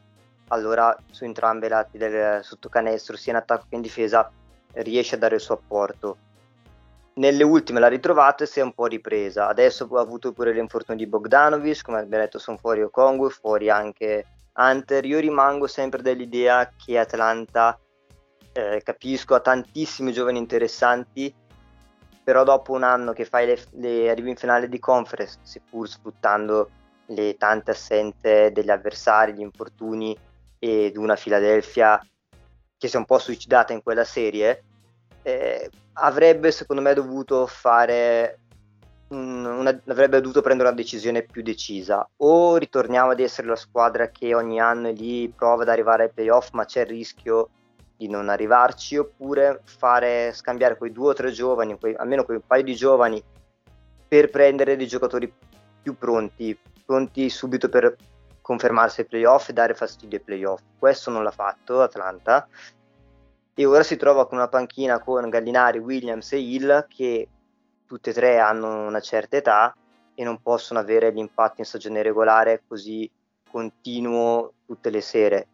allora 0.49 0.95
su 1.11 1.25
entrambi 1.25 1.67
i 1.67 1.71
lati 1.71 1.97
del 1.97 2.45
sottocanestro, 2.45 3.17
sia 3.17 3.33
in 3.33 3.39
attacco 3.39 3.65
che 3.69 3.77
in 3.77 3.81
difesa, 3.81 4.31
riesce 4.75 5.15
a 5.15 5.19
dare 5.19 5.37
il 5.37 5.41
suo 5.41 5.55
apporto. 5.55 6.17
Nelle 7.15 7.43
ultime 7.43 7.81
l'ha 7.81 7.89
ritrovato 7.89 8.43
e 8.43 8.47
si 8.47 8.61
è 8.61 8.63
un 8.63 8.75
po' 8.75 8.87
ripresa. 8.87 9.49
Adesso 9.49 9.89
ha 9.93 10.01
avuto 10.01 10.33
pure 10.33 10.53
l'infortunio 10.53 11.03
di 11.03 11.11
Bogdanovic, 11.11 11.83
come 11.83 12.01
abbiamo 12.01 12.25
detto 12.25 12.39
sono 12.39 12.59
fuori 12.59 12.83
Okongu, 12.83 13.31
fuori 13.31 13.71
anche 13.71 14.27
Hunter. 14.55 15.05
Io 15.07 15.19
rimango 15.21 15.67
sempre 15.67 16.03
dell'idea 16.03 16.71
che 16.77 16.99
Atlanta, 16.99 17.79
eh, 18.53 18.81
capisco, 18.85 19.35
ha 19.35 19.41
tantissimi 19.41 20.13
giovani 20.13 20.39
interessanti, 20.39 21.33
però 22.23 22.45
dopo 22.45 22.73
un 22.73 22.83
anno 22.83 23.13
che 23.13 23.25
fai 23.25 23.47
le, 23.47 23.59
le 23.73 24.11
arrivi 24.11 24.31
in 24.31 24.37
finale 24.37 24.69
di 24.69 24.79
conference, 24.79 25.39
seppur 25.43 25.89
sfruttando 25.89 26.71
le 27.07 27.37
tante 27.37 27.73
assenze 27.73 28.53
degli 28.53 28.71
avversari, 28.71 29.35
gli 29.35 29.41
infortuni 29.41 30.17
ed 30.59 30.97
una 30.97 31.17
Philadelphia 31.17 32.01
che 32.79 32.89
si 32.89 32.95
è 32.97 32.99
un 32.99 33.05
po' 33.05 33.19
suicidata 33.19 33.73
in 33.73 33.83
quella 33.83 34.05
serie, 34.05 34.65
eh, 35.23 35.71
avrebbe 35.95 36.51
secondo 36.51 36.83
me 36.83 36.95
dovuto 36.95 37.47
fare 37.47 38.39
una, 39.09 39.79
avrebbe 39.87 40.21
dovuto 40.21 40.41
prendere 40.41 40.69
una 40.69 40.77
decisione 40.77 41.23
più 41.23 41.43
decisa. 41.43 42.09
O 42.19 42.57
ritorniamo 42.57 43.11
ad 43.11 43.21
essere 43.21 43.49
la 43.49 43.57
squadra 43.57 44.09
che 44.11 44.35
ogni 44.35 44.61
anno 44.61 44.89
è 44.89 44.93
lì 44.93 45.29
prova 45.29 45.63
ad 45.63 45.69
arrivare 45.69 46.05
ai 46.05 46.13
playoff 46.13 46.51
ma 46.53 46.65
c'è 46.65 46.81
il 46.81 46.87
rischio 46.87 47.51
di 48.03 48.09
non 48.09 48.29
arrivarci 48.29 48.97
oppure 48.97 49.61
fare 49.65 50.33
scambiare 50.33 50.77
quei 50.77 50.91
due 50.91 51.11
o 51.11 51.13
tre 51.13 51.31
giovani 51.31 51.79
quei, 51.79 51.95
almeno 51.95 52.25
quei 52.25 52.41
paio 52.45 52.65
di 52.65 52.75
giovani 52.75 53.23
per 54.09 54.31
prendere 54.31 54.77
dei 54.77 54.89
giocatori 54.89 55.33
più 55.83 55.97
pronti 55.97 56.59
pronti 56.85 57.31
subito 57.31 57.69
per 57.69 57.97
confermarsi 58.41 59.03
ai 59.03 59.07
playoff 59.07 59.49
e 59.49 59.53
dare 59.53 59.75
fastidio 59.75 60.19
ai 60.19 60.25
playoff 60.25 60.63
questo 60.79 61.11
non 61.11 61.23
l'ha 61.23 61.31
fatto 61.31 61.81
Atlanta 61.81 62.49
e 63.55 63.65
ora 63.65 63.83
si 63.83 63.97
trova 63.97 64.27
con 64.27 64.39
una 64.39 64.49
panchina 64.49 64.99
con 64.99 65.29
Gallinari, 65.29 65.79
Williams 65.79 66.33
e 66.33 66.39
Hill 66.39 66.87
che 66.89 67.29
tutte 67.87 68.11
e 68.11 68.13
tre 68.13 68.39
hanno 68.39 68.87
una 68.87 69.01
certa 69.01 69.37
età 69.37 69.77
e 70.15 70.25
non 70.25 70.41
possono 70.41 70.81
avere 70.81 71.11
l'impatto 71.11 71.57
in 71.59 71.67
stagione 71.67 72.03
regolare 72.03 72.63
così 72.67 73.09
continuo 73.51 74.55
tutte 74.65 74.89
le 74.89 75.03
sere. 75.03 75.47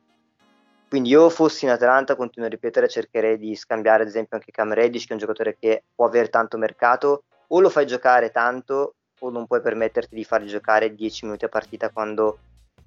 Quindi 0.89 1.11
io 1.11 1.29
fossi 1.29 1.67
in 1.67 1.71
Atlanta, 1.71 2.17
continuo 2.17 2.49
a 2.49 2.51
ripetere, 2.51 2.89
cercherei 2.89 3.37
di 3.37 3.55
scambiare 3.55 4.03
ad 4.03 4.09
esempio 4.09 4.37
anche 4.37 4.51
Cam 4.51 4.73
Reddish, 4.73 5.03
che 5.03 5.11
è 5.11 5.13
un 5.13 5.19
giocatore 5.19 5.57
che 5.59 5.85
può 5.95 6.07
avere 6.07 6.31
tanto 6.31 6.57
mercato, 6.57 7.25
o 7.49 7.61
lo 7.61 7.69
fai 7.69 7.87
giocare 7.87 8.31
tanto 8.31 8.95
o 9.21 9.31
non 9.31 9.47
puoi 9.47 9.61
permetterti 9.61 10.15
di 10.15 10.25
fargli 10.25 10.49
giocare 10.49 10.95
10 10.95 11.25
minuti 11.27 11.45
a 11.45 11.49
partita 11.49 11.91
quando, 11.91 12.39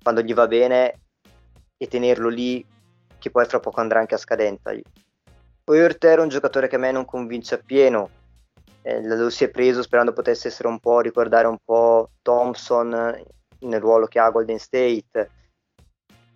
quando 0.01 0.21
gli 0.21 0.33
va 0.33 0.47
bene 0.47 0.99
e 1.77 1.87
tenerlo 1.87 2.29
lì 2.29 2.65
che 3.19 3.29
poi 3.29 3.45
fra 3.45 3.59
poco 3.59 3.81
andrà 3.81 3.99
anche 3.99 4.15
a 4.15 4.19
scadenza. 4.19 4.71
Oert 5.65 6.03
era 6.03 6.21
un 6.21 6.29
giocatore 6.29 6.67
che 6.67 6.77
a 6.77 6.79
me 6.79 6.91
non 6.91 7.05
convince 7.05 7.55
appieno, 7.55 8.09
eh, 8.81 9.03
lo 9.03 9.29
si 9.29 9.43
è 9.43 9.49
preso 9.49 9.83
sperando 9.83 10.13
potesse 10.13 10.47
essere 10.47 10.67
un 10.67 10.79
po', 10.79 11.01
ricordare 11.01 11.47
un 11.47 11.57
po' 11.63 12.09
Thompson 12.21 12.89
nel 13.59 13.79
ruolo 13.79 14.07
che 14.07 14.19
ha 14.19 14.29
Golden 14.31 14.57
State. 14.57 15.29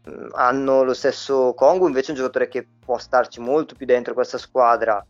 Mm, 0.09 0.27
hanno 0.33 0.83
lo 0.83 0.93
stesso 0.93 1.53
Kongu, 1.53 1.87
invece 1.87 2.07
è 2.07 2.11
un 2.11 2.17
giocatore 2.17 2.47
che 2.47 2.67
può 2.85 2.97
starci 2.97 3.39
molto 3.39 3.75
più 3.75 3.85
dentro 3.85 4.13
questa 4.13 4.37
squadra. 4.37 5.03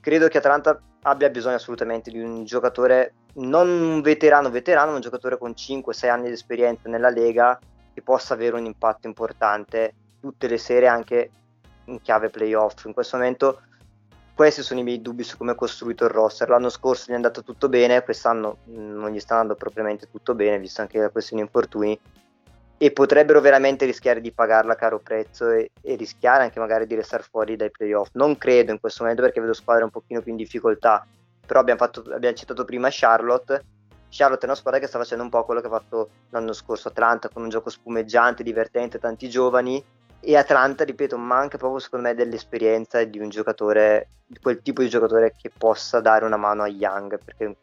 Credo 0.00 0.28
che 0.28 0.38
Atlanta 0.38 0.80
abbia 1.02 1.30
bisogno 1.30 1.56
assolutamente 1.56 2.10
di 2.10 2.20
un 2.20 2.44
giocatore 2.44 3.14
non 3.34 3.68
un 3.68 4.00
veterano 4.02 4.50
veterano, 4.50 4.90
ma 4.90 4.96
un 4.96 5.02
giocatore 5.02 5.38
con 5.38 5.52
5-6 5.52 6.08
anni 6.10 6.26
di 6.26 6.32
esperienza 6.32 6.88
nella 6.88 7.08
Lega 7.08 7.58
che 7.94 8.02
possa 8.02 8.34
avere 8.34 8.56
un 8.56 8.64
impatto 8.64 9.06
importante 9.06 9.94
tutte 10.20 10.48
le 10.48 10.58
sere 10.58 10.86
anche 10.86 11.30
in 11.86 12.00
chiave 12.00 12.30
playoff. 12.30 12.84
In 12.84 12.92
questo 12.92 13.16
momento 13.16 13.62
questi 14.34 14.62
sono 14.62 14.80
i 14.80 14.82
miei 14.82 15.02
dubbi 15.02 15.24
su 15.24 15.36
come 15.36 15.52
è 15.52 15.54
costruito 15.54 16.04
il 16.04 16.10
roster. 16.10 16.48
L'anno 16.48 16.68
scorso 16.68 17.06
gli 17.08 17.12
è 17.12 17.16
andato 17.16 17.42
tutto 17.42 17.68
bene, 17.68 18.02
quest'anno 18.02 18.58
non 18.64 19.10
gli 19.10 19.20
sta 19.20 19.34
andando 19.34 19.54
propriamente 19.54 20.08
tutto 20.10 20.34
bene, 20.34 20.58
visto 20.58 20.80
anche 20.80 20.98
la 20.98 21.10
questione 21.10 21.42
infortuni. 21.42 21.98
E 22.82 22.90
potrebbero 22.90 23.40
veramente 23.40 23.84
rischiare 23.84 24.20
di 24.20 24.32
pagarla 24.32 24.72
a 24.72 24.76
caro 24.76 24.98
prezzo 24.98 25.48
e, 25.50 25.70
e, 25.80 25.94
rischiare 25.94 26.42
anche 26.42 26.58
magari 26.58 26.84
di 26.86 26.96
restare 26.96 27.22
fuori 27.22 27.54
dai 27.54 27.70
playoff. 27.70 28.08
Non 28.14 28.36
credo 28.36 28.72
in 28.72 28.80
questo 28.80 29.02
momento 29.02 29.22
perché 29.22 29.40
vedo 29.40 29.52
squadre 29.52 29.84
un 29.84 29.90
pochino 29.90 30.20
più 30.20 30.32
in 30.32 30.36
difficoltà. 30.36 31.06
Però 31.46 31.60
abbiamo, 31.60 31.78
fatto, 31.78 32.02
abbiamo 32.12 32.34
citato 32.34 32.64
prima 32.64 32.88
Charlotte. 32.90 33.64
Charlotte 34.08 34.42
è 34.42 34.46
una 34.46 34.56
squadra 34.56 34.80
che 34.80 34.88
sta 34.88 34.98
facendo 34.98 35.22
un 35.22 35.30
po' 35.30 35.44
quello 35.44 35.60
che 35.60 35.68
ha 35.68 35.70
fatto 35.70 36.08
l'anno 36.30 36.52
scorso 36.52 36.88
Atlanta, 36.88 37.28
con 37.28 37.44
un 37.44 37.50
gioco 37.50 37.70
spumeggiante, 37.70 38.42
divertente, 38.42 38.98
tanti 38.98 39.28
giovani 39.28 39.82
e 40.24 40.36
Atlanta, 40.36 40.84
ripeto, 40.84 41.18
manca 41.18 41.58
proprio 41.58 41.80
secondo 41.80 42.06
me 42.08 42.14
dell'esperienza 42.14 43.02
di 43.02 43.18
un 43.18 43.28
giocatore, 43.28 44.08
di 44.24 44.38
quel 44.40 44.62
tipo 44.62 44.80
di 44.80 44.88
giocatore 44.88 45.34
che 45.36 45.50
possa 45.56 46.00
dare 46.00 46.24
una 46.24 46.36
mano 46.36 46.62
a 46.62 46.68
Young, 46.68 47.18
perché 47.24 47.56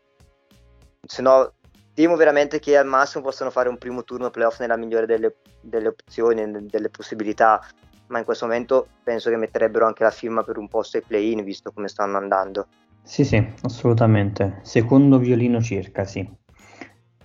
se 1.05 1.21
no 1.21 1.53
temo 1.99 2.15
veramente 2.15 2.59
che 2.59 2.77
al 2.77 2.85
massimo 2.85 3.25
possano 3.25 3.51
fare 3.51 3.67
un 3.67 3.77
primo 3.77 4.05
turno 4.05 4.29
playoff 4.29 4.61
nella 4.61 4.77
migliore 4.77 5.05
delle, 5.05 5.35
delle 5.59 5.89
opzioni, 5.89 6.45
delle 6.69 6.87
possibilità, 6.87 7.59
ma 8.07 8.19
in 8.19 8.23
questo 8.23 8.45
momento 8.45 8.87
penso 9.03 9.29
che 9.29 9.35
metterebbero 9.35 9.85
anche 9.85 10.03
la 10.03 10.09
firma 10.09 10.41
per 10.41 10.57
un 10.57 10.69
posto 10.69 10.95
ai 10.95 11.03
play-in, 11.05 11.43
visto 11.43 11.73
come 11.73 11.89
stanno 11.89 12.15
andando. 12.15 12.67
Sì, 13.03 13.25
sì, 13.25 13.45
assolutamente. 13.63 14.59
Secondo 14.61 15.17
violino 15.17 15.61
circa, 15.61 16.05
sì. 16.05 16.25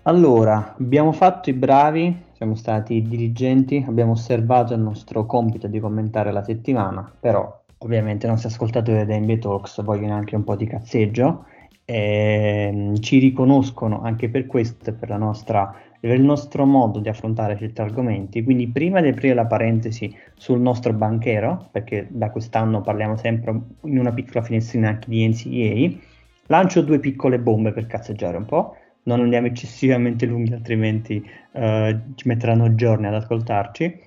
Allora, 0.03 0.75
abbiamo 0.77 1.13
fatto 1.13 1.51
i 1.51 1.53
bravi, 1.53 2.25
siamo 2.33 2.57
stati 2.57 3.01
diligenti, 3.01 3.85
abbiamo 3.87 4.11
osservato 4.11 4.75
il 4.75 4.81
nostro 4.81 5.25
compito 5.25 5.69
di 5.69 5.79
commentare 5.79 6.33
la 6.33 6.43
settimana, 6.43 7.15
però 7.21 7.63
ovviamente 7.79 8.27
i 8.27 8.29
nostri 8.29 8.49
ascoltatori 8.49 9.05
dei 9.05 9.21
NBA 9.21 9.37
Talks 9.37 9.85
vogliono 9.85 10.15
anche 10.15 10.35
un 10.35 10.43
po' 10.43 10.57
di 10.57 10.67
cazzeggio 10.67 11.45
e 11.85 12.69
ehm, 12.73 12.99
ci 13.01 13.19
riconoscono 13.19 14.03
anche 14.03 14.29
per 14.29 14.47
questo, 14.47 14.95
per, 14.95 15.17
nostra, 15.19 15.75
per 16.01 16.11
il 16.11 16.23
nostro 16.23 16.65
modo 16.65 16.99
di 16.99 17.09
affrontare 17.09 17.57
certi 17.59 17.81
argomenti. 17.81 18.43
Quindi 18.43 18.69
prima 18.69 19.01
di 19.01 19.09
aprire 19.09 19.35
la 19.35 19.47
parentesi 19.47 20.15
sul 20.35 20.61
nostro 20.61 20.93
banchero, 20.93 21.69
perché 21.71 22.07
da 22.11 22.31
quest'anno 22.31 22.81
parliamo 22.81 23.17
sempre 23.17 23.59
in 23.83 23.99
una 23.99 24.13
piccola 24.13 24.43
finestrina 24.43 24.89
anche 24.89 25.09
di 25.09 25.29
NCAA, 25.29 25.99
lancio 26.47 26.83
due 26.83 26.99
piccole 26.99 27.39
bombe 27.39 27.73
per 27.73 27.87
cazzeggiare 27.87 28.37
un 28.37 28.45
po' 28.47 28.77
non 29.05 29.21
andiamo 29.21 29.47
eccessivamente 29.47 30.27
lunghi, 30.27 30.53
altrimenti 30.53 31.17
uh, 31.53 31.61
ci 32.15 32.29
metteranno 32.29 32.75
giorni 32.75 33.07
ad 33.07 33.15
ascoltarci. 33.15 34.01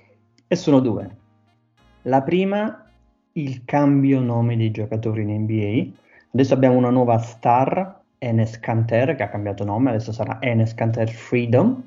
E 0.46 0.56
sono 0.56 0.80
due. 0.80 1.16
La 2.02 2.22
prima, 2.22 2.90
il 3.32 3.64
cambio 3.64 4.20
nome 4.20 4.56
dei 4.56 4.70
giocatori 4.70 5.22
in 5.22 5.42
NBA. 5.42 6.06
Adesso 6.32 6.54
abbiamo 6.54 6.76
una 6.76 6.90
nuova 6.90 7.18
star, 7.18 8.00
Enes 8.18 8.60
Kanter, 8.60 9.14
che 9.14 9.22
ha 9.22 9.28
cambiato 9.28 9.64
nome, 9.64 9.90
adesso 9.90 10.12
sarà 10.12 10.38
Enes 10.40 10.74
Kanter 10.74 11.08
Freedom, 11.08 11.82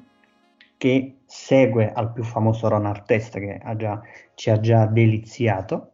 che 0.77 1.17
segue 1.25 1.91
al 1.93 2.11
più 2.11 2.23
famoso 2.23 2.67
Ron 2.67 2.87
Artest 2.87 3.37
che 3.37 3.59
ha 3.61 3.75
già, 3.75 4.01
ci 4.33 4.49
ha 4.49 4.59
già 4.59 4.87
deliziato. 4.87 5.91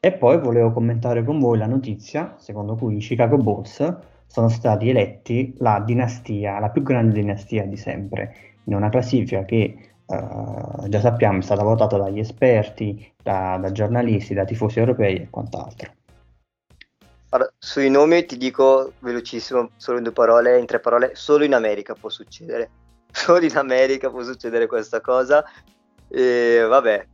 E 0.00 0.12
poi 0.12 0.38
volevo 0.38 0.72
commentare 0.72 1.22
con 1.22 1.38
voi 1.38 1.58
la 1.58 1.66
notizia 1.66 2.34
secondo 2.38 2.74
cui 2.74 2.96
i 2.96 3.00
Chicago 3.00 3.36
Bulls 3.36 3.98
sono 4.26 4.48
stati 4.48 4.88
eletti 4.88 5.54
la 5.58 5.82
dinastia, 5.84 6.58
la 6.58 6.70
più 6.70 6.82
grande 6.82 7.20
dinastia 7.20 7.66
di 7.66 7.76
sempre, 7.76 8.34
in 8.64 8.74
una 8.74 8.88
classifica 8.88 9.44
che 9.44 9.76
uh, 10.06 10.88
già 10.88 11.00
sappiamo 11.00 11.40
è 11.40 11.42
stata 11.42 11.62
votata 11.62 11.98
dagli 11.98 12.20
esperti, 12.20 13.12
da, 13.22 13.58
da 13.60 13.72
giornalisti, 13.72 14.32
da 14.32 14.44
tifosi 14.44 14.78
europei 14.78 15.16
e 15.16 15.28
quant'altro. 15.28 15.92
Allora, 17.32 17.52
sui 17.58 17.88
nomi 17.90 18.24
ti 18.26 18.36
dico 18.36 18.94
velocissimo, 18.98 19.70
solo 19.76 19.98
in 19.98 20.02
due 20.02 20.12
parole, 20.12 20.58
in 20.58 20.66
tre 20.66 20.80
parole, 20.80 21.14
solo 21.14 21.44
in 21.44 21.54
America 21.54 21.94
può 21.94 22.08
succedere. 22.08 22.70
Solo 23.12 23.44
in 23.44 23.56
America 23.56 24.08
può 24.08 24.22
succedere 24.22 24.68
questa 24.68 25.00
cosa. 25.00 25.44
E 26.08 26.64
vabbè, 26.68 27.06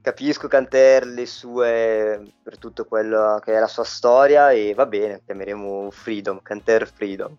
capisco 0.00 0.48
Canter 0.48 1.06
le 1.06 1.26
sue 1.26 2.34
per 2.42 2.58
tutto 2.58 2.84
quello 2.84 3.40
che 3.42 3.54
è 3.54 3.60
la 3.60 3.68
sua 3.68 3.84
storia 3.84 4.50
e 4.50 4.74
va 4.74 4.86
bene, 4.86 5.22
chiameremo 5.24 5.90
Freedom, 5.90 6.42
Canter 6.42 6.86
Freedom. 6.88 7.36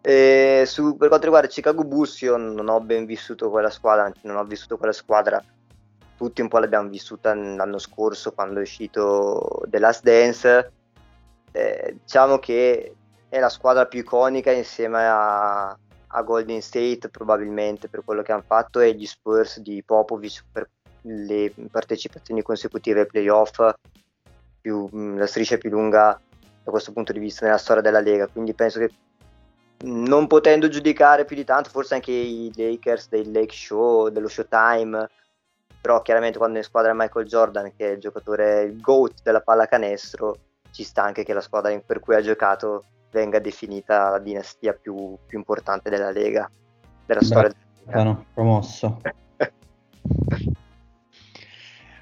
E 0.00 0.64
su, 0.66 0.96
per 0.96 1.08
quanto 1.08 1.26
riguarda 1.26 1.48
Chicago 1.48 1.84
Bulls 1.84 2.20
io 2.20 2.36
non 2.36 2.68
ho 2.68 2.80
ben 2.80 3.06
vissuto 3.06 3.50
quella 3.50 3.70
squadra, 3.70 4.04
anzi 4.04 4.20
non 4.24 4.36
ho 4.36 4.44
vissuto 4.44 4.76
quella 4.76 4.92
squadra, 4.92 5.42
tutti 6.16 6.40
un 6.40 6.48
po' 6.48 6.58
l'abbiamo 6.58 6.88
vissuta 6.88 7.34
l'anno 7.34 7.78
scorso 7.78 8.32
quando 8.32 8.58
è 8.58 8.62
uscito 8.62 9.62
The 9.66 9.78
Last 9.78 10.02
Dance, 10.02 10.72
eh, 11.56 11.98
diciamo 12.02 12.40
che 12.40 12.96
è 13.28 13.38
la 13.38 13.48
squadra 13.48 13.86
più 13.86 14.00
iconica 14.00 14.50
insieme 14.50 15.06
a, 15.06 15.68
a 15.68 16.22
Golden 16.22 16.60
State 16.60 17.08
probabilmente 17.10 17.88
per 17.88 18.02
quello 18.04 18.22
che 18.22 18.32
hanno 18.32 18.42
fatto 18.44 18.80
e 18.80 18.92
gli 18.94 19.06
Spurs 19.06 19.60
di 19.60 19.80
Popovic 19.84 20.44
per 20.50 20.68
le 21.02 21.52
partecipazioni 21.70 22.42
consecutive 22.42 23.00
ai 23.00 23.06
playoff, 23.06 23.60
più, 24.60 24.88
la 25.16 25.28
striscia 25.28 25.56
più 25.56 25.70
lunga 25.70 26.20
da 26.64 26.70
questo 26.70 26.92
punto 26.92 27.12
di 27.12 27.20
vista 27.20 27.44
nella 27.44 27.58
storia 27.58 27.82
della 27.82 28.00
Lega, 28.00 28.26
quindi 28.26 28.52
penso 28.54 28.80
che 28.80 28.90
non 29.84 30.26
potendo 30.26 30.68
giudicare 30.68 31.24
più 31.24 31.36
di 31.36 31.44
tanto, 31.44 31.70
forse 31.70 31.94
anche 31.94 32.10
i 32.10 32.50
Lakers 32.52 33.10
del 33.10 33.30
Lake 33.30 33.54
Show, 33.54 34.08
dello 34.08 34.28
Showtime, 34.28 35.08
però 35.80 36.02
chiaramente 36.02 36.38
quando 36.38 36.58
in 36.58 36.64
squadra 36.64 36.90
è 36.90 36.94
Michael 36.94 37.26
Jordan, 37.26 37.72
che 37.76 37.90
è 37.90 37.92
il 37.92 38.00
giocatore, 38.00 38.62
il 38.62 38.80
GOAT 38.80 39.22
della 39.22 39.42
pallacanestro, 39.42 40.38
ci 40.74 40.82
sta 40.82 41.04
anche 41.04 41.22
che 41.22 41.32
la 41.32 41.40
squadra 41.40 41.78
per 41.86 42.00
cui 42.00 42.16
ha 42.16 42.20
giocato 42.20 42.84
venga 43.12 43.38
definita 43.38 44.10
la 44.10 44.18
dinastia 44.18 44.72
più, 44.72 45.16
più 45.24 45.38
importante 45.38 45.88
della 45.88 46.10
Lega, 46.10 46.50
della 47.06 47.20
Beh, 47.20 47.26
storia 47.26 47.48
della 47.48 48.02
Lega. 48.02 48.24
promosso. 48.34 49.00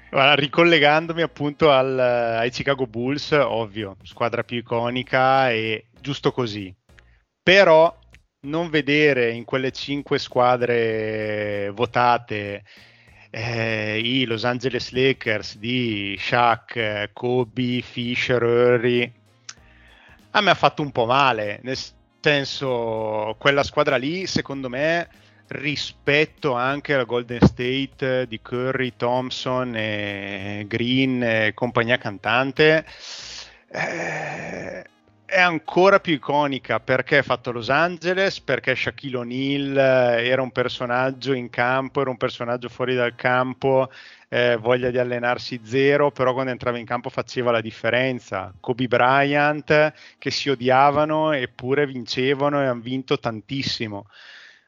Guarda, 0.09 0.33
ricollegandomi 0.33 1.21
appunto 1.21 1.71
al, 1.71 1.99
ai 1.99 2.49
Chicago 2.49 2.87
Bulls, 2.87 3.31
ovvio, 3.31 3.97
squadra 4.01 4.43
più 4.43 4.57
iconica 4.57 5.51
e 5.51 5.85
giusto 6.01 6.31
così. 6.31 6.75
Però 7.43 7.95
non 8.41 8.71
vedere 8.71 9.29
in 9.31 9.43
quelle 9.43 9.71
cinque 9.71 10.17
squadre 10.17 11.69
votate 11.75 12.63
eh, 13.35 13.99
i 13.99 14.25
Los 14.25 14.45
Angeles 14.45 14.91
Lakers 14.91 15.57
di 15.57 16.15
Shaq, 16.19 17.09
Kobe, 17.13 17.81
Fisher, 17.81 18.39
Curry, 18.39 19.11
a 20.31 20.41
me 20.41 20.51
ha 20.51 20.55
fatto 20.55 20.83
un 20.83 20.91
po' 20.91 21.05
male, 21.05 21.59
nel 21.63 21.77
senso 22.19 23.35
quella 23.39 23.63
squadra 23.63 23.97
lì 23.97 24.27
secondo 24.27 24.69
me 24.69 25.09
rispetto 25.47 26.53
anche 26.53 26.93
alla 26.93 27.03
Golden 27.03 27.41
State 27.41 28.27
di 28.27 28.39
Curry, 28.41 28.93
Thompson, 28.95 29.75
e 29.75 30.65
Green 30.67 31.23
e 31.23 31.53
compagnia 31.55 31.97
cantante 31.97 32.85
eh, 33.67 34.85
è 35.33 35.39
ancora 35.41 35.99
più 35.99 36.13
iconica 36.13 36.79
perché 36.79 37.17
è 37.17 37.23
fatto 37.23 37.49
a 37.49 37.53
Los 37.53 37.69
Angeles, 37.71 38.39
perché 38.39 38.75
Shaquille 38.75 39.17
O'Neal 39.17 39.77
eh, 39.77 40.27
era 40.27 40.43
un 40.43 40.51
personaggio 40.51 41.33
in 41.33 41.49
campo, 41.49 42.01
era 42.01 42.11
un 42.11 42.17
personaggio 42.17 42.69
fuori 42.69 42.93
dal 42.93 43.15
campo, 43.15 43.89
eh, 44.29 44.57
voglia 44.57 44.91
di 44.91 44.99
allenarsi 44.99 45.59
zero, 45.63 46.11
però 46.11 46.33
quando 46.33 46.51
entrava 46.51 46.77
in 46.77 46.85
campo 46.85 47.09
faceva 47.09 47.49
la 47.49 47.61
differenza. 47.61 48.53
Kobe 48.59 48.87
Bryant 48.87 49.93
che 50.19 50.29
si 50.29 50.49
odiavano 50.49 51.31
eppure 51.31 51.87
vincevano 51.87 52.61
e 52.61 52.65
hanno 52.65 52.81
vinto 52.81 53.17
tantissimo. 53.17 54.07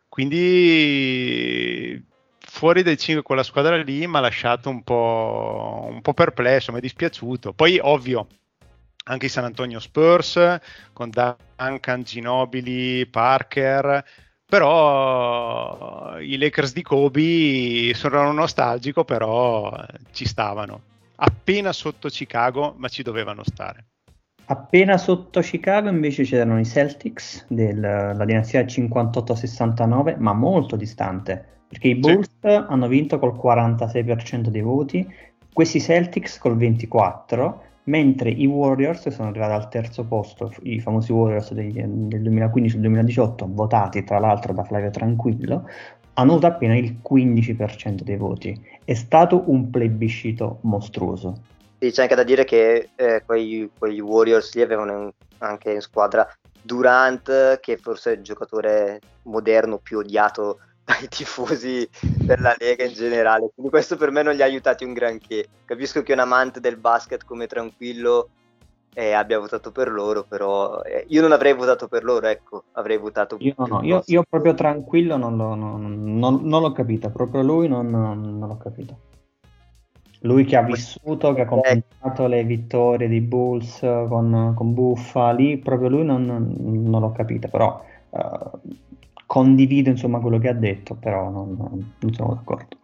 Quindi 0.10 2.04
fuori 2.40 2.82
dai 2.84 2.98
5 2.98 3.22
quella 3.22 3.44
squadra 3.44 3.76
lì 3.78 4.08
mi 4.08 4.18
ha 4.18 4.20
lasciato 4.20 4.70
un 4.70 4.82
po', 4.84 5.88
un 5.92 6.02
po' 6.02 6.14
perplesso, 6.14 6.72
mi 6.72 6.80
è 6.80 6.82
dispiaciuto. 6.82 7.54
Poi 7.54 7.78
ovvio, 7.82 8.28
anche 9.08 9.26
i 9.26 9.30
San 9.30 9.44
Antonio 9.44 9.80
Spurs 9.80 10.60
con 10.94 11.10
Duncan, 11.10 12.04
Ginobili, 12.04 13.06
Parker, 13.08 14.04
però 14.46 16.20
i 16.20 16.38
Lakers 16.38 16.74
di 16.74 16.82
Kobe 16.82 17.94
sono 17.94 18.32
nostalgico, 18.32 19.04
però 19.04 19.76
ci 20.12 20.26
stavano. 20.26 20.82
Appena 21.18 21.72
sotto 21.72 22.10
Chicago, 22.10 22.74
ma 22.78 22.88
ci 22.88 23.04
dovevano 23.04 23.44
stare. 23.44 23.86
Appena 24.48 24.98
sotto 24.98 25.40
Chicago 25.40 25.90
invece 25.90 26.24
c'erano 26.24 26.60
i 26.60 26.66
Celtics 26.66 27.46
della 27.48 28.26
dinastia 28.26 28.62
58-69, 28.62 30.18
ma 30.20 30.34
molto 30.34 30.76
distante, 30.76 31.64
perché 31.68 31.88
i 31.88 31.96
Bulls 31.96 32.30
sì. 32.40 32.48
hanno 32.48 32.88
vinto 32.88 33.18
col 33.18 33.34
46% 33.34 34.50
dei 34.50 34.62
voti, 34.62 35.12
questi 35.52 35.82
Celtics 35.82 36.38
col 36.38 36.58
24%, 36.58 37.54
mentre 37.86 38.30
i 38.30 38.46
Warriors 38.46 39.10
sono 39.10 39.30
arrivati 39.30 39.54
al 39.54 39.70
terzo 39.70 40.04
posto, 40.04 40.54
i 40.64 40.80
famosi 40.80 41.12
Warriors 41.12 41.54
dei, 41.54 41.72
del 41.74 42.22
2015-2018, 42.22 43.46
votati 43.48 44.04
tra 44.04 44.20
l'altro 44.20 44.54
da 44.54 44.64
Flavio 44.64 44.90
Tranquillo, 44.90 45.70
hanno 46.14 46.32
avuto 46.32 46.48
appena 46.48 46.76
il 46.76 46.98
15% 47.08 48.02
dei 48.02 48.18
voti. 48.18 48.60
È 48.84 48.94
stato 48.94 49.44
un 49.48 49.70
plebiscito 49.70 50.60
mostruoso. 50.62 51.42
Sì, 51.80 51.92
c'è 51.92 52.04
anche 52.04 52.16
da 52.16 52.24
dire 52.24 52.46
che 52.46 52.90
eh, 52.96 53.22
quei, 53.26 53.70
quegli 53.78 54.00
Warriors 54.00 54.56
lì 54.56 54.62
avevano 54.62 55.02
in, 55.02 55.12
anche 55.40 55.72
in 55.72 55.82
squadra 55.82 56.28
Durant, 56.62 57.60
che 57.60 57.78
forse 57.78 58.14
è 58.14 58.16
il 58.16 58.24
giocatore 58.24 59.00
moderno 59.24 59.78
più 59.78 60.00
odiato 60.00 60.60
dai 60.86 61.08
tifosi 61.10 61.90
della 62.00 62.56
Lega 62.58 62.86
in 62.86 62.94
generale. 62.94 63.50
Quindi 63.54 63.72
questo 63.72 63.98
per 63.98 64.12
me 64.12 64.22
non 64.22 64.36
li 64.36 64.44
ha 64.44 64.46
aiutati 64.46 64.84
un 64.84 64.94
granché. 64.94 65.48
Capisco 65.66 66.04
che 66.04 66.14
un 66.14 66.20
amante 66.20 66.60
del 66.60 66.78
basket 66.78 67.26
come 67.26 67.48
Tranquillo 67.48 68.30
eh, 68.94 69.12
abbia 69.12 69.40
votato 69.40 69.72
per 69.72 69.90
loro, 69.90 70.24
però 70.24 70.82
eh, 70.84 71.06
io 71.10 71.22
non 71.22 71.34
avrei 71.34 71.54
votato 71.54 71.88
per 71.88 72.04
loro, 72.04 72.28
ecco, 72.28 72.64
avrei 72.74 72.98
votato 72.98 73.36
io, 73.40 73.54
no, 73.58 73.82
io, 73.84 74.02
io, 74.06 74.24
proprio 74.28 74.54
Tranquillo 74.54 75.18
non, 75.18 75.36
lo, 75.36 75.54
non, 75.54 76.18
non, 76.18 76.42
non 76.44 76.62
l'ho 76.62 76.72
capito, 76.72 77.10
proprio 77.10 77.42
lui 77.42 77.68
non, 77.68 77.90
l'ho 78.40 78.58
capito. 78.58 78.98
Lui 80.22 80.46
che 80.46 80.56
ha 80.56 80.62
vissuto, 80.62 81.34
che 81.34 81.42
ha 81.42 81.46
commentato 81.46 82.26
le 82.28 82.44
vittorie 82.46 83.10
dei 83.10 83.22
Bulls 83.22 83.80
con, 83.80 84.54
con 84.56 84.74
Buffa, 84.74 85.32
lì 85.32 85.58
proprio 85.58 85.90
lui 85.90 86.06
non, 86.06 86.26
non 86.58 87.02
l'ho 87.02 87.12
capito, 87.12 87.48
però 87.48 87.84
uh, 88.10 88.60
condivido 89.26 89.90
insomma 89.90 90.20
quello 90.20 90.38
che 90.38 90.50
ha 90.50 90.54
detto, 90.54 90.96
però 90.96 91.30
non, 91.30 91.56
non 92.00 92.14
sono 92.14 92.34
d'accordo. 92.34 92.78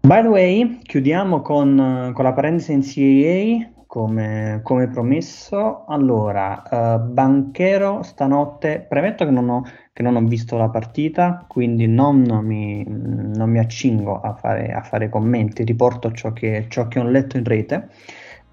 By 0.00 0.22
the 0.22 0.28
way, 0.28 0.78
chiudiamo 0.82 1.40
con, 1.42 2.12
con 2.14 2.24
la 2.24 2.32
parentesi 2.32 2.76
NCAA 2.76 3.74
come, 3.86 4.60
come 4.62 4.88
promesso. 4.88 5.84
Allora, 5.86 6.62
uh, 6.70 7.00
Banchero 7.00 8.02
stanotte, 8.02 8.84
premetto 8.88 9.24
che 9.24 9.30
non, 9.30 9.48
ho, 9.48 9.64
che 9.92 10.02
non, 10.02 10.16
ho, 10.16 10.20
visto 10.20 10.56
la 10.56 10.68
partita, 10.68 11.44
quindi 11.48 11.86
non 11.86 12.22
mi, 12.42 12.84
non 12.86 13.50
mi 13.50 13.58
accingo 13.58 14.20
a 14.20 14.34
fare, 14.34 14.72
a 14.72 14.82
fare, 14.82 15.08
commenti, 15.08 15.64
riporto 15.64 16.12
ciò 16.12 16.32
che, 16.32 16.66
ciò 16.68 16.88
che 16.88 17.00
ho 17.00 17.04
letto 17.04 17.36
in 17.36 17.44
rete. 17.44 17.88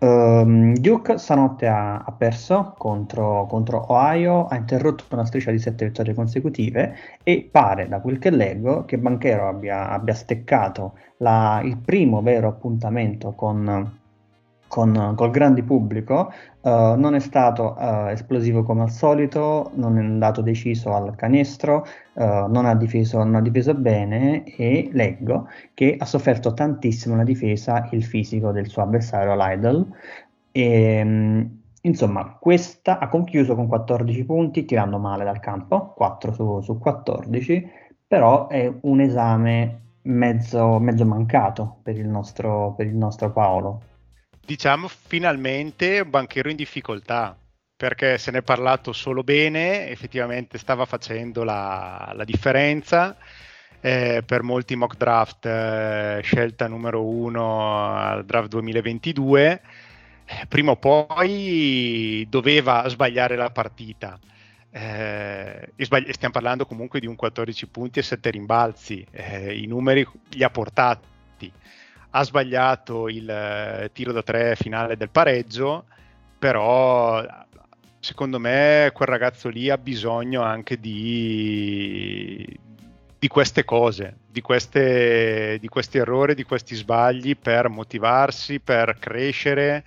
Um, 0.04 0.74
Duke 0.74 1.18
stanotte 1.18 1.66
ha, 1.66 2.00
ha 2.00 2.12
perso 2.12 2.76
contro, 2.78 3.46
contro, 3.48 3.86
Ohio, 3.88 4.48
ha 4.48 4.58
interrotto 4.58 5.06
una 5.12 5.24
striscia 5.24 5.50
di 5.50 5.60
sette 5.60 5.86
vittorie 5.86 6.14
consecutive 6.14 6.94
e 7.24 7.48
pare, 7.50 7.88
da 7.88 8.02
quel 8.02 8.20
che 8.20 8.30
leggo, 8.30 8.84
che 8.84 8.98
Banchero 8.98 9.48
abbia, 9.48 9.90
abbia 9.90 10.14
steccato 10.14 10.98
la, 11.20 11.62
il 11.64 11.78
primo 11.78 12.22
vero 12.22 12.50
appuntamento 12.50 13.32
con, 13.32 14.02
con, 14.74 15.14
col 15.16 15.30
grande 15.30 15.62
pubblico, 15.62 16.34
uh, 16.62 16.96
non 16.96 17.14
è 17.14 17.20
stato 17.20 17.76
uh, 17.78 18.08
esplosivo 18.08 18.64
come 18.64 18.82
al 18.82 18.90
solito, 18.90 19.70
non 19.76 20.00
è 20.00 20.00
andato 20.00 20.42
deciso 20.42 20.96
al 20.96 21.16
canestro, 21.16 21.86
uh, 22.14 22.48
non, 22.48 22.66
ha 22.66 22.74
difeso, 22.74 23.20
non, 23.20 23.36
ha 23.36 23.42
difeso, 23.42 23.76
bene 23.76 24.44
e 24.46 24.90
leggo 24.92 25.48
che 25.76 25.96
ha 25.96 26.06
sofferto 26.06 26.56
tantissimo 26.56 27.16
la 27.16 27.24
difesa 27.24 27.88
il 27.92 28.04
fisico 28.04 28.52
del 28.52 28.68
suo 28.68 28.82
avversario 28.82 29.36
Lidl. 29.36 29.88
E, 30.52 31.02
um, 31.04 31.62
insomma, 31.82 32.36
questa 32.40 32.98
ha 32.98 33.10
concluso 33.10 33.54
con 33.54 33.68
14 33.68 34.26
punti, 34.26 34.66
tirando 34.66 34.98
male 34.98 35.24
dal 35.24 35.40
campo, 35.40 35.94
4 35.96 36.34
su, 36.34 36.62
su 36.62 36.80
14, 36.80 37.70
però 38.08 38.48
è 38.48 38.74
un 38.82 39.02
esame 39.02 39.82
mezzo, 40.02 40.80
mezzo 40.80 41.06
mancato 41.06 41.78
per 41.84 41.96
il, 41.96 42.08
nostro, 42.08 42.74
per 42.76 42.88
il 42.88 42.96
nostro 42.96 43.32
Paolo 43.32 43.92
diciamo 44.46 44.88
finalmente 44.88 46.02
un 46.02 46.10
banchero 46.10 46.50
in 46.50 46.56
difficoltà 46.56 47.38
perché 47.76 48.18
se 48.18 48.32
ne 48.32 48.40
è 48.40 48.42
parlato 48.44 48.94
solo 48.94 49.24
bene, 49.24 49.90
effettivamente 49.90 50.58
stava 50.58 50.86
facendo 50.86 51.44
la, 51.44 52.12
la 52.16 52.24
differenza. 52.24 53.18
Eh, 53.82 54.24
per 54.26 54.44
molti 54.44 54.78
mock 54.78 54.96
draft 54.96 55.46
eh, 55.46 56.22
scelta 56.24 56.68
numero 56.70 57.04
uno 57.04 57.94
al 57.98 58.24
draft 58.24 58.48
2022 58.48 59.62
eh, 60.24 60.46
prima 60.48 60.72
o 60.72 60.78
poi 60.78 62.26
doveva 62.30 62.88
sbagliare 62.88 63.36
la 63.36 63.50
partita 63.50 64.18
eh, 64.72 65.74
sbagli- 65.76 66.14
stiamo 66.14 66.34
parlando 66.34 66.66
comunque 66.66 67.02
di 67.02 67.08
un 67.08 67.16
14 67.16 67.68
punti 67.68 68.00
e 68.00 68.04
7 68.04 68.30
rimbalzi 68.30 69.06
eh, 69.12 69.54
i 69.54 69.66
numeri 69.68 70.08
li 70.30 70.44
ha 70.46 70.50
portati 70.50 71.52
ha 72.16 72.24
sbagliato 72.24 73.10
il 73.10 73.28
eh, 73.28 73.90
tiro 73.92 74.12
da 74.12 74.22
tre 74.22 74.56
finale 74.56 74.96
del 74.98 75.10
pareggio, 75.10 75.86
però 76.38 77.26
secondo 78.00 78.40
me 78.40 78.92
quel 78.94 79.08
ragazzo 79.08 79.50
lì 79.50 79.70
ha 79.70 79.78
bisogno 79.80 80.42
anche 80.44 80.80
di, 80.80 82.60
di 83.18 83.28
queste 83.28 83.66
cose, 83.66 84.18
di, 84.30 84.42
queste, 84.42 85.58
di 85.60 85.68
questi 85.68 85.98
errori, 85.98 86.36
di 86.36 86.44
questi 86.44 86.76
sbagli 86.76 87.36
per 87.36 87.70
motivarsi, 87.70 88.60
per 88.60 88.98
crescere 89.00 89.84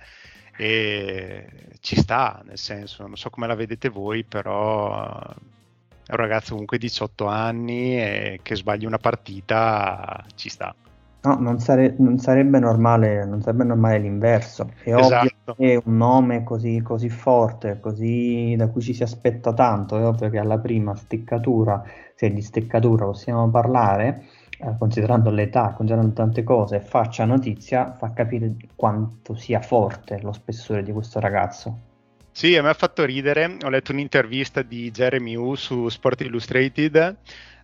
e 0.57 1.47
ci 1.79 1.95
sta, 1.95 2.41
nel 2.45 2.57
senso, 2.57 3.07
non 3.07 3.15
so 3.15 3.29
come 3.29 3.47
la 3.47 3.55
vedete 3.55 3.87
voi, 3.87 4.25
però 4.25 5.21
è 5.21 6.11
un 6.11 6.17
ragazzo 6.17 6.51
comunque 6.51 6.77
di 6.77 6.87
18 6.87 7.25
anni 7.25 8.01
e 8.01 8.39
che 8.43 8.55
sbagli 8.55 8.85
una 8.85 8.97
partita 8.97 10.25
ci 10.35 10.49
sta. 10.49 10.75
No, 11.21 11.35
non, 11.39 11.59
sare- 11.59 11.95
non, 11.97 12.19
sarebbe 12.19 12.59
normale, 12.59 13.25
non, 13.25 13.41
sarebbe 13.41 13.63
normale, 13.63 13.97
l'inverso. 13.99 14.71
È 14.83 14.93
esatto. 14.95 15.29
ovvio 15.47 15.55
che 15.55 15.81
un 15.83 15.97
nome 15.97 16.43
così, 16.43 16.81
così, 16.81 17.09
forte, 17.09 17.79
così 17.79 18.55
da 18.55 18.69
cui 18.69 18.81
ci 18.81 18.93
si 18.93 19.03
aspetta 19.03 19.53
tanto, 19.53 19.97
è 19.97 20.05
ovvio 20.05 20.29
che 20.29 20.37
alla 20.37 20.59
prima 20.59 20.95
steccatura, 20.95 21.83
se 22.15 22.31
di 22.31 22.41
steccatura 22.41 23.05
possiamo 23.05 23.49
parlare, 23.49 24.25
eh, 24.59 24.75
considerando 24.77 25.29
l'età, 25.29 25.73
considerando 25.75 26.13
tante 26.13 26.43
cose, 26.43 26.79
faccia 26.79 27.25
notizia, 27.25 27.95
fa 27.97 28.13
capire 28.13 28.55
quanto 28.75 29.35
sia 29.35 29.61
forte 29.61 30.19
lo 30.21 30.31
spessore 30.31 30.83
di 30.83 30.91
questo 30.91 31.19
ragazzo. 31.19 31.79
Sì, 32.31 32.55
a 32.55 32.61
me 32.61 32.69
ha 32.69 32.75
fatto 32.75 33.03
ridere, 33.03 33.57
ho 33.63 33.69
letto 33.69 33.91
un'intervista 33.91 34.61
di 34.61 34.91
Jeremy 34.91 35.35
Wu 35.35 35.55
su 35.55 35.89
Sport 35.89 36.21
Illustrated 36.21 37.17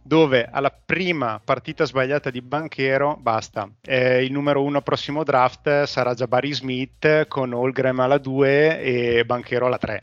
dove 0.03 0.47
alla 0.51 0.71
prima 0.71 1.41
partita 1.43 1.85
sbagliata 1.85 2.29
di 2.29 2.41
Banchero 2.41 3.17
basta, 3.19 3.69
eh, 3.81 4.23
il 4.23 4.31
numero 4.31 4.61
uno 4.61 4.81
prossimo 4.81 5.23
draft 5.23 5.83
sarà 5.83 6.13
Jabari 6.13 6.53
Smith 6.53 7.27
con 7.27 7.53
Holgram 7.53 7.99
alla 8.01 8.17
2 8.17 8.81
e 8.81 9.25
Banchero 9.25 9.65
alla 9.65 9.77
3. 9.77 10.01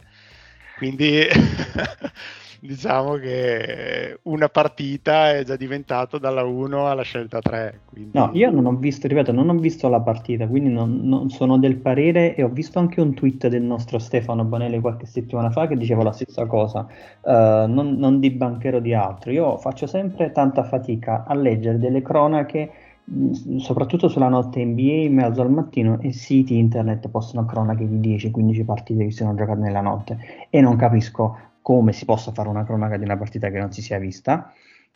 Quindi 0.81 1.27
diciamo 2.59 3.17
che 3.17 4.19
una 4.23 4.49
partita 4.49 5.33
è 5.37 5.45
già 5.45 5.57
diventata 5.57 6.17
dalla 6.17 6.43
1 6.43 6.89
alla 6.89 7.03
scelta 7.03 7.39
3. 7.39 7.81
Quindi... 7.85 8.11
No, 8.15 8.31
io 8.33 8.51
non 8.51 8.65
ho 8.65 8.75
visto, 8.75 9.07
ripeto, 9.07 9.31
non 9.31 9.51
ho 9.51 9.55
visto 9.57 9.91
la 9.91 10.01
partita, 10.01 10.47
quindi 10.47 10.71
non, 10.71 11.01
non 11.03 11.29
sono 11.29 11.59
del 11.59 11.77
parere 11.77 12.35
e 12.35 12.43
ho 12.43 12.49
visto 12.49 12.79
anche 12.79 13.03
un 13.03 13.13
tweet 13.13 13.49
del 13.49 13.61
nostro 13.61 13.99
Stefano 13.99 14.43
Bonelli 14.45 14.81
qualche 14.81 15.05
settimana 15.05 15.51
fa 15.51 15.67
che 15.67 15.77
diceva 15.77 16.03
la 16.03 16.13
stessa 16.13 16.47
cosa, 16.47 16.87
uh, 17.21 17.31
non, 17.67 17.97
non 17.99 18.19
di 18.19 18.31
banchero 18.31 18.81
di 18.81 18.95
altro. 18.95 19.33
Io 19.33 19.59
faccio 19.59 19.87
sempre 19.87 20.33
tanta 20.33 20.65
fatica 20.65 21.25
a 21.27 21.35
leggere 21.35 21.77
delle 21.77 22.01
cronache 22.01 22.71
soprattutto 23.59 24.09
sulla 24.09 24.29
notte 24.29 24.65
NBA 24.65 24.83
in 24.83 25.15
mezzo 25.15 25.43
al 25.43 25.51
mattino 25.51 25.99
e 26.01 26.13
siti 26.13 26.59
internet 26.59 27.09
postano 27.09 27.45
cronache 27.45 27.89
di 27.89 28.17
10-15 28.17 28.65
partite 28.65 29.05
che 29.05 29.11
si 29.11 29.19
sono 29.19 29.35
giocate 29.35 29.61
nella 29.61 29.81
notte 29.81 30.19
e 30.49 30.61
non 30.61 30.77
capisco 30.77 31.37
come 31.63 31.93
si 31.93 32.05
possa 32.05 32.33
fare 32.33 32.49
una 32.49 32.65
cronaca 32.65 32.97
di 32.97 33.05
una 33.05 33.17
partita 33.17 33.51
che 33.51 33.59
non 33.59 33.73
si 33.73 33.83
sia 33.83 33.99
vista. 33.99 34.53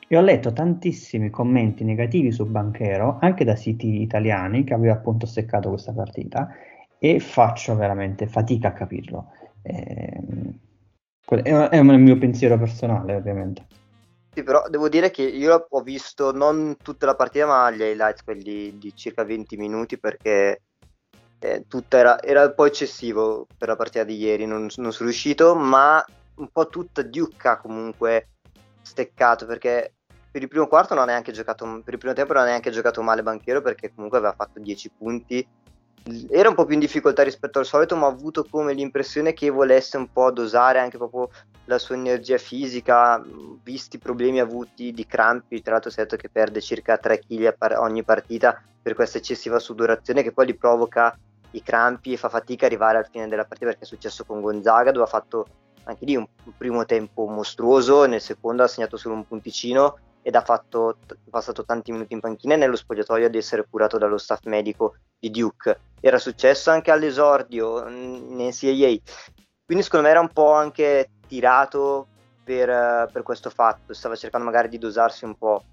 E 0.06 0.16
ho 0.16 0.20
letto 0.20 0.52
tantissimi 0.52 1.30
commenti 1.30 1.82
negativi 1.82 2.30
su 2.30 2.44
Banchero, 2.46 3.18
anche 3.20 3.44
da 3.44 3.56
siti 3.56 4.02
italiani 4.02 4.64
che 4.64 4.74
aveva 4.74 4.94
appunto 4.94 5.24
seccato 5.24 5.70
questa 5.70 5.92
partita, 5.92 6.50
e 6.98 7.20
faccio 7.20 7.74
veramente 7.74 8.26
fatica 8.26 8.68
a 8.68 8.72
capirlo. 8.72 9.28
Eh, 9.62 10.22
è 11.26 11.76
il 11.78 11.98
mio 11.98 12.18
pensiero 12.18 12.58
personale, 12.58 13.14
ovviamente. 13.14 13.64
Sì, 14.34 14.42
però 14.42 14.64
devo 14.68 14.88
dire 14.88 15.12
che 15.12 15.22
io 15.22 15.66
ho 15.68 15.80
visto 15.82 16.32
non 16.32 16.76
tutta 16.82 17.06
la 17.06 17.14
partita, 17.14 17.46
ma 17.46 17.70
gli 17.70 17.82
highlights, 17.82 18.24
quelli 18.24 18.76
di 18.78 18.92
circa 18.96 19.22
20 19.22 19.56
minuti, 19.56 19.96
perché 19.96 20.62
eh, 21.38 21.64
era, 21.88 22.20
era, 22.20 22.44
un 22.44 22.54
po' 22.56 22.64
eccessivo 22.64 23.46
per 23.56 23.68
la 23.68 23.76
partita 23.76 24.02
di 24.02 24.16
ieri, 24.16 24.44
non, 24.44 24.68
non 24.74 24.92
sono 24.92 25.08
riuscito, 25.08 25.54
ma 25.54 26.04
un 26.36 26.48
po' 26.50 26.66
tutta 26.66 27.02
Duke 27.02 27.46
ha 27.46 27.58
comunque 27.58 28.30
steccato 28.82 29.46
perché 29.46 29.94
per 30.30 30.42
il 30.42 30.48
primo 30.48 30.66
quarto 30.66 30.94
non 30.94 31.04
ha 31.04 31.06
neanche 31.06 31.30
giocato 31.30 31.64
per 31.84 31.94
il 31.94 31.98
primo 32.00 32.14
tempo 32.14 32.32
non 32.32 32.42
ha 32.42 32.46
neanche 32.46 32.70
giocato 32.70 33.00
male 33.02 33.22
Banchero 33.22 33.62
perché 33.62 33.94
comunque 33.94 34.18
aveva 34.18 34.34
fatto 34.34 34.58
10 34.58 34.90
punti 34.98 35.46
era 36.28 36.50
un 36.50 36.54
po' 36.54 36.66
più 36.66 36.74
in 36.74 36.80
difficoltà 36.80 37.22
rispetto 37.22 37.58
al 37.58 37.64
solito 37.64 37.96
ma 37.96 38.06
ho 38.06 38.10
avuto 38.10 38.44
come 38.44 38.74
l'impressione 38.74 39.32
che 39.32 39.48
volesse 39.48 39.96
un 39.96 40.12
po' 40.12 40.30
dosare 40.30 40.78
anche 40.78 40.98
proprio 40.98 41.30
la 41.64 41.78
sua 41.78 41.94
energia 41.94 42.36
fisica 42.36 43.22
visti 43.62 43.96
i 43.96 43.98
problemi 43.98 44.38
avuti 44.38 44.92
di 44.92 45.06
crampi. 45.06 45.62
Tra 45.62 45.72
l'altro 45.72 45.90
si 45.90 46.00
è 46.00 46.02
detto 46.02 46.16
che 46.16 46.28
perde 46.28 46.60
circa 46.60 46.98
3 46.98 47.20
kg 47.20 47.54
ogni 47.78 48.02
partita 48.02 48.62
per 48.82 48.94
questa 48.94 49.16
eccessiva 49.16 49.58
sudorazione 49.58 50.22
che 50.22 50.32
poi 50.32 50.46
gli 50.46 50.56
provoca 50.58 51.18
i 51.52 51.62
crampi 51.62 52.12
e 52.12 52.16
fa 52.18 52.28
fatica 52.28 52.66
arrivare 52.66 52.98
al 52.98 53.08
fine 53.10 53.28
della 53.28 53.44
partita 53.44 53.70
perché 53.70 53.84
è 53.84 53.86
successo 53.86 54.24
con 54.24 54.42
Gonzaga 54.42 54.90
dove 54.90 55.04
ha 55.04 55.08
fatto 55.08 55.46
anche 55.84 56.04
lì 56.04 56.16
un, 56.16 56.26
un, 56.44 56.52
primo 56.56 56.84
tempo 56.84 57.26
mostruoso, 57.26 58.04
nel 58.04 58.20
secondo 58.20 58.62
ha 58.62 58.66
segnato 58.66 58.96
solo 58.96 59.14
un 59.14 59.26
punticino 59.26 59.98
ed 60.22 60.34
ha 60.34 60.42
fatto, 60.42 60.96
passato 61.30 61.64
tanti 61.64 61.92
minuti 61.92 62.14
in 62.14 62.20
panchina 62.20 62.54
e 62.54 62.56
nello 62.56 62.76
spogliatoio 62.76 63.26
ad 63.26 63.34
essere 63.34 63.66
curato 63.68 63.98
dallo 63.98 64.16
staff 64.16 64.44
medico 64.44 64.96
di 65.24 65.30
Duke. 65.30 65.80
Era 66.00 66.18
successo 66.18 66.70
anche 66.70 66.90
all'esordio 66.90 67.88
in 67.88 68.36
NCAA, 68.36 68.98
quindi 69.64 69.82
secondo 69.82 70.06
me 70.06 70.10
era 70.10 70.20
un 70.20 70.28
po' 70.28 70.52
anche 70.52 71.08
tirato 71.26 72.08
per, 72.44 73.08
per 73.10 73.22
questo 73.22 73.48
fatto, 73.48 73.94
stava 73.94 74.14
cercando 74.14 74.44
magari 74.44 74.68
di 74.68 74.78
dosarsi 74.78 75.24
un 75.24 75.36
po'. 75.36 75.64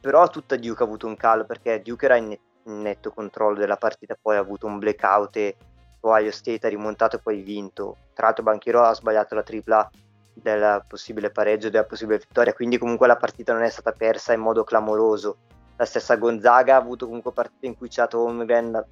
Però 0.00 0.26
tutta 0.28 0.56
Duke 0.56 0.82
ha 0.82 0.86
avuto 0.86 1.06
un 1.06 1.16
calo 1.16 1.44
perché 1.44 1.82
Duke 1.82 2.06
era 2.06 2.16
in 2.16 2.36
netto 2.64 3.10
controllo 3.10 3.58
della 3.58 3.76
partita, 3.76 4.16
poi 4.20 4.36
ha 4.36 4.40
avuto 4.40 4.66
un 4.66 4.78
blackout 4.78 5.36
e 5.36 5.56
Ohio 6.00 6.30
State 6.30 6.66
ha 6.66 6.70
rimontato 6.70 7.16
e 7.16 7.20
poi 7.20 7.42
vinto. 7.42 7.96
Tra 8.14 8.26
l'altro 8.26 8.44
Banchero 8.44 8.82
ha 8.82 8.94
sbagliato 8.94 9.34
la 9.34 9.42
tripla 9.42 9.90
del 10.32 10.84
possibile 10.86 11.30
pareggio, 11.30 11.68
della 11.68 11.84
possibile 11.84 12.18
vittoria, 12.18 12.54
quindi 12.54 12.78
comunque 12.78 13.06
la 13.06 13.16
partita 13.16 13.52
non 13.52 13.62
è 13.62 13.68
stata 13.68 13.92
persa 13.92 14.32
in 14.32 14.40
modo 14.40 14.64
clamoroso. 14.64 15.36
La 15.78 15.84
stessa 15.84 16.16
Gonzaga 16.16 16.74
ha 16.74 16.78
avuto 16.78 17.06
comunque 17.06 17.32
partite 17.32 17.66
in 17.66 17.76
cui 17.76 17.88
Chato 17.88 18.18
Holmgren 18.18 18.84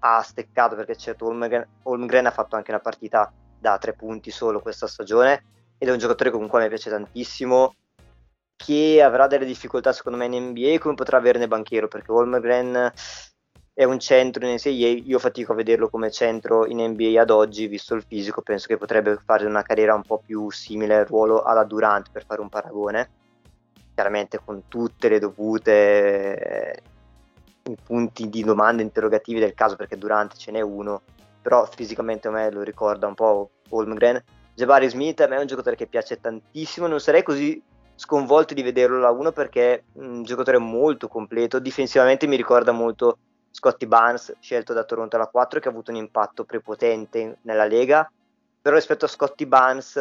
ha 0.00 0.22
steccato 0.22 0.76
perché 0.76 0.94
Chato 0.96 1.24
Holmgren, 1.26 1.66
Holmgren 1.84 2.26
ha 2.26 2.30
fatto 2.30 2.56
anche 2.56 2.70
una 2.70 2.80
partita 2.80 3.32
da 3.58 3.78
tre 3.78 3.94
punti 3.94 4.30
solo 4.30 4.60
questa 4.60 4.86
stagione 4.86 5.44
ed 5.78 5.88
è 5.88 5.92
un 5.92 5.98
giocatore 5.98 6.30
comunque 6.30 6.58
a 6.58 6.62
me 6.62 6.68
piace 6.68 6.90
tantissimo 6.90 7.74
che 8.54 9.02
avrà 9.02 9.26
delle 9.26 9.46
difficoltà 9.46 9.92
secondo 9.92 10.18
me 10.18 10.26
in 10.26 10.50
NBA 10.50 10.78
come 10.78 10.94
potrà 10.94 11.16
averne 11.16 11.48
Banchero 11.48 11.88
perché 11.88 12.12
Holmgren 12.12 12.92
è 13.72 13.84
un 13.84 13.98
centro 13.98 14.44
in 14.44 14.52
NCAA, 14.52 15.00
io 15.06 15.18
fatico 15.18 15.52
a 15.52 15.54
vederlo 15.54 15.88
come 15.88 16.10
centro 16.10 16.66
in 16.66 16.80
NBA 16.80 17.18
ad 17.18 17.30
oggi, 17.30 17.66
visto 17.66 17.94
il 17.94 18.04
fisico, 18.06 18.42
penso 18.42 18.66
che 18.66 18.76
potrebbe 18.76 19.18
fare 19.24 19.46
una 19.46 19.62
carriera 19.62 19.94
un 19.94 20.02
po' 20.02 20.18
più 20.18 20.50
simile 20.50 20.98
al 20.98 21.06
ruolo 21.06 21.42
alla 21.42 21.64
Durant 21.64 22.10
per 22.10 22.26
fare 22.26 22.42
un 22.42 22.50
paragone, 22.50 23.08
chiaramente 24.00 24.40
con 24.42 24.62
tutte 24.66 25.10
le 25.10 25.18
dovute 25.18 26.82
eh, 27.62 27.76
punti 27.84 28.30
di 28.30 28.42
domande 28.42 28.82
interrogativi 28.82 29.38
del 29.38 29.52
caso, 29.52 29.76
perché 29.76 29.98
Durant 29.98 30.34
ce 30.38 30.50
n'è 30.50 30.62
uno, 30.62 31.02
però 31.42 31.66
fisicamente 31.66 32.28
a 32.28 32.30
me 32.30 32.50
lo 32.50 32.62
ricorda 32.62 33.06
un 33.06 33.14
po' 33.14 33.50
Holmgren. 33.68 34.22
Jabari 34.54 34.88
Smith 34.88 35.20
a 35.20 35.26
me 35.26 35.36
è 35.36 35.40
un 35.40 35.46
giocatore 35.46 35.76
che 35.76 35.86
piace 35.86 36.18
tantissimo, 36.18 36.86
non 36.86 36.98
sarei 36.98 37.22
così 37.22 37.62
sconvolto 37.94 38.54
di 38.54 38.62
vederlo 38.62 38.98
la 38.98 39.10
1 39.10 39.32
perché 39.32 39.74
è 39.74 39.82
un 39.94 40.22
giocatore 40.22 40.56
molto 40.56 41.06
completo, 41.06 41.58
difensivamente 41.58 42.26
mi 42.26 42.36
ricorda 42.36 42.72
molto 42.72 43.18
Scotty 43.50 43.84
Barnes, 43.84 44.34
scelto 44.40 44.72
da 44.72 44.84
Toronto 44.84 45.16
alla 45.16 45.26
4, 45.26 45.60
che 45.60 45.68
ha 45.68 45.70
avuto 45.70 45.90
un 45.90 45.98
impatto 45.98 46.44
prepotente 46.44 47.36
nella 47.42 47.66
Lega, 47.66 48.10
però 48.62 48.76
rispetto 48.76 49.04
a 49.04 49.08
Scotty 49.08 49.44
Barnes, 49.44 49.98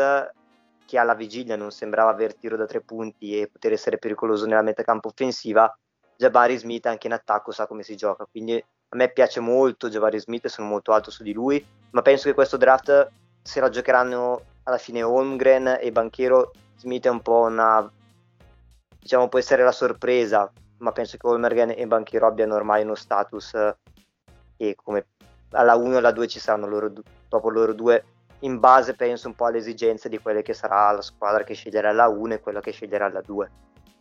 che 0.89 0.97
alla 0.97 1.13
vigilia 1.13 1.55
non 1.55 1.69
sembrava 1.69 2.09
aver 2.09 2.33
tiro 2.33 2.57
da 2.57 2.65
tre 2.65 2.81
punti 2.81 3.39
e 3.39 3.47
poter 3.47 3.73
essere 3.73 3.99
pericoloso 3.99 4.47
nella 4.47 4.63
metacampo 4.63 5.09
offensiva, 5.09 5.71
Jabari 6.17 6.57
Smith 6.57 6.87
anche 6.87 7.05
in 7.05 7.13
attacco 7.13 7.51
sa 7.51 7.67
come 7.67 7.83
si 7.83 7.95
gioca, 7.95 8.25
quindi 8.25 8.53
a 8.55 8.95
me 8.95 9.11
piace 9.11 9.39
molto 9.39 9.87
Jabari 9.87 10.19
Smith, 10.19 10.47
sono 10.47 10.67
molto 10.67 10.91
alto 10.91 11.11
su 11.11 11.21
di 11.21 11.31
lui, 11.31 11.63
ma 11.91 12.01
penso 12.01 12.27
che 12.27 12.33
questo 12.33 12.57
draft 12.57 13.11
se 13.43 13.59
la 13.59 13.69
giocheranno 13.69 14.41
alla 14.63 14.79
fine 14.79 15.03
Holmgren 15.03 15.77
e 15.79 15.91
Banchero, 15.91 16.53
Smith 16.77 17.05
è 17.05 17.09
un 17.09 17.21
po' 17.21 17.41
una 17.41 17.87
diciamo 18.97 19.29
può 19.29 19.37
essere 19.37 19.63
la 19.63 19.71
sorpresa 19.71 20.51
ma 20.79 20.91
penso 20.91 21.17
che 21.17 21.27
Holmergen 21.27 21.69
e 21.69 21.85
Banchero 21.85 22.25
abbiano 22.25 22.55
ormai 22.55 22.81
uno 22.81 22.95
status 22.95 23.53
eh, 23.53 23.77
e 24.57 24.75
come 24.75 25.05
alla 25.51 25.75
1 25.75 25.93
e 25.93 25.97
alla 25.97 26.11
2 26.11 26.27
ci 26.27 26.39
saranno 26.39 26.67
loro, 26.67 26.91
dopo 27.27 27.49
loro 27.49 27.73
due 27.73 28.03
in 28.41 28.59
base 28.59 28.95
penso 28.95 29.27
un 29.27 29.35
po' 29.35 29.45
alle 29.45 29.57
esigenze 29.57 30.09
di 30.09 30.17
quelle 30.17 30.41
che 30.41 30.53
sarà 30.53 30.91
la 30.91 31.01
squadra 31.01 31.43
che 31.43 31.53
sceglierà 31.53 31.91
la 31.91 32.07
1 32.07 32.35
e 32.35 32.39
quella 32.39 32.61
che 32.61 32.71
sceglierà 32.71 33.09
la 33.09 33.21
2. 33.25 33.49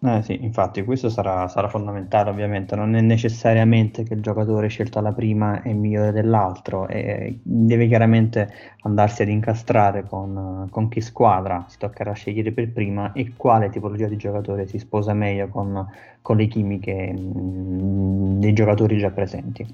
Eh 0.01 0.23
sì, 0.23 0.45
infatti 0.45 0.85
questo 0.85 1.09
sarà, 1.09 1.49
sarà, 1.49 1.69
fondamentale 1.69 2.31
ovviamente, 2.31 2.77
non 2.77 2.95
è 2.95 3.01
necessariamente 3.01 4.05
che 4.05 4.15
il 4.15 4.21
giocatore 4.21 4.69
scelto 4.69 5.01
alla 5.01 5.13
prima 5.13 5.61
è 5.63 5.73
migliore 5.73 6.13
dell'altro, 6.13 6.87
e 6.87 7.41
deve 7.43 7.89
chiaramente 7.89 8.49
andarsi 8.83 9.23
ad 9.23 9.29
incastrare 9.29 10.05
con, 10.07 10.69
con 10.71 10.89
chi 10.89 11.01
squadra 11.01 11.65
si 11.67 11.79
toccherà 11.79 12.13
scegliere 12.13 12.53
per 12.53 12.71
prima 12.71 13.11
e 13.11 13.33
quale 13.37 13.71
tipologia 13.71 14.07
di 14.07 14.17
giocatore 14.17 14.69
si 14.69 14.79
sposa 14.79 15.15
meglio 15.15 15.49
con, 15.49 15.85
con 16.23 16.37
le 16.37 16.47
chimiche 16.47 17.13
mh, 17.13 17.41
mm, 17.41 18.39
dei 18.39 18.53
giocatori 18.53 18.99
già 18.99 19.11
presenti. 19.11 19.67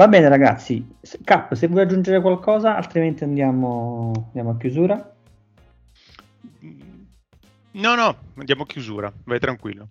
Va 0.00 0.08
bene 0.08 0.30
ragazzi, 0.30 0.96
Cap, 1.24 1.52
se 1.52 1.66
vuoi 1.66 1.82
aggiungere 1.82 2.22
qualcosa, 2.22 2.74
altrimenti 2.74 3.22
andiamo, 3.22 4.12
andiamo 4.28 4.52
a 4.52 4.56
chiusura. 4.56 5.14
No, 7.72 7.94
no, 7.94 8.16
andiamo 8.38 8.62
a 8.62 8.66
chiusura, 8.66 9.12
vai 9.24 9.38
tranquillo. 9.38 9.86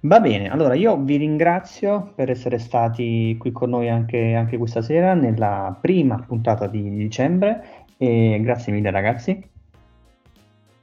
Va 0.00 0.20
bene, 0.20 0.50
allora 0.50 0.74
io 0.74 0.98
vi 0.98 1.16
ringrazio 1.16 2.12
per 2.14 2.28
essere 2.28 2.58
stati 2.58 3.34
qui 3.38 3.52
con 3.52 3.70
noi 3.70 3.88
anche, 3.88 4.34
anche 4.34 4.58
questa 4.58 4.82
sera 4.82 5.14
nella 5.14 5.78
prima 5.80 6.16
puntata 6.18 6.66
di 6.66 6.90
dicembre 6.90 7.86
e 7.96 8.38
grazie 8.42 8.70
mille 8.70 8.90
ragazzi. 8.90 9.32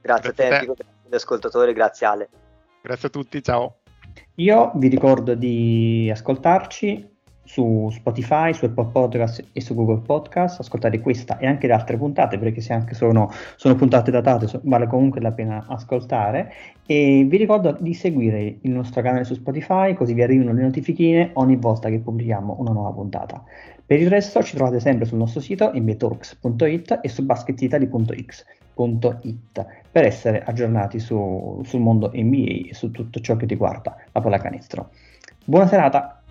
grazie 0.00 0.28
a 0.28 0.32
te, 0.32 0.42
Enrico, 0.46 0.74
grazie 0.74 0.94
agli 1.06 1.14
ascoltatori, 1.14 1.72
grazie 1.72 2.06
Ale. 2.08 2.28
Grazie 2.82 3.06
a 3.06 3.10
tutti, 3.12 3.40
ciao. 3.44 3.76
Io 4.34 4.72
vi 4.74 4.88
ricordo 4.88 5.36
di 5.36 6.10
ascoltarci 6.12 7.18
su 7.50 7.88
Spotify, 7.90 8.54
su 8.54 8.66
Apple 8.66 8.90
Podcast 8.92 9.44
e 9.52 9.60
su 9.60 9.74
Google 9.74 10.02
Podcast, 10.06 10.60
ascoltare 10.60 11.00
questa 11.00 11.36
e 11.38 11.48
anche 11.48 11.66
le 11.66 11.72
altre 11.72 11.96
puntate, 11.96 12.38
perché 12.38 12.60
se 12.60 12.72
anche 12.72 12.94
sono, 12.94 13.28
sono 13.56 13.74
puntate 13.74 14.12
datate 14.12 14.46
so, 14.46 14.60
vale 14.62 14.86
comunque 14.86 15.20
la 15.20 15.32
pena 15.32 15.66
ascoltare. 15.68 16.52
E 16.86 17.26
vi 17.28 17.36
ricordo 17.36 17.76
di 17.80 17.92
seguire 17.92 18.58
il 18.60 18.70
nostro 18.70 19.02
canale 19.02 19.24
su 19.24 19.34
Spotify, 19.34 19.94
così 19.94 20.14
vi 20.14 20.22
arrivano 20.22 20.52
le 20.52 20.62
notifichine 20.62 21.30
ogni 21.34 21.56
volta 21.56 21.88
che 21.88 21.98
pubblichiamo 21.98 22.54
una 22.60 22.70
nuova 22.70 22.92
puntata. 22.92 23.42
Per 23.84 24.00
il 24.00 24.08
resto 24.08 24.44
ci 24.44 24.54
trovate 24.54 24.78
sempre 24.78 25.04
sul 25.04 25.18
nostro 25.18 25.40
sito 25.40 25.72
nbatalks.it 25.74 27.00
e 27.02 27.08
su 27.08 27.24
basketitali.it 27.24 28.44
per 29.90 30.04
essere 30.04 30.44
aggiornati 30.44 31.00
su, 31.00 31.60
sul 31.64 31.80
mondo 31.80 32.12
NBA 32.14 32.68
e 32.68 32.74
su 32.74 32.92
tutto 32.92 33.18
ciò 33.18 33.34
che 33.34 33.46
riguarda 33.46 33.96
la 34.12 34.20
pallacanestro. 34.20 34.90
Buona 35.44 35.66
serata! 35.66 36.22